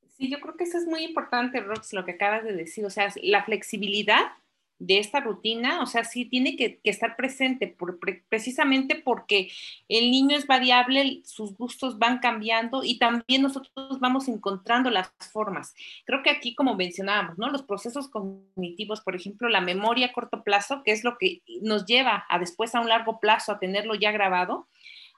Sí, 0.09 0.31
yo 0.31 0.41
creo 0.41 0.57
que 0.57 0.65
eso 0.65 0.79
es 0.79 0.87
muy 0.87 1.05
importante, 1.05 1.61
Rox, 1.61 1.93
lo 1.93 2.07
que 2.07 2.13
acabas 2.13 2.45
de 2.45 2.55
decir, 2.55 2.87
o 2.87 2.91
sea, 2.91 3.13
la 3.23 3.45
flexibilidad 3.45 4.33
de 4.79 4.99
esta 4.99 5.21
rutina, 5.21 5.83
o 5.83 5.87
sea, 5.87 6.05
sí 6.05 6.27
tiene 6.27 6.57
que, 6.57 6.81
estar 6.85 7.17
presente 7.17 7.77
precisamente 8.29 8.95
porque 8.97 9.51
el 9.89 10.11
niño 10.11 10.37
es 10.37 10.47
variable, 10.47 11.23
sus 11.25 11.57
gustos 11.57 11.99
van 11.99 12.19
cambiando 12.19 12.85
y 12.85 12.99
también 12.99 13.43
nosotros 13.43 14.01
vamos 14.01 14.29
encontrando 14.29 14.91
las 14.91 15.13
formas. 15.33 15.75
Creo 16.05 16.23
que 16.23 16.31
aquí, 16.31 16.55
como 16.55 16.75
mencionábamos, 16.75 17.39
¿no? 17.39 17.49
Los 17.49 17.63
procesos 17.63 18.09
cognitivos, 18.09 19.01
por 19.01 19.17
ejemplo, 19.17 19.49
la 19.49 19.61
memoria 19.61 20.07
a 20.07 20.13
corto 20.13 20.43
plazo, 20.43 20.83
que 20.85 20.93
es 20.93 21.05
lo 21.05 21.17
que 21.19 21.43
nos 21.63 21.87
lleva 21.87 22.25
a 22.29 22.39
después 22.39 22.75
a 22.75 22.81
un 22.81 22.89
largo 22.89 23.19
plazo 23.21 23.53
a 23.53 23.59
tenerlo 23.59 23.95
ya 23.95 24.13
grabado, 24.13 24.69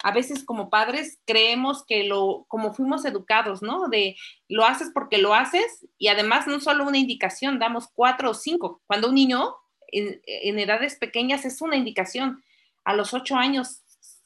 a 0.03 0.13
veces 0.13 0.45
como 0.45 0.71
padres 0.71 1.19
creemos 1.27 1.85
que 1.85 2.05
lo, 2.05 2.45
como 2.49 2.73
fuimos 2.73 3.05
educados, 3.05 3.63
¿no? 3.63 3.89
De 3.89 4.17
lo 4.49 4.65
haces 4.65 4.91
porque 4.95 5.19
lo 5.19 5.35
haces 5.35 5.87
y 5.99 6.09
además 6.09 6.47
no 6.47 6.61
solo 6.61 6.87
una 6.87 6.99
indicación, 6.99 7.59
damos 7.59 7.89
cuatro 7.93 8.31
o 8.31 8.35
cinco. 8.35 8.81
Cuando 8.87 9.09
un 9.09 9.15
niño 9.15 9.55
en, 9.89 10.59
edades 10.59 10.97
pequeñas 10.97 11.45
es 11.45 11.61
una 11.63 11.77
indicación, 11.77 12.43
a 12.85 12.95
los 12.95 13.13
ocho 13.13 13.37
años 13.37 13.83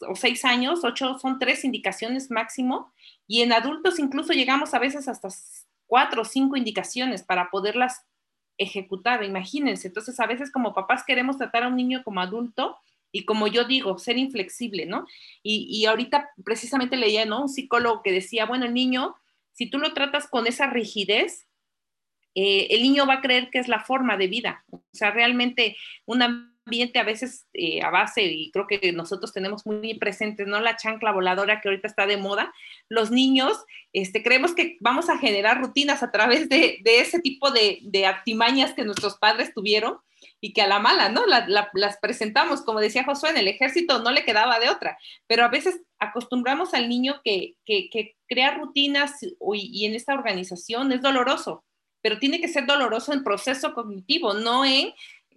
o 0.06 0.14
seis 0.14 0.44
años, 0.44 0.84
ocho 0.84 1.18
son 1.18 1.38
tres 1.38 1.64
indicaciones 1.64 2.30
máximo 2.30 2.92
y 3.26 3.40
en 3.42 3.52
adultos 3.52 3.98
incluso 3.98 4.32
llegamos 4.32 4.74
a 4.74 4.78
veces 4.78 5.08
hasta 5.08 5.28
cuatro 5.86 6.22
o 6.22 6.24
cinco 6.24 6.56
indicaciones 6.56 7.22
para 7.22 7.50
poderlas 7.50 8.04
ejecutar, 8.58 9.24
imagínense. 9.24 9.88
Entonces 9.88 10.20
a 10.20 10.26
veces 10.26 10.52
como 10.52 10.74
papás 10.74 11.02
queremos 11.06 11.38
tratar 11.38 11.64
a 11.64 11.68
un 11.68 11.76
niño 11.76 12.02
como 12.04 12.20
adulto 12.20 12.76
y 13.12 13.26
como 13.26 13.46
yo 13.46 13.64
digo, 13.64 13.98
ser 13.98 14.16
inflexible, 14.16 14.86
¿no? 14.86 15.06
Y, 15.42 15.84
ahorita 15.84 16.30
precisamente 16.44 16.96
leía, 16.96 17.26
¿no? 17.26 17.42
Un 17.42 17.48
psicólogo 17.48 18.02
que 18.02 18.10
decía, 18.10 18.46
bueno, 18.46 18.64
el 18.64 18.74
niño, 18.74 19.14
si 19.52 19.68
tú 19.68 19.78
lo 19.78 19.92
tratas 19.92 20.26
con 20.26 20.46
esa 20.46 20.66
rigidez, 20.66 21.46
eh, 22.34 22.68
el 22.70 22.82
niño 22.82 23.06
va 23.06 23.14
a 23.14 23.20
creer 23.20 23.50
que 23.50 23.58
es 23.58 23.68
la 23.68 23.80
forma 23.80 24.16
de 24.16 24.28
vida. 24.28 24.64
O 24.70 24.80
sea, 24.92 25.10
realmente 25.10 25.76
un 26.06 26.22
ambiente 26.22 26.98
a 26.98 27.04
veces 27.04 27.46
eh, 27.52 27.82
a 27.82 27.90
base, 27.90 28.22
y 28.22 28.50
creo 28.50 28.66
que 28.66 28.92
nosotros 28.92 29.34
tenemos 29.34 29.66
muy 29.66 29.92
presentes, 29.98 30.46
¿no? 30.46 30.58
La 30.60 30.76
chancla 30.76 31.12
voladora 31.12 31.60
que 31.60 31.68
ahorita 31.68 31.88
está 31.88 32.06
de 32.06 32.16
moda. 32.16 32.50
Los 32.88 33.10
niños, 33.10 33.62
este, 33.92 34.22
creemos 34.22 34.54
que 34.54 34.78
vamos 34.80 35.10
a 35.10 35.18
generar 35.18 35.60
rutinas 35.60 36.02
a 36.02 36.10
través 36.10 36.48
de, 36.48 36.80
ese 36.82 37.20
tipo 37.20 37.50
de, 37.50 37.80
de 37.82 38.06
artimañas 38.06 38.72
que 38.72 38.84
nuestros 38.84 39.18
padres 39.18 39.52
tuvieron 39.52 39.98
y 40.40 40.52
que 40.52 40.62
a 40.62 40.66
la 40.66 40.78
mala, 40.78 41.08
¿no? 41.08 41.22
las 41.26 41.96
presentamos, 41.98 42.62
como 42.62 42.80
decía 42.80 43.04
Josué, 43.04 43.30
en 43.30 43.38
el 43.38 43.48
ejército 43.48 44.00
no 44.00 44.10
le 44.10 44.24
quedaba 44.24 44.58
de 44.58 44.68
otra, 44.68 44.98
pero 45.26 45.44
a 45.44 45.48
veces 45.48 45.80
acostumbramos 45.98 46.74
al 46.74 46.88
niño 46.88 47.20
que, 47.24 47.56
que, 47.64 48.16
crea 48.28 48.54
rutinas 48.54 49.18
y, 49.22 49.86
en 49.86 49.94
esta 49.94 50.14
organización 50.14 50.90
es 50.92 51.02
doloroso, 51.02 51.64
pero 52.00 52.18
tiene 52.18 52.40
que 52.40 52.48
ser 52.48 52.66
doloroso 52.66 53.12
en 53.12 53.24
proceso 53.24 53.74
cognitivo, 53.74 54.34
no 54.34 54.64
en 54.64 54.92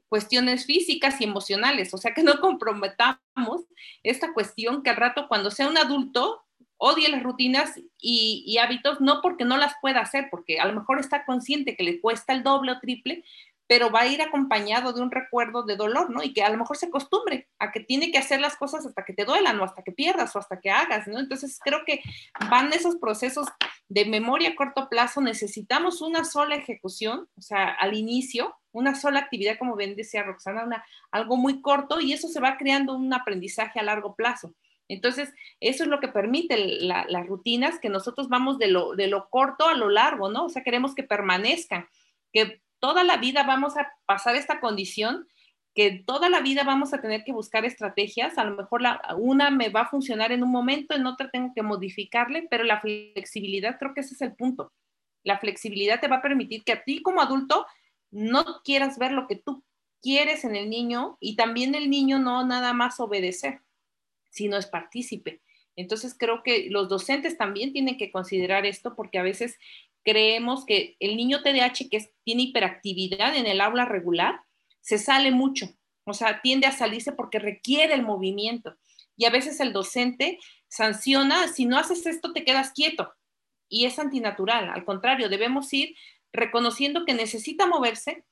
cuestiones 0.07 0.65
físicas 0.65 1.19
y 1.19 1.25
emocionales, 1.25 1.93
o 1.93 1.97
sea 1.97 2.13
que 2.13 2.23
no 2.23 2.39
comprometamos 2.39 3.65
esta 4.03 4.33
cuestión 4.33 4.81
que 4.81 4.91
al 4.91 4.95
rato 4.95 5.27
cuando 5.27 5.51
sea 5.51 5.67
un 5.67 5.77
adulto 5.77 6.45
odie 6.77 7.09
las 7.09 7.23
rutinas 7.23 7.79
y, 7.99 8.57
hábitos, 8.57 9.01
no 9.01 9.21
porque 9.21 9.45
no 9.45 9.57
las 9.57 9.73
pueda 9.81 10.01
hacer, 10.01 10.27
porque 10.29 10.59
a 10.59 10.65
lo 10.65 10.73
mejor 10.73 10.99
está 10.99 11.25
consciente 11.25 11.75
que 11.75 11.83
le 11.83 11.99
cuesta 11.99 12.33
el 12.33 12.43
doble 12.43 12.73
o 12.73 12.79
triple, 12.79 13.23
pero 13.67 13.89
va 13.89 14.01
a 14.01 14.07
ir 14.07 14.21
acompañado 14.21 14.93
de 14.93 15.01
un 15.01 15.11
recuerdo 15.11 15.63
de 15.63 15.75
dolor, 15.75 16.09
¿no? 16.09 16.21
Y 16.21 16.33
que 16.33 16.43
a 16.43 16.49
lo 16.49 16.57
mejor 16.57 16.77
se 16.77 16.87
acostumbre 16.87 17.47
a 17.57 17.71
que 17.71 17.79
tiene 17.79 18.11
que 18.11 18.17
hacer 18.17 18.39
las 18.39 18.55
cosas 18.55 18.85
hasta 18.85 19.03
que 19.03 19.13
te 19.13 19.25
duelan 19.25 19.59
o 19.59 19.63
hasta 19.63 19.81
que 19.83 19.91
pierdas 19.91 20.35
o 20.35 20.39
hasta 20.39 20.59
que 20.59 20.69
hagas, 20.69 21.07
¿no? 21.07 21.19
Entonces 21.19 21.59
creo 21.63 21.83
que 21.85 22.01
van 22.49 22.71
esos 22.73 22.97
procesos 22.97 23.47
de 23.87 24.05
memoria 24.05 24.49
a 24.49 24.55
corto 24.55 24.87
plazo, 24.89 25.21
necesitamos 25.21 26.01
una 26.01 26.25
sola 26.25 26.55
ejecución, 26.55 27.27
o 27.37 27.41
sea, 27.41 27.69
al 27.69 27.95
inicio, 27.95 28.55
una 28.71 28.93
sola 28.93 29.19
actividad, 29.19 29.57
como 29.57 29.75
bien 29.75 29.95
decía 29.95 30.23
Roxana, 30.23 30.63
una, 30.63 30.85
algo 31.11 31.37
muy 31.37 31.61
corto 31.61 32.01
y 32.01 32.13
eso 32.13 32.27
se 32.27 32.39
va 32.39 32.57
creando 32.57 32.95
un 32.95 33.13
aprendizaje 33.13 33.79
a 33.79 33.83
largo 33.83 34.15
plazo. 34.15 34.53
Entonces, 34.87 35.33
eso 35.59 35.83
es 35.83 35.89
lo 35.89 35.99
que 35.99 36.07
permite 36.07 36.57
las 36.57 37.25
rutinas, 37.25 37.79
que 37.79 37.89
nosotros 37.89 38.29
vamos 38.29 38.59
de 38.59 38.67
lo, 38.67 38.95
de 38.95 39.07
lo 39.07 39.29
corto 39.29 39.67
a 39.67 39.73
lo 39.73 39.89
largo, 39.89 40.29
¿no? 40.29 40.45
O 40.45 40.49
sea, 40.49 40.63
queremos 40.63 40.93
que 40.93 41.01
permanezcan, 41.01 41.87
que 42.31 42.61
toda 42.85 43.03
la 43.03 43.17
vida 43.17 43.41
vamos 43.41 43.77
a 43.77 43.91
pasar 44.05 44.35
esta 44.35 44.59
condición, 44.59 45.27
que 45.73 46.03
toda 46.05 46.29
la 46.29 46.41
vida 46.41 46.63
vamos 46.63 46.93
a 46.93 47.01
tener 47.01 47.23
que 47.23 47.31
buscar 47.31 47.65
estrategias, 47.65 48.37
a 48.37 48.43
lo 48.43 48.55
mejor 48.55 48.83
la, 48.83 49.01
una 49.17 49.49
me 49.49 49.69
va 49.69 49.81
a 49.81 49.89
funcionar 49.89 50.31
en 50.31 50.43
un 50.43 50.51
momento, 50.51 50.93
en 50.93 51.07
otra 51.07 51.31
tengo 51.31 51.51
que 51.55 51.63
modificarle, 51.63 52.45
pero 52.47 52.63
la 52.63 52.79
flexibilidad 52.79 53.79
creo 53.79 53.95
que 53.95 54.01
ese 54.01 54.13
es 54.13 54.21
el 54.21 54.35
punto. 54.35 54.71
La 55.23 55.39
flexibilidad 55.39 55.99
te 55.99 56.07
va 56.07 56.17
a 56.17 56.21
permitir 56.21 56.63
que 56.63 56.73
a 56.73 56.83
ti 56.83 57.01
como 57.01 57.23
adulto 57.23 57.65
no 58.11 58.61
quieras 58.63 58.99
ver 58.99 59.13
lo 59.13 59.25
que 59.25 59.37
tú 59.37 59.63
quieres 59.99 60.45
en 60.45 60.55
el 60.55 60.69
niño 60.69 61.17
y 61.19 61.35
también 61.35 61.73
el 61.73 61.89
niño 61.89 62.19
no 62.19 62.45
nada 62.45 62.73
más 62.73 62.99
obedecer, 62.99 63.61
sino 64.29 64.57
es 64.57 64.67
partícipe. 64.67 65.41
Entonces 65.75 66.15
creo 66.15 66.43
que 66.43 66.67
los 66.69 66.87
docentes 66.87 67.35
también 67.35 67.73
tienen 67.73 67.97
que 67.97 68.11
considerar 68.11 68.67
esto 68.67 68.95
porque 68.95 69.17
a 69.17 69.23
veces 69.23 69.57
creemos 70.05 70.65
que 70.65 70.95
el 70.99 71.17
niño 71.17 71.41
TDAH 71.41 71.89
que 71.89 72.09
tiene 72.23 72.43
hiperactividad 72.43 73.35
en 73.35 73.47
el 73.47 73.59
aula 73.59 73.85
regular, 73.85 74.39
se 74.79 74.99
sale 74.99 75.31
mucho, 75.31 75.67
o 76.05 76.13
sea, 76.13 76.41
tiende 76.41 76.67
a 76.67 76.71
salirse 76.71 77.11
porque 77.11 77.39
requiere 77.39 77.95
el 77.95 78.03
movimiento. 78.03 78.77
Y 79.17 79.25
a 79.25 79.31
veces 79.31 79.59
el 79.59 79.73
docente 79.73 80.37
sanciona, 80.67 81.47
si 81.47 81.65
no 81.65 81.77
haces 81.77 82.05
esto, 82.05 82.33
te 82.33 82.45
quedas 82.45 82.71
quieto. 82.71 83.11
Y 83.67 83.85
es 83.85 83.97
antinatural, 83.97 84.69
al 84.69 84.85
contrario, 84.85 85.27
debemos 85.27 85.73
ir 85.73 85.95
reconociendo 86.31 87.03
que 87.05 87.15
necesita 87.15 87.65
moverse, 87.65 88.23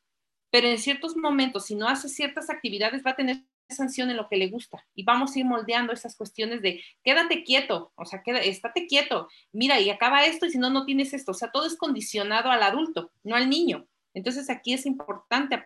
pero 0.52 0.68
en 0.68 0.78
ciertos 0.78 1.18
momentos, 1.18 1.66
si 1.66 1.76
no 1.76 1.88
hace 1.88 2.08
ciertas 2.08 2.52
actividades, 2.52 3.04
va 3.04 3.12
a 3.12 3.16
tener 3.16 3.44
sanción 3.70 4.10
en 4.10 4.18
lo 4.18 4.28
que 4.30 4.38
le 4.38 4.50
gusta 4.50 4.86
y 4.94 5.04
vamos 5.04 5.36
a 5.36 5.40
ir 5.40 5.46
moldeando 5.46 5.94
esas 5.94 6.16
cuestiones 6.16 6.62
de 6.62 6.82
quédate 7.04 7.44
quieto, 7.44 7.92
o 7.96 8.06
sea, 8.06 8.22
queda, 8.24 8.40
estate 8.40 8.88
quieto, 8.88 9.28
mira, 9.52 9.80
y 9.80 9.90
acaba 9.90 10.26
esto 10.26 10.46
y 10.46 10.52
si 10.52 10.58
no, 10.58 10.70
no 10.70 10.86
tienes 10.86 11.14
esto, 11.14 11.32
o 11.32 11.36
sea, 11.36 11.52
todo 11.52 11.66
es 11.66 11.76
condicionado 11.76 12.52
al 12.52 12.64
adulto, 12.64 13.12
no 13.24 13.36
al 13.36 13.50
niño. 13.50 13.88
Entonces 14.14 14.50
aquí 14.50 14.74
es 14.74 14.86
importante 14.86 15.66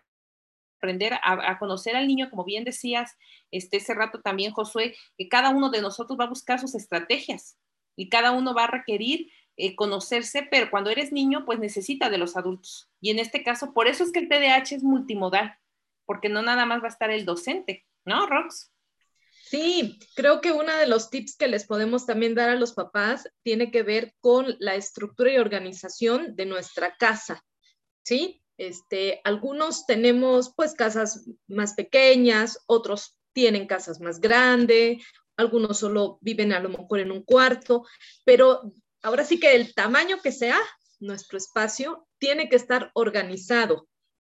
aprender 0.77 1.13
a, 1.23 1.57
conocer 1.59 1.95
al 1.95 2.07
niño, 2.07 2.29
como 2.29 2.43
bien 2.43 2.63
decías 2.63 3.17
este, 3.51 3.77
ese 3.77 3.93
rato 3.93 4.21
también, 4.21 4.51
Josué, 4.51 4.95
que 5.17 5.27
cada 5.27 5.49
uno 5.49 5.69
de 5.69 5.81
nosotros 5.81 6.17
va 6.19 6.25
a 6.25 6.29
buscar 6.29 6.59
sus 6.59 6.75
estrategias 6.75 7.57
y 7.95 8.09
cada 8.09 8.31
uno 8.31 8.53
va 8.53 8.65
a 8.65 8.71
requerir 8.71 9.31
eh, 9.57 9.75
conocerse, 9.75 10.47
pero 10.49 10.69
cuando 10.69 10.91
eres 10.91 11.11
niño, 11.11 11.43
pues 11.45 11.57
necesita 11.59 12.11
de 12.11 12.19
los 12.19 12.37
adultos. 12.37 12.91
Y 13.01 13.09
en 13.09 13.17
este 13.17 13.43
caso, 13.43 13.73
por 13.73 13.87
eso 13.87 14.03
es 14.03 14.11
que 14.11 14.19
el 14.19 14.29
TDAH 14.29 14.75
es 14.75 14.83
multimodal, 14.83 15.57
porque 16.07 16.29
no 16.29 16.41
nada 16.41 16.65
más 16.65 16.81
va 16.81 16.85
a 16.85 16.89
estar 16.89 17.11
el 17.11 17.25
docente, 17.25 17.85
¿no, 18.05 18.25
Rox? 18.25 18.71
Sí, 19.49 19.99
creo 20.15 20.41
que 20.41 20.51
uno 20.51 20.75
de 20.75 20.87
los 20.87 21.09
tips 21.09 21.37
que 21.37 21.47
les 21.47 21.65
podemos 21.65 22.05
también 22.05 22.35
dar 22.35 22.49
a 22.49 22.55
los 22.55 22.73
papás 22.73 23.29
tiene 23.43 23.71
que 23.71 23.83
ver 23.83 24.13
con 24.19 24.55
la 24.59 24.75
estructura 24.75 25.31
y 25.31 25.37
organización 25.37 26.35
de 26.35 26.45
nuestra 26.45 26.97
casa, 26.97 27.45
¿sí? 28.03 28.41
Este, 28.57 29.21
algunos 29.23 29.85
tenemos 29.85 30.53
pues 30.55 30.73
casas 30.73 31.29
más 31.47 31.75
pequeñas, 31.75 32.59
otros 32.65 33.15
tienen 33.31 33.67
casas 33.67 34.01
más 34.01 34.19
grandes, 34.19 35.03
algunos 35.37 35.77
solo 35.77 36.17
viven 36.21 36.51
a 36.51 36.59
lo 36.59 36.69
mejor 36.69 36.99
en 36.99 37.11
un 37.11 37.23
cuarto, 37.23 37.85
pero 38.25 38.73
ahora 39.03 39.23
sí 39.23 39.39
que 39.39 39.55
el 39.55 39.73
tamaño 39.73 40.17
que 40.21 40.31
sea, 40.31 40.59
nuestro 40.99 41.37
espacio 41.37 42.07
tiene 42.17 42.49
que 42.49 42.55
estar 42.55 42.89
organizado, 42.95 43.87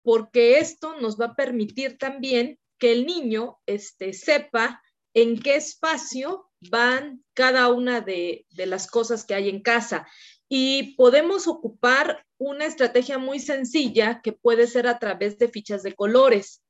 porque 0.09 0.59
esto 0.59 0.99
nos 0.99 1.21
va 1.21 1.27
a 1.27 1.35
permitir 1.35 1.99
también 1.99 2.59
que 2.79 2.93
el 2.93 3.05
niño 3.05 3.59
este, 3.67 4.15
sepa 4.15 4.83
en 5.13 5.39
qué 5.39 5.57
espacio 5.57 6.51
van 6.71 7.23
cada 7.35 7.69
una 7.69 8.01
de, 8.01 8.47
de 8.49 8.65
las 8.65 8.91
cosas 8.91 9.27
que 9.27 9.35
hay 9.35 9.51
en 9.51 9.61
casa. 9.61 10.09
Y 10.49 10.95
podemos 10.95 11.47
ocupar 11.47 12.25
una 12.39 12.65
estrategia 12.65 13.19
muy 13.19 13.39
sencilla 13.39 14.23
que 14.23 14.33
puede 14.33 14.67
ser 14.67 14.87
a 14.87 14.99
través 14.99 15.37
de 15.37 15.49
fichas 15.49 15.83
de 15.83 15.95
colores. 15.95 16.65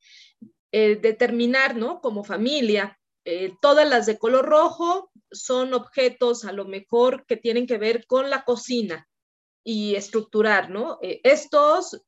Eh, 0.73 0.97
determinar, 0.97 1.77
¿no? 1.77 2.01
Como 2.01 2.25
familia, 2.25 2.99
eh, 3.23 3.53
todas 3.61 3.87
las 3.87 4.05
de 4.05 4.17
color 4.17 4.47
rojo 4.47 5.11
son 5.31 5.73
objetos 5.73 6.43
a 6.43 6.51
lo 6.51 6.65
mejor 6.65 7.25
que 7.25 7.37
tienen 7.37 7.67
que 7.67 7.77
ver 7.77 8.05
con 8.05 8.29
la 8.29 8.43
cocina 8.43 9.07
y 9.63 9.95
estructurar, 9.95 10.69
¿no? 10.69 10.99
Eh, 11.01 11.21
estos, 11.23 12.01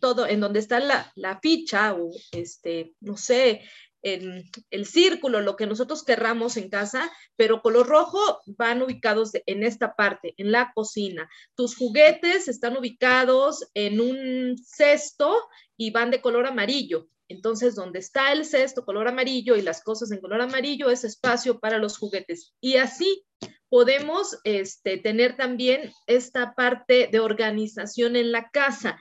todo 0.00 0.26
en 0.26 0.40
donde 0.40 0.60
está 0.60 0.80
la, 0.80 1.10
la, 1.14 1.40
ficha 1.40 1.94
o, 1.94 2.10
este, 2.32 2.94
no 3.00 3.16
sé, 3.16 3.62
en 4.04 4.44
el 4.70 4.86
círculo, 4.86 5.40
lo 5.40 5.56
que 5.56 5.66
nosotros 5.66 6.04
querramos 6.04 6.56
en 6.56 6.68
casa, 6.68 7.10
pero 7.36 7.62
color 7.62 7.86
rojo 7.86 8.40
van 8.46 8.82
ubicados 8.82 9.30
en 9.46 9.64
esta 9.64 9.96
parte, 9.96 10.34
en 10.36 10.52
la 10.52 10.72
cocina. 10.74 11.28
Tus 11.56 11.74
juguetes 11.74 12.46
están 12.46 12.76
ubicados 12.76 13.66
en 13.72 14.00
un 14.00 14.56
cesto 14.58 15.34
y 15.76 15.90
van 15.90 16.10
de 16.10 16.20
color 16.20 16.46
amarillo. 16.46 17.08
Entonces, 17.28 17.74
donde 17.74 18.00
está 18.00 18.32
el 18.32 18.44
cesto 18.44 18.84
color 18.84 19.08
amarillo 19.08 19.56
y 19.56 19.62
las 19.62 19.82
cosas 19.82 20.12
en 20.12 20.20
color 20.20 20.42
amarillo 20.42 20.90
es 20.90 21.04
espacio 21.04 21.58
para 21.58 21.78
los 21.78 21.96
juguetes. 21.96 22.52
Y 22.60 22.76
así 22.76 23.24
podemos 23.70 24.38
este, 24.44 24.98
tener 24.98 25.36
también 25.36 25.92
esta 26.06 26.54
parte 26.54 27.08
de 27.10 27.20
organización 27.20 28.16
en 28.16 28.30
la 28.30 28.50
casa. 28.50 29.00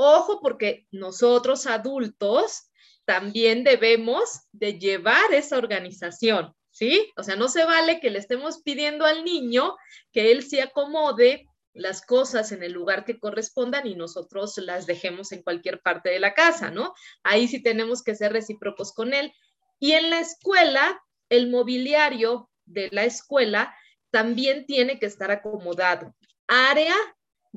Ojo, 0.00 0.40
porque 0.40 0.86
nosotros 0.92 1.66
adultos 1.66 2.70
también 3.04 3.64
debemos 3.64 4.42
de 4.52 4.78
llevar 4.78 5.34
esa 5.34 5.58
organización, 5.58 6.54
¿sí? 6.70 7.10
O 7.16 7.24
sea, 7.24 7.34
no 7.34 7.48
se 7.48 7.64
vale 7.64 7.98
que 7.98 8.10
le 8.10 8.20
estemos 8.20 8.62
pidiendo 8.62 9.06
al 9.06 9.24
niño 9.24 9.76
que 10.12 10.30
él 10.30 10.44
se 10.44 10.62
acomode 10.62 11.48
las 11.72 12.00
cosas 12.06 12.52
en 12.52 12.62
el 12.62 12.70
lugar 12.72 13.04
que 13.04 13.18
correspondan 13.18 13.88
y 13.88 13.96
nosotros 13.96 14.56
las 14.58 14.86
dejemos 14.86 15.32
en 15.32 15.42
cualquier 15.42 15.80
parte 15.80 16.10
de 16.10 16.20
la 16.20 16.32
casa, 16.32 16.70
¿no? 16.70 16.94
Ahí 17.24 17.48
sí 17.48 17.60
tenemos 17.60 18.04
que 18.04 18.14
ser 18.14 18.32
recíprocos 18.32 18.92
con 18.92 19.12
él. 19.14 19.32
Y 19.80 19.92
en 19.92 20.10
la 20.10 20.20
escuela, 20.20 21.02
el 21.28 21.50
mobiliario 21.50 22.48
de 22.66 22.88
la 22.92 23.04
escuela 23.04 23.74
también 24.12 24.64
tiene 24.64 25.00
que 25.00 25.06
estar 25.06 25.32
acomodado. 25.32 26.14
Área 26.46 26.94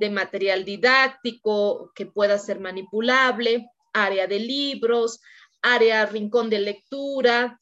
de 0.02 0.10
material 0.10 0.66
didáctico 0.66 1.92
que 1.94 2.08
pueda 2.08 2.40
ser 2.40 2.60
manipulable, 2.60 3.68
área 3.94 4.26
de 4.26 4.40
libros, 4.40 5.20
área 5.62 6.08
rincón 6.08 6.50
de 6.50 6.60
lectura, 6.60 7.62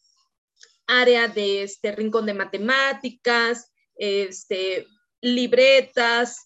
área 0.87 1.27
de 1.27 1.63
este 1.63 1.91
rincón 1.91 2.25
de 2.25 2.33
matemáticas, 2.33 3.73
este, 3.97 4.87
libretas, 5.21 6.37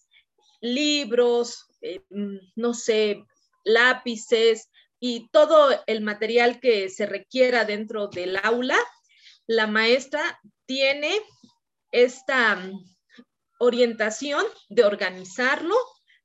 libros, 0.60 1.64
eh, 1.80 2.00
no 2.56 2.74
sé, 2.74 3.24
lápices 3.62 4.68
y 4.98 5.28
todo 5.30 5.80
el 5.86 6.00
material 6.00 6.58
que 6.58 6.88
se 6.88 7.06
requiera 7.06 7.64
dentro 7.64 8.08
del 8.08 8.36
aula, 8.42 8.78
la 9.46 9.68
maestra 9.68 10.40
tiene 10.66 11.20
esta 11.92 12.60
orientación 13.64 14.44
de 14.68 14.84
organizarlo 14.84 15.74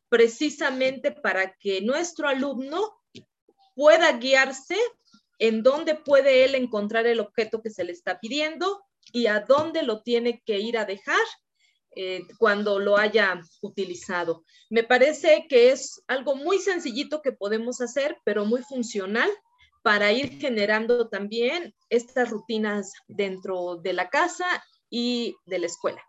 precisamente 0.10 1.12
para 1.12 1.56
que 1.60 1.82
nuestro 1.82 2.28
alumno 2.28 3.00
pueda 3.76 4.12
guiarse 4.14 4.78
en 5.40 5.64
dónde 5.64 5.96
puede 5.96 6.44
él 6.44 6.56
encontrar 6.56 7.08
el 7.08 7.20
objeto 7.20 7.62
que 7.62 7.70
se 7.70 7.84
le 7.84 7.94
está 7.94 8.20
pidiendo 8.20 8.84
y 9.14 9.28
a 9.28 9.40
dónde 9.40 9.84
lo 9.84 10.02
tiene 10.02 10.42
que 10.46 10.60
ir 10.60 10.78
a 10.78 10.86
dejar 10.86 11.26
eh, 11.96 12.22
cuando 12.38 12.80
lo 12.80 12.98
haya 12.98 13.42
utilizado. 13.62 14.44
Me 14.70 14.84
parece 14.84 15.48
que 15.50 15.72
es 15.72 16.04
algo 16.08 16.36
muy 16.36 16.60
sencillito 16.60 17.22
que 17.22 17.32
podemos 17.32 17.82
hacer, 17.82 18.18
pero 18.24 18.46
muy 18.46 18.62
funcional 18.64 19.30
para 19.82 20.12
ir 20.12 20.40
generando 20.40 21.08
también 21.08 21.74
estas 21.90 22.30
rutinas 22.30 22.92
dentro 23.08 23.78
de 23.78 23.94
la 23.94 24.10
casa 24.10 24.46
y 24.90 25.36
de 25.46 25.60
la 25.60 25.66
escuela. 25.68 26.04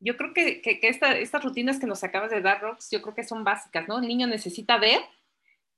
Yo 0.00 0.16
creo 0.16 0.32
que, 0.32 0.62
estas 0.82 1.44
rutinas 1.44 1.80
que 1.80 1.86
nos 1.86 2.04
acabas 2.04 2.30
de 2.30 2.40
dar, 2.40 2.60
Rox, 2.60 2.90
yo 2.90 3.02
creo 3.02 3.14
que 3.14 3.24
son 3.24 3.44
básicas, 3.44 3.88
¿no? 3.88 3.98
El 3.98 4.08
niño 4.08 4.26
necesita 4.26 4.78
ver 4.78 5.00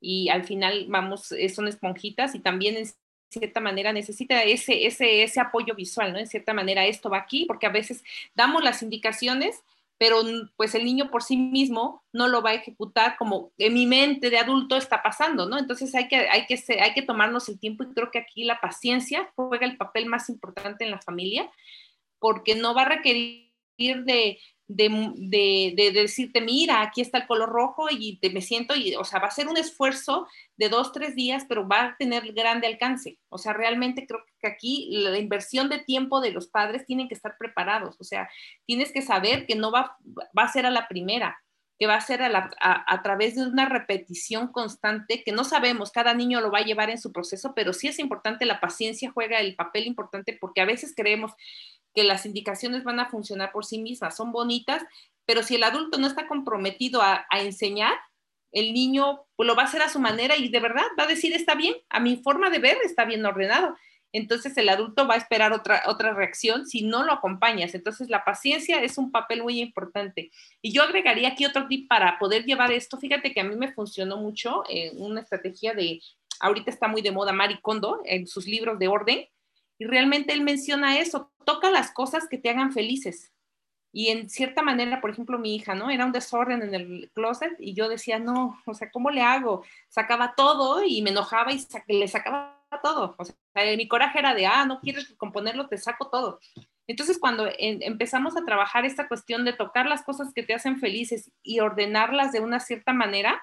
y 0.01 0.29
al 0.29 0.45
final 0.45 0.87
vamos, 0.89 1.33
eh, 1.33 1.49
son 1.49 1.69
esponjitas 1.69 2.35
y 2.35 2.41
también 2.41 2.77
en 2.77 2.87
cierta 3.31 3.61
manera 3.61 3.93
necesita 3.93 4.43
ese, 4.43 4.87
ese, 4.87 5.23
ese 5.23 5.41
apoyo 5.41 5.75
visual, 5.75 6.13
¿no? 6.13 6.19
En 6.19 6.27
cierta 6.27 6.53
manera 6.53 6.85
esto 6.87 7.09
va 7.09 7.19
aquí, 7.19 7.45
porque 7.47 7.67
a 7.67 7.71
veces 7.71 8.03
damos 8.35 8.63
las 8.63 8.83
indicaciones, 8.83 9.63
pero 9.97 10.23
pues 10.57 10.75
el 10.75 10.85
niño 10.85 11.11
por 11.11 11.23
sí 11.23 11.37
mismo 11.37 12.03
no 12.13 12.27
lo 12.27 12.43
va 12.43 12.51
a 12.51 12.55
ejecutar 12.55 13.17
como 13.19 13.53
en 13.59 13.75
mi 13.75 13.87
mente 13.87 14.31
de 14.31 14.39
adulto 14.39 14.77
está 14.77 15.03
pasando, 15.03 15.47
¿no? 15.47 15.59
Entonces 15.59 15.95
hay 15.95 16.09
que, 16.09 16.29
hay 16.29 16.47
que, 16.47 16.59
hay 16.81 16.95
que 16.95 17.03
tomarnos 17.03 17.49
el 17.49 17.59
tiempo 17.59 17.85
y 17.85 17.93
creo 17.95 18.11
que 18.11 18.19
aquí 18.19 18.45
la 18.45 18.61
paciencia 18.61 19.31
juega 19.37 19.67
el 19.67 19.77
papel 19.77 20.07
más 20.07 20.29
importante 20.29 20.85
en 20.85 20.91
la 20.91 21.01
familia, 21.01 21.51
porque 22.19 22.55
no 22.55 22.75
va 22.75 22.83
a 22.83 22.89
requerir 22.89 23.50
de, 23.81 24.39
de, 24.71 25.91
decirte, 25.93 26.41
mira, 26.41 26.83
aquí 26.83 27.01
está 27.01 27.19
el 27.19 27.27
color 27.27 27.49
rojo 27.49 27.87
y 27.91 28.19
te, 28.21 28.31
me 28.31 28.41
siento, 28.41 28.77
y, 28.77 28.95
o 28.95 29.05
sea, 29.05 29.19
va 29.19 29.27
a 29.27 29.33
ser 29.33 29.49
un 29.49 29.57
esfuerzo 29.57 30.29
de 30.57 30.69
dos, 30.69 30.93
tres 30.93 31.17
días, 31.17 31.45
pero 31.49 31.67
va 31.67 31.85
a 31.85 31.97
tener 31.97 32.33
grande 32.33 32.67
alcance. 32.67 33.19
O 33.29 33.39
sea, 33.39 33.53
realmente 33.53 34.07
creo 34.07 34.21
que 34.41 34.47
aquí 34.47 34.89
la 34.93 35.19
inversión 35.19 35.69
de 35.69 35.81
tiempo 35.81 36.21
de 36.21 36.31
los 36.31 36.49
padres 36.49 36.87
tienen 36.87 37.09
que 37.09 37.15
estar 37.15 37.37
preparados. 37.39 37.97
O 38.01 38.05
sea, 38.05 38.29
tienes 38.67 38.93
que 38.93 39.03
saber 39.03 39.47
que 39.47 39.57
no 39.57 39.73
va, 39.73 39.97
a 40.37 40.53
ser 40.53 40.67
a 40.67 40.71
la 40.71 40.87
primera, 40.87 41.41
que 41.79 41.87
va 41.87 41.97
a 41.97 42.01
ser 42.01 42.23
a, 42.23 42.51
a, 42.61 43.03
través 43.03 43.35
de 43.35 43.47
una 43.47 43.67
repetición 43.67 44.49
constante, 44.53 45.25
que 45.25 45.33
no 45.33 45.45
sabemos, 45.45 45.91
cada 45.91 46.15
niño 46.15 46.41
lo 46.41 46.51
va 46.51 46.59
a 46.59 46.65
llevar 46.65 46.91
en 46.91 46.99
su 46.99 47.11
proceso, 47.11 47.55
pero 47.57 47.73
sí 47.73 47.89
es 47.89 47.99
importante, 47.99 48.45
la 48.45 48.61
paciencia 48.61 49.11
juega 49.11 49.41
el 49.41 49.57
papel 49.57 49.87
importante 49.87 50.37
porque 50.39 50.61
a 50.61 50.67
veces 50.67 50.93
creemos 50.95 51.33
que 51.95 52.05
las 52.05 52.27
indicaciones 52.27 52.85
van 52.85 53.01
a 53.01 53.09
funcionar 53.09 53.53
por 53.53 53.65
sí 53.65 53.79
mismas, 53.79 54.17
son 54.17 54.33
bonitas, 54.33 54.83
pero 55.27 55.43
si 55.43 55.57
el 55.57 55.63
adulto 55.63 55.99
no 55.99 56.07
está 56.07 56.27
comprometido 56.27 57.03
a, 57.03 57.25
enseñar, 57.33 57.93
el 58.53 58.73
niño 58.73 59.27
lo 59.39 59.55
va 59.55 59.63
a 59.63 59.67
hacer 59.67 59.81
a 59.81 59.89
su 59.89 60.01
manera 60.01 60.37
y 60.37 60.49
de 60.49 60.59
verdad 60.59 60.87
va 60.99 61.05
a 61.05 61.09
decir, 61.09 61.33
está 61.33 61.55
bien, 61.55 61.75
a 61.89 62.01
mi 62.01 62.17
forma 62.17 62.51
de 62.51 62.59
ver 62.59 62.79
está 62.85 63.05
bien 63.05 63.25
ordenado. 63.25 63.77
Entonces 64.13 64.57
el 64.57 64.69
adulto 64.69 65.07
va 65.07 65.15
a 65.15 65.19
esperar 65.19 65.53
otra, 65.53 65.85
otra 65.87 66.15
reacción 66.15 66.67
si 66.67 66.83
no 66.83 67.05
lo 67.05 67.13
acompañas. 67.13 67.77
Entonces 67.77 68.11
la 68.11 68.25
paciencia 68.25 68.83
es 68.83 68.99
un 68.99 69.13
papel 69.13 69.45
muy 69.45 69.61
importante. 69.61 70.33
Y 70.61 70.73
yo 70.73 70.83
agregaría 70.83 71.29
aquí 71.29 71.47
otro 71.47 71.69
tip 71.69 71.89
para 71.89 72.19
poder 72.19 72.45
llevar 72.45 72.73
esto. 72.73 72.99
Fíjate 72.99 73.33
que 73.33 73.41
a 73.41 73.45
mí 73.45 73.55
me 73.55 73.73
funcionó 73.73 74.17
mucho 74.17 74.65
eh, 74.69 74.91
una 74.97 75.21
estrategia 75.21 75.75
de, 75.75 76.01
ahorita 76.41 76.73
está 76.73 76.89
muy 76.89 77.03
de 77.03 77.13
moda 77.13 77.33
Mari 77.33 77.61
Kondo 77.61 78.01
en 78.05 78.27
sus 78.27 78.47
libros 78.47 78.81
de 78.81 78.89
orden 78.89 79.29
y 79.81 79.87
realmente 79.87 80.35
él 80.35 80.43
menciona 80.43 80.99
eso, 80.99 81.33
toca 81.47 81.71
las 81.71 81.91
cosas 81.91 82.29
que 82.29 82.37
te 82.37 82.51
hagan 82.51 82.71
felices. 82.71 83.33
Y 83.93 84.09
en 84.09 84.29
cierta 84.29 84.61
manera, 84.63 85.01
por 85.01 85.09
ejemplo, 85.09 85.39
mi 85.39 85.57
hija, 85.57 85.75
¿no? 85.75 85.89
Era 85.89 86.05
un 86.05 86.13
desorden 86.13 86.63
en 86.63 86.75
el 86.75 87.11
closet 87.15 87.57
y 87.59 87.73
yo 87.73 87.89
decía, 87.89 88.19
no, 88.19 88.61
o 88.67 88.75
sea, 88.75 88.91
¿cómo 88.91 89.11
le 89.11 89.23
hago? 89.23 89.65
Sacaba 89.89 90.35
todo 90.37 90.85
y 90.85 91.01
me 91.01 91.11
enojaba 91.11 91.51
y 91.53 91.67
le 91.89 92.07
sacaba 92.09 92.63
todo. 92.83 93.17
O 93.19 93.25
sea, 93.25 93.35
mi 93.75 93.89
coraje 93.89 94.19
era 94.19 94.35
de, 94.35 94.45
ah, 94.47 94.67
no 94.67 94.81
quieres 94.81 95.15
componerlo, 95.17 95.67
te 95.67 95.79
saco 95.79 96.11
todo. 96.11 96.41
Entonces, 96.87 97.19
cuando 97.19 97.49
empezamos 97.59 98.37
a 98.37 98.45
trabajar 98.45 98.85
esta 98.85 99.09
cuestión 99.09 99.47
de 99.47 99.55
tocar 99.55 99.87
las 99.87 100.03
cosas 100.03 100.35
que 100.35 100.43
te 100.43 100.53
hacen 100.53 100.79
felices 100.79 101.33
y 101.43 101.61
ordenarlas 101.61 102.33
de 102.33 102.41
una 102.41 102.61
cierta 102.61 102.93
manera, 102.93 103.43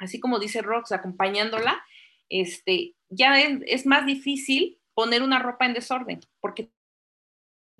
así 0.00 0.18
como 0.18 0.40
dice 0.40 0.60
Rox, 0.60 0.90
acompañándola, 0.90 1.84
este, 2.28 2.96
ya 3.08 3.38
es 3.38 3.86
más 3.86 4.06
difícil 4.06 4.81
poner 4.94 5.22
una 5.22 5.38
ropa 5.38 5.66
en 5.66 5.74
desorden, 5.74 6.20
porque 6.40 6.70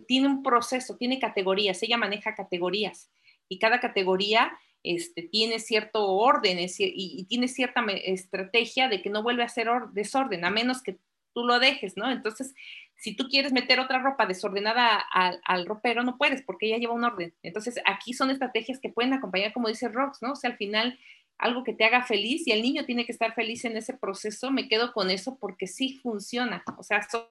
tiene 0.07 0.29
un 0.29 0.43
proceso, 0.43 0.97
tiene 0.97 1.19
categorías, 1.19 1.83
ella 1.83 1.97
maneja 1.97 2.35
categorías 2.35 3.11
y 3.49 3.59
cada 3.59 3.81
categoría 3.81 4.53
este, 4.83 5.23
tiene 5.23 5.59
cierto 5.59 6.09
orden 6.09 6.59
y, 6.61 7.25
tiene 7.27 7.49
cierta 7.49 7.85
estrategia 8.05 8.89
de 8.89 9.01
que 9.01 9.11
no 9.11 9.23
vuelve 9.23 9.45
a 9.45 9.49
ser 9.49 9.69
desorden, 9.93 10.45
a 10.45 10.51
menos 10.51 10.83
que 10.83 10.99
tú 11.35 11.45
lo 11.45 11.59
dejes, 11.61 11.97
¿no? 11.97 12.11
Entonces, 12.11 12.55
si 12.97 13.15
tú 13.15 13.29
quieres 13.29 13.53
meter 13.53 13.81
otra 13.81 14.01
ropa 14.01 14.27
desordenada 14.27 14.97
al, 15.13 15.41
al, 15.45 15.67
ropero, 15.67 16.03
no 16.03 16.19
puedes 16.19 16.43
porque 16.43 16.67
ella 16.67 16.79
lleva 16.79 16.95
un 16.95 17.05
orden. 17.05 17.35
Entonces, 17.43 17.81
aquí 17.87 18.13
son 18.13 18.31
estrategias 18.31 18.81
que 18.81 18.91
pueden 18.91 19.13
acompañar, 19.13 19.53
como 19.53 19.69
dice 19.69 19.89
Rox, 19.89 20.21
¿no? 20.21 20.33
O 20.33 20.37
sea, 20.37 20.51
al 20.51 20.57
final, 20.57 20.99
algo 21.39 21.65
que 21.65 21.73
te 21.73 21.85
haga 21.85 22.05
feliz 22.05 22.47
y 22.47 22.53
el 22.53 22.63
niño 22.63 22.85
tiene 22.85 23.05
que 23.05 23.13
estar 23.13 23.35
feliz 23.35 23.65
en 23.65 23.77
ese 23.77 23.95
proceso, 23.95 24.51
me 24.51 24.69
quedo 24.69 24.93
con 24.93 25.11
eso 25.11 25.39
porque 25.39 25.67
sí 25.67 25.99
funciona. 26.03 26.63
O 26.79 26.83
sea, 26.83 27.03
son, 27.09 27.25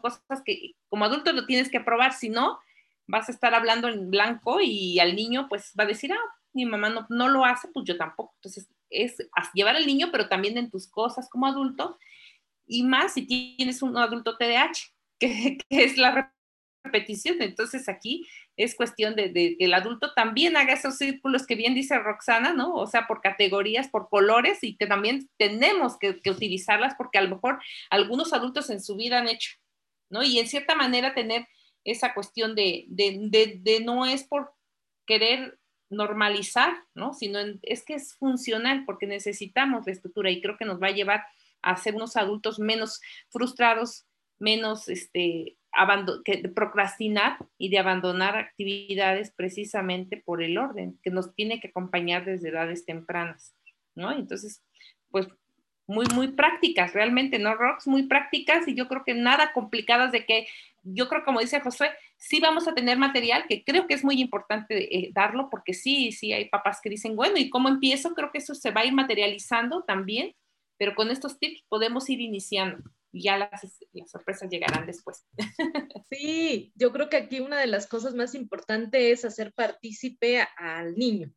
cosas 0.00 0.42
que 0.44 0.72
como 0.88 1.04
adulto 1.04 1.32
lo 1.32 1.46
tienes 1.46 1.68
que 1.68 1.80
probar, 1.80 2.12
si 2.12 2.28
no, 2.28 2.60
vas 3.08 3.28
a 3.28 3.32
estar 3.32 3.54
hablando 3.54 3.88
en 3.88 4.10
blanco 4.10 4.60
y 4.60 5.00
al 5.00 5.16
niño 5.16 5.48
pues 5.48 5.72
va 5.78 5.84
a 5.84 5.88
decir, 5.88 6.12
ah, 6.12 6.36
mi 6.52 6.64
mamá 6.64 6.90
no, 6.90 7.06
no 7.08 7.28
lo 7.28 7.44
hace, 7.44 7.68
pues 7.68 7.86
yo 7.86 7.96
tampoco. 7.96 8.34
Entonces, 8.36 8.68
es 8.88 9.16
llevar 9.54 9.76
al 9.76 9.86
niño, 9.86 10.08
pero 10.12 10.28
también 10.28 10.58
en 10.58 10.70
tus 10.70 10.88
cosas 10.88 11.28
como 11.28 11.46
adulto, 11.46 11.98
y 12.66 12.84
más 12.84 13.14
si 13.14 13.26
tienes 13.26 13.82
un 13.82 13.96
adulto 13.96 14.36
TDAH, 14.36 14.92
que, 15.18 15.58
es 15.68 15.96
la 15.96 16.32
repetición. 16.84 17.42
Entonces 17.42 17.88
aquí 17.88 18.26
es 18.64 18.74
cuestión 18.74 19.16
de, 19.16 19.32
que 19.32 19.64
el 19.64 19.74
adulto 19.74 20.12
también 20.12 20.56
haga 20.56 20.74
esos 20.74 20.98
círculos 20.98 21.46
que 21.46 21.54
bien 21.54 21.74
dice 21.74 21.98
Roxana, 21.98 22.52
¿no? 22.52 22.74
O 22.74 22.86
sea, 22.86 23.06
por 23.06 23.22
categorías, 23.22 23.88
por 23.88 24.08
colores 24.08 24.62
y 24.62 24.76
que 24.76 24.86
también 24.86 25.30
tenemos 25.38 25.98
que, 25.98 26.20
que, 26.20 26.30
utilizarlas 26.30 26.94
porque 26.96 27.18
a 27.18 27.22
lo 27.22 27.30
mejor 27.30 27.58
algunos 27.88 28.32
adultos 28.32 28.68
en 28.68 28.82
su 28.82 28.96
vida 28.96 29.18
han 29.18 29.28
hecho, 29.28 29.52
¿no? 30.10 30.22
Y 30.22 30.38
en 30.38 30.46
cierta 30.46 30.74
manera 30.74 31.14
tener 31.14 31.46
esa 31.84 32.12
cuestión 32.12 32.54
de, 32.54 32.84
de, 32.88 33.58
de 33.60 33.80
no 33.80 34.04
es 34.04 34.24
por 34.24 34.52
querer 35.06 35.58
normalizar, 35.88 36.84
¿no? 36.94 37.14
Sino 37.14 37.38
es 37.62 37.82
que 37.82 37.94
es 37.94 38.14
funcional 38.16 38.84
porque 38.84 39.06
necesitamos 39.06 39.86
la 39.86 39.92
estructura 39.92 40.30
y 40.30 40.40
creo 40.40 40.56
que 40.56 40.64
nos 40.64 40.80
va 40.80 40.88
a 40.88 40.92
llevar 40.92 41.24
a 41.62 41.76
ser 41.76 41.94
unos 41.94 42.16
adultos 42.16 42.58
menos 42.58 43.00
frustrados, 43.30 44.06
menos 44.38 44.88
este, 44.88 45.56
que 46.24 46.48
procrastinar 46.48 47.38
y 47.58 47.68
de 47.68 47.78
abandonar 47.78 48.36
actividades 48.36 49.30
precisamente 49.30 50.16
por 50.16 50.42
el 50.42 50.58
orden 50.58 50.98
que 51.02 51.10
nos 51.10 51.34
tiene 51.34 51.60
que 51.60 51.68
acompañar 51.68 52.24
desde 52.24 52.48
edades 52.48 52.84
tempranas, 52.84 53.54
¿no? 53.94 54.12
Entonces, 54.12 54.62
pues 55.10 55.28
muy, 55.86 56.06
muy 56.14 56.28
prácticas, 56.28 56.92
realmente, 56.92 57.38
¿no, 57.38 57.54
Rox? 57.54 57.86
Muy 57.86 58.04
prácticas 58.04 58.66
y 58.68 58.74
yo 58.74 58.86
creo 58.88 59.02
que 59.04 59.14
nada 59.14 59.52
complicadas 59.52 60.12
de 60.12 60.24
que, 60.24 60.46
yo 60.82 61.08
creo, 61.08 61.24
como 61.24 61.40
dice 61.40 61.60
José, 61.60 61.90
sí 62.16 62.40
vamos 62.40 62.68
a 62.68 62.74
tener 62.74 62.96
material, 62.96 63.44
que 63.48 63.64
creo 63.64 63.86
que 63.86 63.94
es 63.94 64.04
muy 64.04 64.20
importante 64.20 64.96
eh, 64.96 65.10
darlo, 65.12 65.50
porque 65.50 65.74
sí, 65.74 66.12
sí 66.12 66.32
hay 66.32 66.48
papás 66.48 66.80
que 66.80 66.90
dicen, 66.90 67.16
bueno, 67.16 67.38
¿y 67.38 67.50
cómo 67.50 67.68
empiezo? 67.68 68.14
Creo 68.14 68.30
que 68.30 68.38
eso 68.38 68.54
se 68.54 68.70
va 68.70 68.82
a 68.82 68.86
ir 68.86 68.92
materializando 68.92 69.82
también, 69.82 70.34
pero 70.78 70.94
con 70.94 71.10
estos 71.10 71.38
tips 71.38 71.64
podemos 71.68 72.08
ir 72.08 72.20
iniciando 72.20 72.78
ya 73.12 73.38
las, 73.38 73.60
sorpresas 74.10 74.48
llegarán 74.50 74.86
después. 74.86 75.24
Sí, 76.10 76.72
yo 76.74 76.92
creo 76.92 77.08
que 77.08 77.16
aquí 77.16 77.38
una 77.38 77.60
de 77.60 77.68
las 77.68 77.86
cosas 77.86 78.14
más 78.14 78.34
importantes 78.34 79.00
es 79.00 79.24
hacer 79.24 79.52
partícipe 79.52 80.44
al 80.56 80.96
niño. 80.96 81.32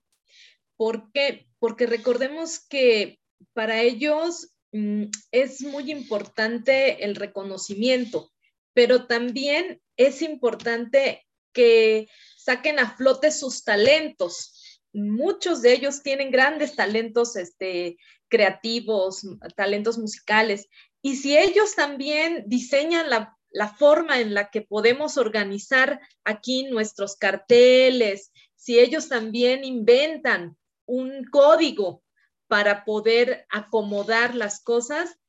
¿Por 0.78 1.11
qué? 1.11 1.47
Porque 1.59 1.86
recordemos 1.86 2.59
que 2.59 3.19
para 3.53 3.82
ellos 3.82 4.55
mm, 4.71 5.05
es 5.32 5.61
muy 5.61 5.91
importante 5.91 7.05
el 7.05 7.15
reconocimiento, 7.15 8.32
pero 8.74 9.05
también 9.05 9.80
es 9.95 10.24
importante 10.24 11.24
que 11.53 12.07
saquen 12.36 12.80
a 12.80 12.97
flote 12.97 13.32
sus 13.32 13.63
talentos. 13.63 14.82
Muchos 14.91 15.61
de 15.61 15.74
ellos 15.74 16.01
tienen 16.01 16.32
grandes 16.32 16.76
talentos 16.76 17.36
este, 17.36 17.97
creativos, 18.28 19.26
talentos 19.55 19.97
musicales. 19.97 20.67
Y 21.04 21.18
si 21.18 21.38
ellos 21.38 21.76
también 21.76 22.45
diseñan 22.47 23.10
la, 23.10 23.38
forma 23.78 24.20
en 24.20 24.34
la 24.34 24.49
que 24.49 24.64
podemos 24.64 25.18
organizar 25.18 25.99
aquí 26.24 26.64
nuestros 26.64 27.16
carteles, 27.18 28.32
si 28.56 28.80
ellos 28.80 29.10
también 29.10 29.64
inventan 29.64 30.58
un 30.88 31.26
código 31.26 32.01
para 32.47 32.86
poder 32.86 33.45
acomodar 33.51 34.34
las 34.34 34.64
cosas, 34.64 35.20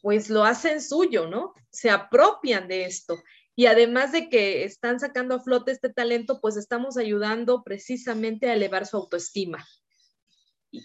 pues 0.00 0.30
lo 0.30 0.44
hacen 0.44 0.80
suyo, 0.80 1.26
¿no? 1.26 1.52
Se 1.70 1.90
apropian 1.90 2.68
de 2.68 2.86
esto. 2.86 3.22
Y 3.54 3.66
además 3.66 4.12
de 4.12 4.30
que 4.30 4.64
están 4.64 5.00
sacando 5.00 5.34
a 5.34 5.42
flote 5.42 5.72
este 5.72 5.92
talento, 5.92 6.40
pues 6.40 6.56
estamos 6.56 6.96
ayudando 6.96 7.62
precisamente 7.64 8.48
a 8.48 8.54
elevar 8.54 8.86
su 8.86 8.96
autoestima 8.96 9.66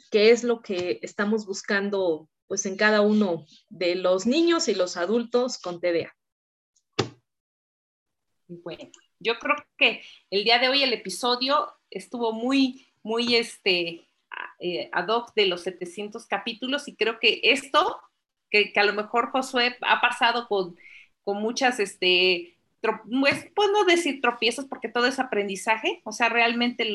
qué 0.10 0.32
es 0.32 0.44
lo 0.44 0.62
que 0.62 1.00
estamos 1.02 1.46
buscando 1.46 2.30
pues 2.52 2.66
en 2.66 2.76
cada 2.76 3.00
uno 3.00 3.46
de 3.70 3.96
los 3.96 4.26
niños 4.26 4.68
y 4.68 4.76
los 4.76 4.98
adultos 4.98 5.58
con 5.58 5.80
TDA. 5.80 6.14
Bueno, 8.46 8.92
yo 9.20 9.40
creo 9.40 9.56
que 9.78 10.04
el 10.30 10.44
día 10.44 10.60
de 10.60 10.68
hoy 10.68 10.84
el 10.84 10.92
episodio 10.92 11.72
estuvo 11.90 12.34
muy, 12.34 12.94
muy 13.04 13.38
este, 13.38 14.06
eh, 14.60 14.90
ad 14.92 15.08
hoc 15.08 15.34
de 15.34 15.46
los 15.46 15.62
700 15.62 16.26
capítulos 16.26 16.90
y 16.90 16.98
creo 16.98 17.20
que 17.22 17.40
esto, 17.42 18.02
que, 18.50 18.74
que 18.74 18.80
a 18.82 18.84
lo 18.84 18.92
mejor 18.92 19.32
Josué 19.32 19.78
ha 19.80 20.02
pasado 20.02 20.50
con, 20.50 20.76
con 21.24 21.38
muchas 21.38 21.80
este, 21.80 22.58
pues, 22.82 23.48
pues, 23.54 23.70
no 23.72 23.86
decir 23.86 24.22
tropiezos 24.22 24.66
porque 24.66 24.90
todo 24.90 25.06
es 25.06 25.20
aprendizaje, 25.20 26.02
o 26.04 26.12
sea, 26.12 26.30
realmente 26.30 26.88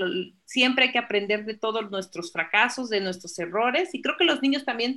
siempre 0.44 0.86
hay 0.86 0.92
que 0.92 0.98
aprender 0.98 1.44
de 1.44 1.54
todos 1.54 1.90
nuestros 1.92 2.32
fracasos, 2.32 2.90
de 2.90 3.00
nuestros 3.00 3.38
errores, 3.38 3.94
y 3.94 4.02
creo 4.02 4.16
que 4.16 4.24
los 4.24 4.42
niños 4.42 4.64
también, 4.64 4.96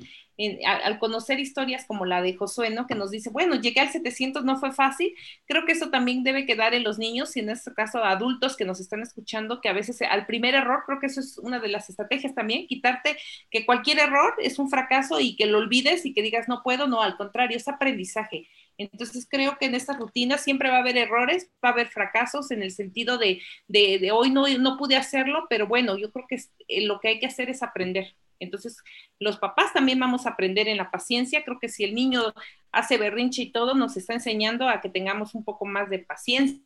al, 0.66 0.98
conocer 0.98 1.40
historias 1.40 1.86
como 1.86 2.06
la 2.06 2.24
de 2.24 2.34
Josué, 2.34 2.72
¿no? 2.72 2.88
Que 2.88 2.96
nos 2.96 3.12
dice, 3.12 3.30
bueno, 3.30 3.54
llegué 3.56 3.82
al 3.82 3.90
700, 3.90 4.44
no 4.46 4.58
fue 4.60 4.72
fácil, 4.72 5.14
creo 5.46 5.64
que 5.66 5.74
eso 5.74 5.92
también 5.92 6.24
debe 6.24 6.48
quedar 6.48 6.74
en 6.74 6.84
los 6.84 6.98
niños, 6.98 7.38
y 7.38 7.42
en 7.42 7.52
este 7.52 7.72
caso 7.74 8.04
adultos 8.04 8.58
que 8.58 8.66
nos 8.66 8.80
están 8.80 9.02
escuchando, 9.02 9.62
que 9.62 9.70
a 9.70 9.74
veces 9.74 10.02
al 10.02 10.26
primer 10.26 10.56
error, 10.56 10.84
creo 10.88 11.00
que 11.00 11.06
eso 11.06 11.20
es 11.20 11.38
una 11.38 11.60
de 11.60 11.68
las 11.68 11.90
estrategias 11.90 12.34
también, 12.34 12.66
quitarte 12.66 13.16
que 13.52 13.64
cualquier 13.64 14.00
error 14.00 14.34
es 14.40 14.58
un 14.58 14.72
fracaso 14.72 15.20
y 15.20 15.36
que 15.36 15.46
lo 15.46 15.60
olvides 15.60 16.04
y 16.08 16.14
que 16.14 16.24
digas, 16.24 16.48
no 16.48 16.64
puedo, 16.64 16.88
no, 16.88 17.04
al 17.04 17.16
contrario, 17.16 17.58
es 17.58 17.68
aprendizaje 17.68 18.48
entonces 18.80 19.28
creo 19.30 19.58
que 19.60 19.66
en 19.66 19.76
esta 19.76 19.94
rutina 19.94 20.38
siempre 20.38 20.70
va 20.70 20.78
a 20.78 20.80
haber 20.80 20.98
errores, 20.98 21.52
va 21.64 21.70
a 21.70 21.72
haber 21.74 21.90
fracasos 21.90 22.50
en 22.52 22.64
el 22.64 22.72
sentido 22.72 23.18
de, 23.18 23.42
de, 23.68 24.12
hoy 24.14 24.32
no, 24.32 24.48
no 24.58 24.78
pude 24.78 24.96
hacerlo, 24.96 25.46
pero 25.50 25.68
bueno, 25.68 25.98
yo 25.98 26.12
creo 26.12 26.26
que 26.28 26.38
eh, 26.70 26.86
lo 26.86 27.02
que 27.02 27.10
hay 27.10 27.20
que 27.20 27.26
hacer 27.26 27.50
es 27.50 27.62
aprender. 27.62 28.16
Entonces, 28.40 28.78
los 29.20 29.38
papás 29.38 29.74
también 29.74 30.00
vamos 30.00 30.26
a 30.26 30.30
aprender 30.30 30.70
en 30.70 30.78
la 30.78 30.92
paciencia. 30.92 31.44
Creo 31.44 31.60
que 31.60 31.68
si 31.68 31.84
el 31.84 31.94
niño 31.94 32.34
hace 32.72 32.98
berrinche 32.98 33.42
y 33.42 33.52
todo, 33.52 33.76
nos 33.76 33.98
está 33.98 34.14
enseñando 34.14 34.70
a 34.70 34.80
que 34.80 34.88
tengamos 34.88 35.36
un 35.36 35.44
poco 35.44 35.66
más 35.66 35.90
de 35.90 36.00
paciencia, 36.00 36.64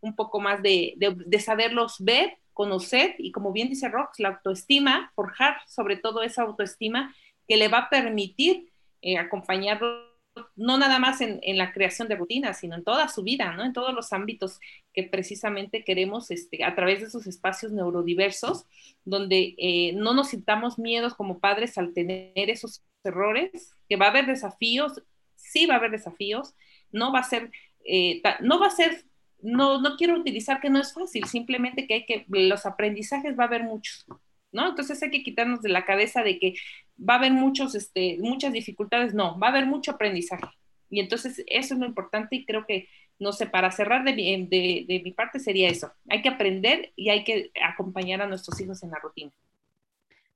un 0.00 0.16
poco 0.16 0.40
más 0.40 0.60
de, 0.60 0.94
de, 0.96 1.14
de 1.14 1.38
saberlos 1.38 1.96
ver, 2.00 2.36
conocer 2.52 3.14
y 3.18 3.30
como 3.30 3.52
bien 3.52 3.68
dice 3.68 3.88
Rox, 3.88 4.18
la 4.18 4.30
autoestima, 4.30 5.12
forjar 5.14 5.56
sobre 5.68 5.96
todo 5.96 6.24
esa 6.24 6.42
autoestima 6.42 7.14
que 7.46 7.56
le 7.56 7.68
va 7.68 7.78
a 7.78 7.90
permitir 7.90 8.72
eh, 9.00 9.18
acompañarlo 9.18 10.11
no 10.56 10.78
nada 10.78 10.98
más 10.98 11.20
en, 11.20 11.40
la 11.58 11.72
creación 11.72 12.08
de 12.08 12.16
rutinas, 12.16 12.60
sino 12.60 12.76
en 12.76 12.84
toda 12.84 13.08
su 13.08 13.22
vida, 13.22 13.52
¿no? 13.52 13.64
En 13.64 13.72
todos 13.72 13.94
los 13.94 14.12
ámbitos 14.12 14.60
que 14.92 15.04
precisamente 15.04 15.84
queremos 15.84 16.30
este, 16.30 16.64
a 16.64 16.74
través 16.74 17.00
de 17.00 17.06
esos 17.06 17.26
espacios 17.26 17.72
neurodiversos, 17.72 18.66
donde 19.04 19.54
eh, 19.58 19.92
no 19.94 20.14
nos 20.14 20.30
sintamos 20.30 20.78
miedos 20.78 21.14
como 21.14 21.38
padres 21.38 21.76
al 21.78 21.92
tener 21.92 22.32
esos 22.34 22.82
errores, 23.04 23.74
que 23.88 23.96
va 23.96 24.06
a 24.06 24.10
haber 24.10 24.26
desafíos, 24.26 25.02
sí 25.36 25.66
va 25.66 25.74
a 25.74 25.78
haber 25.78 25.90
desafíos, 25.90 26.54
no 26.92 27.12
va 27.12 27.20
a 27.20 27.24
ser, 27.24 27.50
eh, 27.84 28.22
no 28.40 28.58
va 28.58 28.66
a 28.68 28.70
ser, 28.70 29.04
no, 29.42 29.80
no 29.80 29.96
quiero 29.96 30.18
utilizar 30.18 30.60
que 30.60 30.70
no 30.70 30.80
es 30.80 30.94
fácil, 30.94 31.26
simplemente 31.26 31.86
que 31.86 31.94
hay 31.94 32.06
que, 32.06 32.24
los 32.28 32.64
aprendizajes 32.64 33.38
va 33.38 33.44
a 33.44 33.46
haber 33.48 33.64
muchos, 33.64 34.06
¿no? 34.52 34.68
Entonces 34.68 35.02
hay 35.02 35.10
que 35.10 35.22
quitarnos 35.22 35.62
de 35.62 35.70
la 35.70 35.84
cabeza 35.84 36.22
de 36.22 36.38
que 36.38 36.54
va 36.98 37.14
a 37.14 37.18
haber 37.18 37.32
muchos, 37.32 37.74
este, 37.74 38.18
muchas 38.20 38.52
dificultades, 38.52 39.14
no, 39.14 39.38
va 39.38 39.48
a 39.48 39.50
haber 39.50 39.66
mucho 39.66 39.92
aprendizaje. 39.92 40.46
Y 40.90 41.00
entonces 41.00 41.42
eso 41.46 41.74
es 41.74 41.80
lo 41.80 41.86
importante 41.86 42.36
y 42.36 42.44
creo 42.44 42.66
que, 42.66 42.88
no 43.18 43.32
sé, 43.32 43.46
para 43.46 43.70
cerrar 43.70 44.04
de 44.04 44.14
mi, 44.14 44.46
de, 44.46 44.84
de 44.86 45.00
mi 45.02 45.12
parte 45.12 45.38
sería 45.40 45.68
eso. 45.68 45.92
Hay 46.08 46.22
que 46.22 46.28
aprender 46.28 46.92
y 46.96 47.08
hay 47.10 47.24
que 47.24 47.50
acompañar 47.64 48.20
a 48.22 48.26
nuestros 48.26 48.60
hijos 48.60 48.82
en 48.82 48.90
la 48.90 48.98
rutina. 48.98 49.32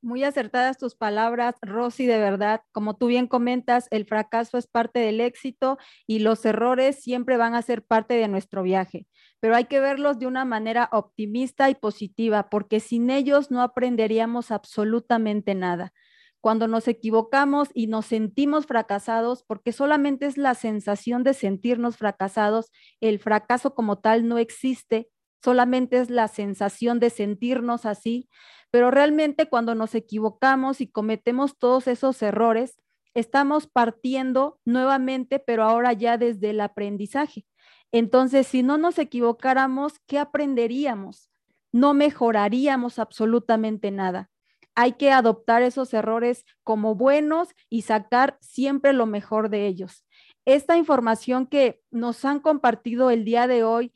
Muy 0.03 0.23
acertadas 0.25 0.79
tus 0.79 0.95
palabras, 0.95 1.57
Rosy, 1.63 2.07
de 2.07 2.19
verdad. 2.19 2.61
Como 2.73 2.97
tú 2.97 3.07
bien 3.09 3.27
comentas, 3.27 3.89
el 3.91 4.05
fracaso 4.05 4.57
es 4.59 4.67
parte 4.69 5.01
del 5.01 5.21
éxito 5.21 5.79
y 6.07 6.21
los 6.21 6.45
errores 6.45 7.03
siempre 7.03 7.37
van 7.37 7.55
a 7.55 7.63
ser 7.63 7.85
parte 7.85 8.15
de 8.15 8.29
nuestro 8.29 8.63
viaje, 8.63 9.07
pero 9.41 9.57
hay 9.57 9.65
que 9.65 9.81
verlos 9.81 10.19
de 10.19 10.27
una 10.27 10.45
manera 10.45 10.89
optimista 10.93 11.71
y 11.71 11.75
positiva, 11.75 12.49
porque 12.51 12.79
sin 12.79 13.11
ellos 13.11 13.51
no 13.51 13.63
aprenderíamos 13.63 14.51
absolutamente 14.53 15.55
nada 15.55 15.93
cuando 16.41 16.69
nos 16.69 16.87
equivocamos 16.87 17.71
y 17.75 17.89
nos 17.89 18.07
sentimos 18.07 18.67
fracasados, 18.67 19.43
porque 19.43 19.73
solamente 19.73 20.27
es 20.27 20.37
la 20.37 20.55
sensación 20.55 21.25
de 21.25 21.35
sentirnos 21.35 21.97
fracasados, 21.97 22.71
el 23.01 23.19
fracaso 23.19 23.75
como 23.75 23.99
tal 23.99 24.29
no 24.29 24.39
existe, 24.39 25.09
solamente 25.43 25.99
es 25.99 26.11
la 26.11 26.29
sensación 26.29 27.01
de 27.01 27.11
sentirnos 27.11 27.87
así, 27.87 28.29
pero 28.71 28.91
realmente 28.91 29.49
cuando 29.49 29.75
nos 29.75 29.95
equivocamos 29.95 30.81
y 30.81 30.89
cometemos 30.89 31.59
todos 31.59 31.87
esos 31.87 32.21
errores, 32.23 32.77
estamos 33.15 33.67
partiendo 33.67 34.61
nuevamente, 34.65 35.39
pero 35.39 35.65
ahora 35.65 35.93
ya 35.93 36.19
desde 36.19 36.51
el 36.51 36.61
aprendizaje. 36.61 37.47
Entonces, 37.93 38.47
si 38.47 38.63
no 38.63 38.77
nos 38.77 38.99
equivocáramos, 38.99 39.95
¿qué 40.07 40.19
aprenderíamos? 40.19 41.31
No 41.73 41.95
mejoraríamos 41.95 42.99
absolutamente 42.99 43.91
nada. 43.91 44.31
Hay 44.75 44.93
que 44.93 45.11
adoptar 45.11 45.63
esos 45.63 45.95
errores 45.95 46.45
como 46.63 46.95
buenos 46.95 47.55
y 47.71 47.83
sacar 47.83 48.37
siempre 48.41 48.93
lo 48.93 49.07
mejor 49.07 49.49
de 49.49 49.67
ellos. 49.67 50.05
Esta 50.45 50.77
información 50.77 51.47
que 51.47 51.81
nos 51.91 52.25
han 52.25 52.41
compartido 52.41 53.11
el 53.11 53.25
día 53.25 53.47
de 53.47 53.65
hoy 53.65 53.95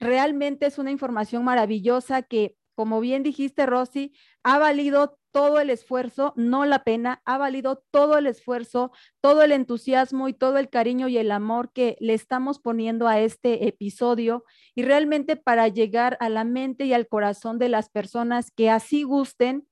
realmente 0.00 0.66
es 0.66 0.78
una 0.78 0.90
información 0.90 1.44
maravillosa 1.44 2.22
que, 2.22 2.56
como 2.74 3.00
bien 3.00 3.22
dijiste, 3.22 3.66
Rosy, 3.66 4.12
ha 4.42 4.58
valido 4.58 5.18
todo 5.32 5.58
el 5.58 5.70
esfuerzo, 5.70 6.32
no 6.36 6.64
la 6.64 6.84
pena, 6.84 7.20
ha 7.24 7.38
valido 7.38 7.82
todo 7.90 8.18
el 8.18 8.28
esfuerzo, 8.28 8.92
todo 9.20 9.42
el 9.42 9.50
entusiasmo 9.50 10.28
y 10.28 10.32
todo 10.32 10.58
el 10.58 10.70
cariño 10.70 11.08
y 11.08 11.18
el 11.18 11.32
amor 11.32 11.72
que 11.72 11.96
le 11.98 12.14
estamos 12.14 12.60
poniendo 12.60 13.08
a 13.08 13.18
este 13.18 13.66
episodio 13.66 14.44
y 14.76 14.82
realmente 14.84 15.34
para 15.36 15.66
llegar 15.66 16.16
a 16.20 16.28
la 16.28 16.44
mente 16.44 16.84
y 16.84 16.92
al 16.92 17.08
corazón 17.08 17.58
de 17.58 17.68
las 17.68 17.90
personas 17.90 18.52
que 18.52 18.70
así 18.70 19.02
gusten. 19.02 19.66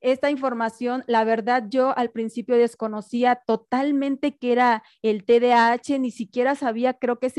Esta 0.00 0.30
información, 0.30 1.02
la 1.06 1.24
verdad, 1.24 1.64
yo 1.68 1.96
al 1.96 2.10
principio 2.10 2.56
desconocía 2.56 3.42
totalmente 3.46 4.36
qué 4.36 4.52
era 4.52 4.84
el 5.02 5.24
TDAH, 5.24 5.98
ni 5.98 6.10
siquiera 6.10 6.54
sabía, 6.54 6.94
creo 6.94 7.18
que 7.18 7.32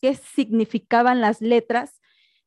qué 0.00 0.14
significaban 0.14 1.20
las 1.20 1.40
letras, 1.42 2.00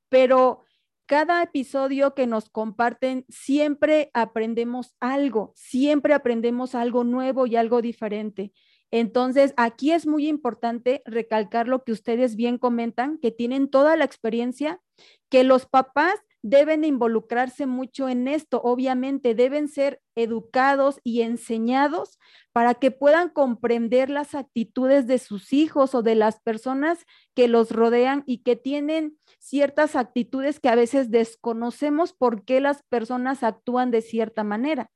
pero 0.09 0.63
cada 1.05 1.41
episodio 1.41 2.13
que 2.13 2.27
nos 2.27 2.49
comparten, 2.49 3.25
siempre 3.29 4.11
aprendemos 4.13 4.95
algo, 4.99 5.53
siempre 5.55 6.13
aprendemos 6.13 6.75
algo 6.75 7.03
nuevo 7.03 7.47
y 7.47 7.55
algo 7.55 7.81
diferente. 7.81 8.51
Entonces, 8.91 9.55
aquí 9.57 9.91
es 9.91 10.05
muy 10.05 10.27
importante 10.27 11.01
recalcar 11.05 11.67
lo 11.67 11.83
que 11.83 11.91
ustedes 11.91 12.35
bien 12.35 12.57
comentan, 12.57 13.17
que 13.17 13.31
tienen 13.31 13.69
toda 13.69 13.95
la 13.95 14.05
experiencia, 14.05 14.81
que 15.29 15.43
los 15.43 15.65
papás 15.65 16.13
deben 16.41 16.83
involucrarse 16.85 17.65
mucho 17.65 18.07
en 18.07 18.27
esto, 18.27 18.61
obviamente 18.61 19.35
deben 19.35 19.67
ser 19.67 20.01
educados 20.15 20.99
y 21.03 21.21
enseñados 21.21 22.17
para 22.53 22.75
que 22.75 22.91
puedan 22.91 23.29
comprender 23.29 24.09
las 24.09 24.35
actitudes 24.35 25.07
de 25.07 25.17
sus 25.17 25.51
hijos 25.53 25.95
o 25.95 26.01
de 26.01 26.15
las 26.15 26.39
personas 26.39 27.05
que 27.35 27.47
los 27.47 27.71
rodean 27.71 28.23
y 28.25 28.43
que 28.43 28.55
tienen 28.55 29.17
ciertas 29.39 29.95
actitudes 29.95 30.59
que 30.59 30.69
a 30.69 30.75
veces 30.75 31.11
desconocemos 31.11 32.13
por 32.13 32.45
qué 32.45 32.61
las 32.61 32.83
personas 32.83 33.43
actúan 33.43 33.91
de 33.91 34.01
cierta 34.01 34.43
manera. 34.43 34.91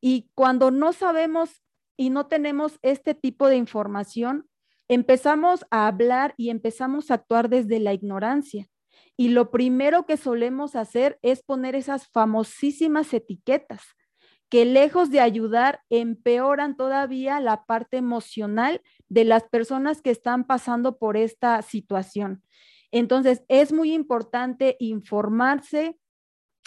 Y 0.00 0.30
cuando 0.34 0.70
no 0.70 0.92
sabemos 0.92 1.62
y 1.96 2.10
no 2.10 2.26
tenemos 2.26 2.78
este 2.82 3.14
tipo 3.14 3.48
de 3.48 3.56
información, 3.56 4.48
empezamos 4.88 5.66
a 5.70 5.86
hablar 5.86 6.34
y 6.36 6.50
empezamos 6.50 7.10
a 7.10 7.14
actuar 7.14 7.48
desde 7.48 7.78
la 7.78 7.92
ignorancia. 7.92 8.69
Y 9.20 9.28
lo 9.28 9.50
primero 9.50 10.06
que 10.06 10.16
solemos 10.16 10.74
hacer 10.74 11.18
es 11.20 11.42
poner 11.42 11.74
esas 11.74 12.08
famosísimas 12.08 13.12
etiquetas 13.12 13.82
que 14.48 14.64
lejos 14.64 15.10
de 15.10 15.20
ayudar, 15.20 15.82
empeoran 15.90 16.74
todavía 16.74 17.38
la 17.38 17.66
parte 17.66 17.98
emocional 17.98 18.80
de 19.10 19.24
las 19.26 19.44
personas 19.44 20.00
que 20.00 20.08
están 20.10 20.44
pasando 20.44 20.96
por 20.96 21.18
esta 21.18 21.60
situación. 21.60 22.42
Entonces, 22.92 23.44
es 23.48 23.74
muy 23.74 23.92
importante 23.92 24.78
informarse 24.80 25.98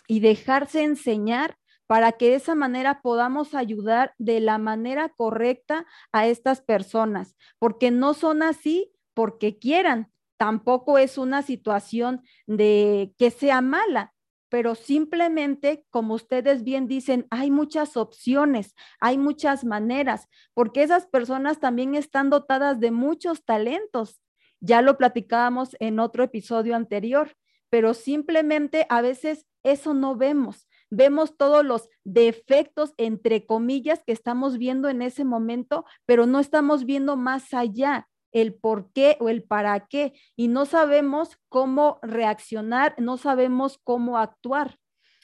y 0.08 0.20
dejarse 0.20 0.84
enseñar 0.84 1.58
para 1.88 2.12
que 2.12 2.30
de 2.30 2.36
esa 2.36 2.54
manera 2.54 3.01
podamos 3.01 3.56
ayudar 3.56 4.14
de 4.20 4.39
la 4.41 4.60
manera 4.60 5.10
correcta 5.10 5.88
a 6.12 6.28
estas 6.28 6.62
personas, 6.62 7.36
porque 7.58 7.89
no 7.89 8.14
son 8.14 8.43
así 8.43 8.93
porque 9.16 9.58
quieran, 9.58 10.12
tampoco 10.43 10.97
es 10.97 11.17
una 11.17 11.41
situación 11.41 12.21
de 12.47 13.13
que 13.17 13.31
sea 13.31 13.61
mala, 13.61 14.13
pero 14.49 14.75
simplemente, 14.75 15.85
como 15.89 16.15
ustedes 16.15 16.65
bien 16.65 16.85
dicen, 16.85 17.27
hay 17.29 17.49
muchas 17.49 17.95
opciones, 17.95 18.75
hay 18.99 19.17
muchas 19.17 19.63
maneras, 19.63 20.27
porque 20.53 20.83
esas 20.83 21.07
personas 21.07 21.61
también 21.61 21.95
están 21.95 22.29
dotadas 22.29 22.81
de 22.81 22.91
muchos 22.91 23.45
talentos. 23.45 24.19
Ya 24.59 24.81
lo 24.81 24.97
platicábamos 24.97 25.77
en 25.79 26.01
otro 26.01 26.25
episodio 26.25 26.75
anterior, 26.75 27.37
pero 27.69 27.93
simplemente 27.93 28.85
a 28.89 28.99
veces 28.99 29.45
eso 29.63 29.93
no 29.93 30.17
vemos. 30.17 30.67
Vemos 30.89 31.37
todos 31.37 31.63
los 31.63 31.87
defectos, 32.03 32.93
entre 32.97 33.45
comillas, 33.45 34.03
que 34.03 34.11
estamos 34.11 34.57
viendo 34.57 34.89
en 34.89 35.03
ese 35.03 35.23
momento, 35.23 35.85
pero 36.05 36.25
no 36.25 36.41
estamos 36.41 36.83
viendo 36.83 37.15
más 37.15 37.53
allá 37.53 38.09
el 38.34 38.53
por 38.55 38.91
qué 38.91 39.17
o 39.19 39.29
el 39.29 39.43
para 39.43 39.88
qué 39.88 40.13
y 40.36 40.47
no 40.49 40.65
sabemos 40.65 41.38
cómo 41.49 41.99
reaccionar, 42.01 42.95
no 42.97 43.17
sabemos 43.17 43.79
cómo 43.84 44.17
actuar. 44.17 44.79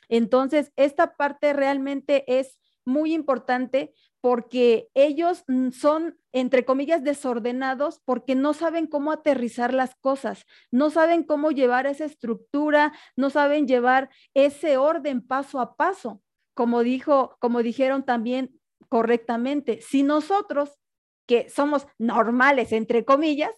Entonces, 0.08 0.72
esta 0.76 1.16
parte 1.16 1.54
realmente 1.54 2.24
es 2.40 2.58
muy 2.86 3.14
importante 3.14 3.94
porque 4.22 4.90
ellos 4.94 5.44
mm, 5.48 5.70
son, 5.70 6.18
entre 6.32 6.66
comillas, 6.66 7.04
desordenados 7.04 8.02
porque 8.04 8.36
no 8.36 8.54
saben 8.54 8.88
cómo 8.88 9.12
aterrizar 9.12 9.74
las 9.74 9.96
cosas, 9.96 10.46
no 10.72 10.90
saben 10.90 11.24
cómo 11.24 11.52
llevar 11.52 11.88
esa 11.88 12.06
estructura, 12.06 12.94
no 13.16 13.30
saben 13.30 13.68
llevar 13.68 14.10
ese 14.34 14.78
orden 14.78 15.26
paso 15.26 15.60
a 15.60 15.76
paso, 15.76 16.22
como 16.54 16.84
dijo, 16.84 17.38
como 17.40 17.64
dijeron 17.64 18.04
también 18.04 18.60
correctamente. 18.90 19.82
Si 19.82 20.04
nosotros 20.04 20.78
que 21.30 21.48
somos 21.48 21.86
normales, 22.00 22.72
entre 22.72 23.06
comillas, 23.06 23.52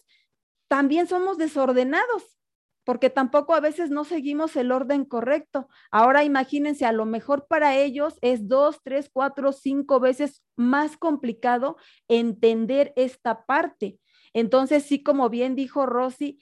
también 0.68 1.06
somos 1.06 1.38
desordenados, 1.38 2.38
porque 2.84 3.08
tampoco 3.08 3.54
a 3.54 3.60
veces 3.60 3.88
no 3.88 4.04
seguimos 4.04 4.56
el 4.56 4.72
orden 4.72 5.06
correcto. 5.06 5.68
Ahora 5.90 6.22
imagínense, 6.22 6.84
a 6.84 6.92
lo 6.92 7.06
mejor 7.06 7.46
para 7.48 7.74
ellos 7.78 8.18
es 8.20 8.46
dos, 8.46 8.80
tres, 8.84 9.08
cuatro, 9.10 9.54
cinco 9.54 10.00
veces 10.00 10.42
más 10.54 10.98
complicado 10.98 11.78
entender 12.08 12.92
esta 12.94 13.46
parte. 13.46 13.98
Entonces, 14.34 14.82
sí, 14.82 15.02
como 15.02 15.30
bien 15.30 15.56
dijo 15.56 15.86
Rosy, 15.86 16.40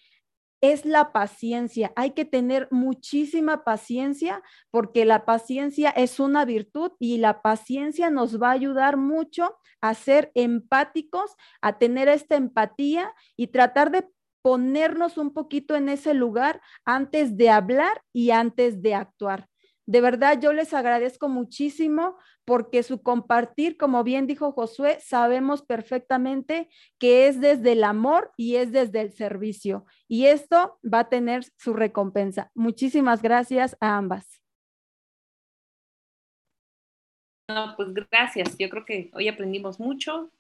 es 0.61 0.85
la 0.85 1.13
paciencia. 1.13 1.93
Hay 1.97 2.13
que 2.13 2.25
tener 2.25 2.69
muchísima 2.71 3.65
paciencia 3.65 4.43
porque 4.71 5.05
la 5.05 5.25
paciencia 5.25 5.91
es 5.91 6.21
una 6.21 6.45
virtud 6.45 6.93
y 6.99 7.19
la 7.19 7.43
paciencia 7.43 8.11
nos 8.11 8.41
va 8.41 8.49
a 8.49 8.53
ayudar 8.53 8.97
mucho 8.97 9.57
a 9.81 9.95
ser 9.95 10.31
empáticos, 10.35 11.37
a 11.63 11.79
tener 11.79 12.09
esta 12.09 12.37
empatía 12.37 13.15
y 13.37 13.49
tratar 13.49 13.91
de 13.91 14.07
ponernos 14.43 15.19
un 15.19 15.33
poquito 15.33 15.77
en 15.77 15.89
ese 15.89 16.15
lugar 16.15 16.61
antes 16.85 17.37
de 17.37 17.51
hablar 17.51 18.03
y 18.13 18.31
antes 18.31 18.83
de 18.83 18.95
actuar. 18.95 19.49
De 19.91 20.01
verdad, 20.01 20.39
yo 20.41 20.53
les 20.53 20.73
agradezco 20.73 21.29
muchísimo 21.29 22.17
porque 22.45 22.85
su 22.85 23.03
compartir, 23.03 23.77
como 23.77 24.05
bien 24.05 24.29
dijo 24.29 24.53
Josué, 24.53 25.01
sabemos 25.01 25.63
perfectamente 25.63 26.69
que 27.01 27.27
es 27.27 27.41
desde 27.41 27.73
el 27.73 27.83
amor 27.83 28.31
y 28.37 28.55
es 28.55 28.71
desde 28.71 29.01
el 29.01 29.13
servicio. 29.13 29.85
Y 30.07 30.27
esto 30.27 30.79
va 30.85 31.01
a 31.01 31.09
tener 31.09 31.43
su 31.57 31.73
recompensa. 31.73 32.53
Muchísimas 32.55 33.21
gracias 33.21 33.77
a 33.81 33.97
ambas. 33.97 34.41
No, 37.49 37.75
pues 37.77 37.93
gracias. 37.93 38.57
Yo 38.59 38.71
creo 38.71 38.85
que 38.85 39.11
hoy 39.13 39.27
aprendimos 39.27 39.81
mucho 39.81 40.31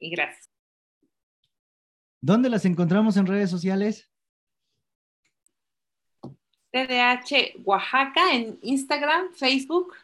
y 0.00 0.10
gracias. 0.10 0.50
¿Dónde 2.20 2.48
las 2.48 2.64
encontramos 2.64 3.16
en 3.18 3.26
redes 3.26 3.50
sociales? 3.50 4.10
TDH 6.74 7.62
Oaxaca 7.64 8.34
en 8.34 8.58
Instagram, 8.62 9.32
Facebook. 9.32 9.94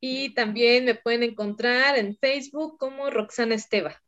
Y 0.00 0.34
también 0.34 0.84
me 0.84 0.96
pueden 0.96 1.22
encontrar 1.22 1.96
en 1.96 2.16
Facebook 2.16 2.76
como 2.76 3.08
Roxana 3.08 3.54
Esteva. 3.54 4.02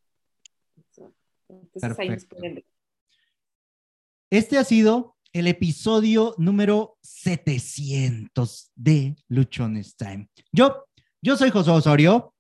Este 4.29 4.59
ha 4.59 4.65
sido 4.65 5.17
el 5.33 5.47
episodio 5.47 6.35
número 6.37 6.99
700 7.01 8.73
de 8.75 9.15
Luchones 9.29 9.97
Time. 9.97 10.29
Yo, 10.51 10.85
yo 11.23 11.37
soy 11.37 11.51
José 11.51 11.71
Osorio. 11.71 12.35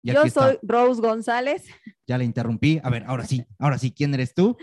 yo 0.00 0.28
soy 0.28 0.60
Rose 0.62 1.00
González. 1.00 1.64
Ya 2.06 2.18
le 2.18 2.24
interrumpí. 2.24 2.80
A 2.84 2.88
ver, 2.88 3.02
ahora 3.08 3.26
sí, 3.26 3.44
ahora 3.58 3.78
sí, 3.78 3.90
¿quién 3.90 4.14
eres 4.14 4.32
tú? 4.32 4.56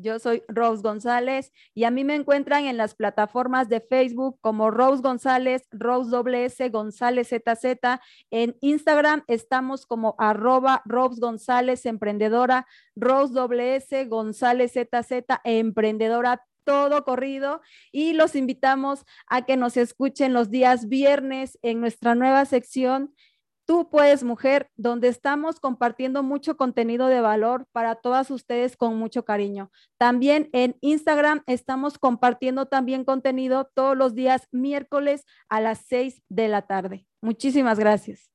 Yo 0.00 0.18
soy 0.18 0.42
Rose 0.48 0.82
González 0.82 1.52
y 1.74 1.84
a 1.84 1.90
mí 1.90 2.04
me 2.04 2.14
encuentran 2.14 2.64
en 2.64 2.76
las 2.76 2.94
plataformas 2.94 3.68
de 3.68 3.80
Facebook 3.80 4.38
como 4.40 4.70
Rose 4.70 5.02
González, 5.02 5.68
Rose 5.70 6.10
WS 6.10 6.70
González 6.70 7.28
ZZ. 7.28 8.00
En 8.30 8.56
Instagram 8.60 9.22
estamos 9.26 9.86
como 9.86 10.14
arroba 10.18 10.82
Rose 10.84 11.20
González 11.20 11.84
Emprendedora, 11.86 12.66
Rose 12.96 13.34
WS 13.34 14.08
González 14.08 14.72
ZZ 14.72 15.24
Emprendedora 15.44 16.46
todo 16.64 17.04
corrido 17.04 17.62
y 17.90 18.12
los 18.12 18.36
invitamos 18.36 19.04
a 19.26 19.44
que 19.44 19.56
nos 19.56 19.76
escuchen 19.76 20.32
los 20.32 20.50
días 20.50 20.88
viernes 20.88 21.58
en 21.62 21.80
nuestra 21.80 22.14
nueva 22.14 22.44
sección 22.44 23.14
Tú 23.66 23.88
puedes, 23.88 24.24
mujer, 24.24 24.68
donde 24.76 25.08
estamos 25.08 25.60
compartiendo 25.60 26.22
mucho 26.22 26.56
contenido 26.56 27.06
de 27.06 27.20
valor 27.20 27.66
para 27.72 27.94
todas 27.94 28.30
ustedes 28.30 28.76
con 28.76 28.96
mucho 28.96 29.24
cariño. 29.24 29.70
También 29.98 30.48
en 30.52 30.76
Instagram 30.80 31.42
estamos 31.46 31.98
compartiendo 31.98 32.66
también 32.66 33.04
contenido 33.04 33.70
todos 33.74 33.96
los 33.96 34.14
días 34.14 34.48
miércoles 34.50 35.24
a 35.48 35.60
las 35.60 35.84
6 35.86 36.22
de 36.28 36.48
la 36.48 36.62
tarde. 36.62 37.06
Muchísimas 37.22 37.78
gracias. 37.78 38.30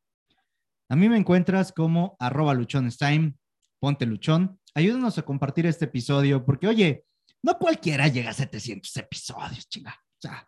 A 0.87 0.95
mí 0.95 1.09
me 1.09 1.17
encuentras 1.17 1.71
como 1.71 2.15
arroba 2.19 2.53
luchonstime, 2.53 3.33
ponte 3.79 4.05
luchón. 4.05 4.59
Ayúdanos 4.73 5.17
a 5.17 5.23
compartir 5.23 5.65
este 5.65 5.85
episodio 5.85 6.45
porque, 6.45 6.67
oye, 6.67 7.05
no 7.41 7.57
cualquiera 7.57 8.07
llega 8.07 8.29
a 8.29 8.33
700 8.33 8.95
episodios, 8.97 9.67
chinga. 9.67 9.91
O 9.91 10.21
sea, 10.21 10.47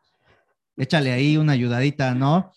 échale 0.78 1.12
ahí 1.12 1.38
una 1.38 1.54
ayudadita, 1.54 2.14
¿no? 2.14 2.52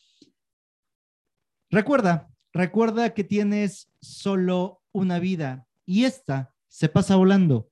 Recuerda, 1.71 2.29
recuerda 2.53 3.15
que 3.15 3.23
tienes 3.23 3.93
solo 4.01 4.83
una 4.93 5.19
vida 5.21 5.69
y 5.87 6.05
esta 6.05 6.53
se 6.69 6.89
pasa 6.89 7.17
volando. 7.17 7.71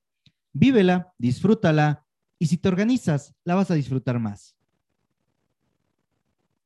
Vívela, 0.53 1.13
disfrútala 1.17 2.05
y 2.39 2.47
si 2.47 2.57
te 2.57 2.69
organizas, 2.69 3.35
la 3.43 3.55
vas 3.55 3.71
a 3.71 3.75
disfrutar 3.75 4.19
más. 4.19 4.58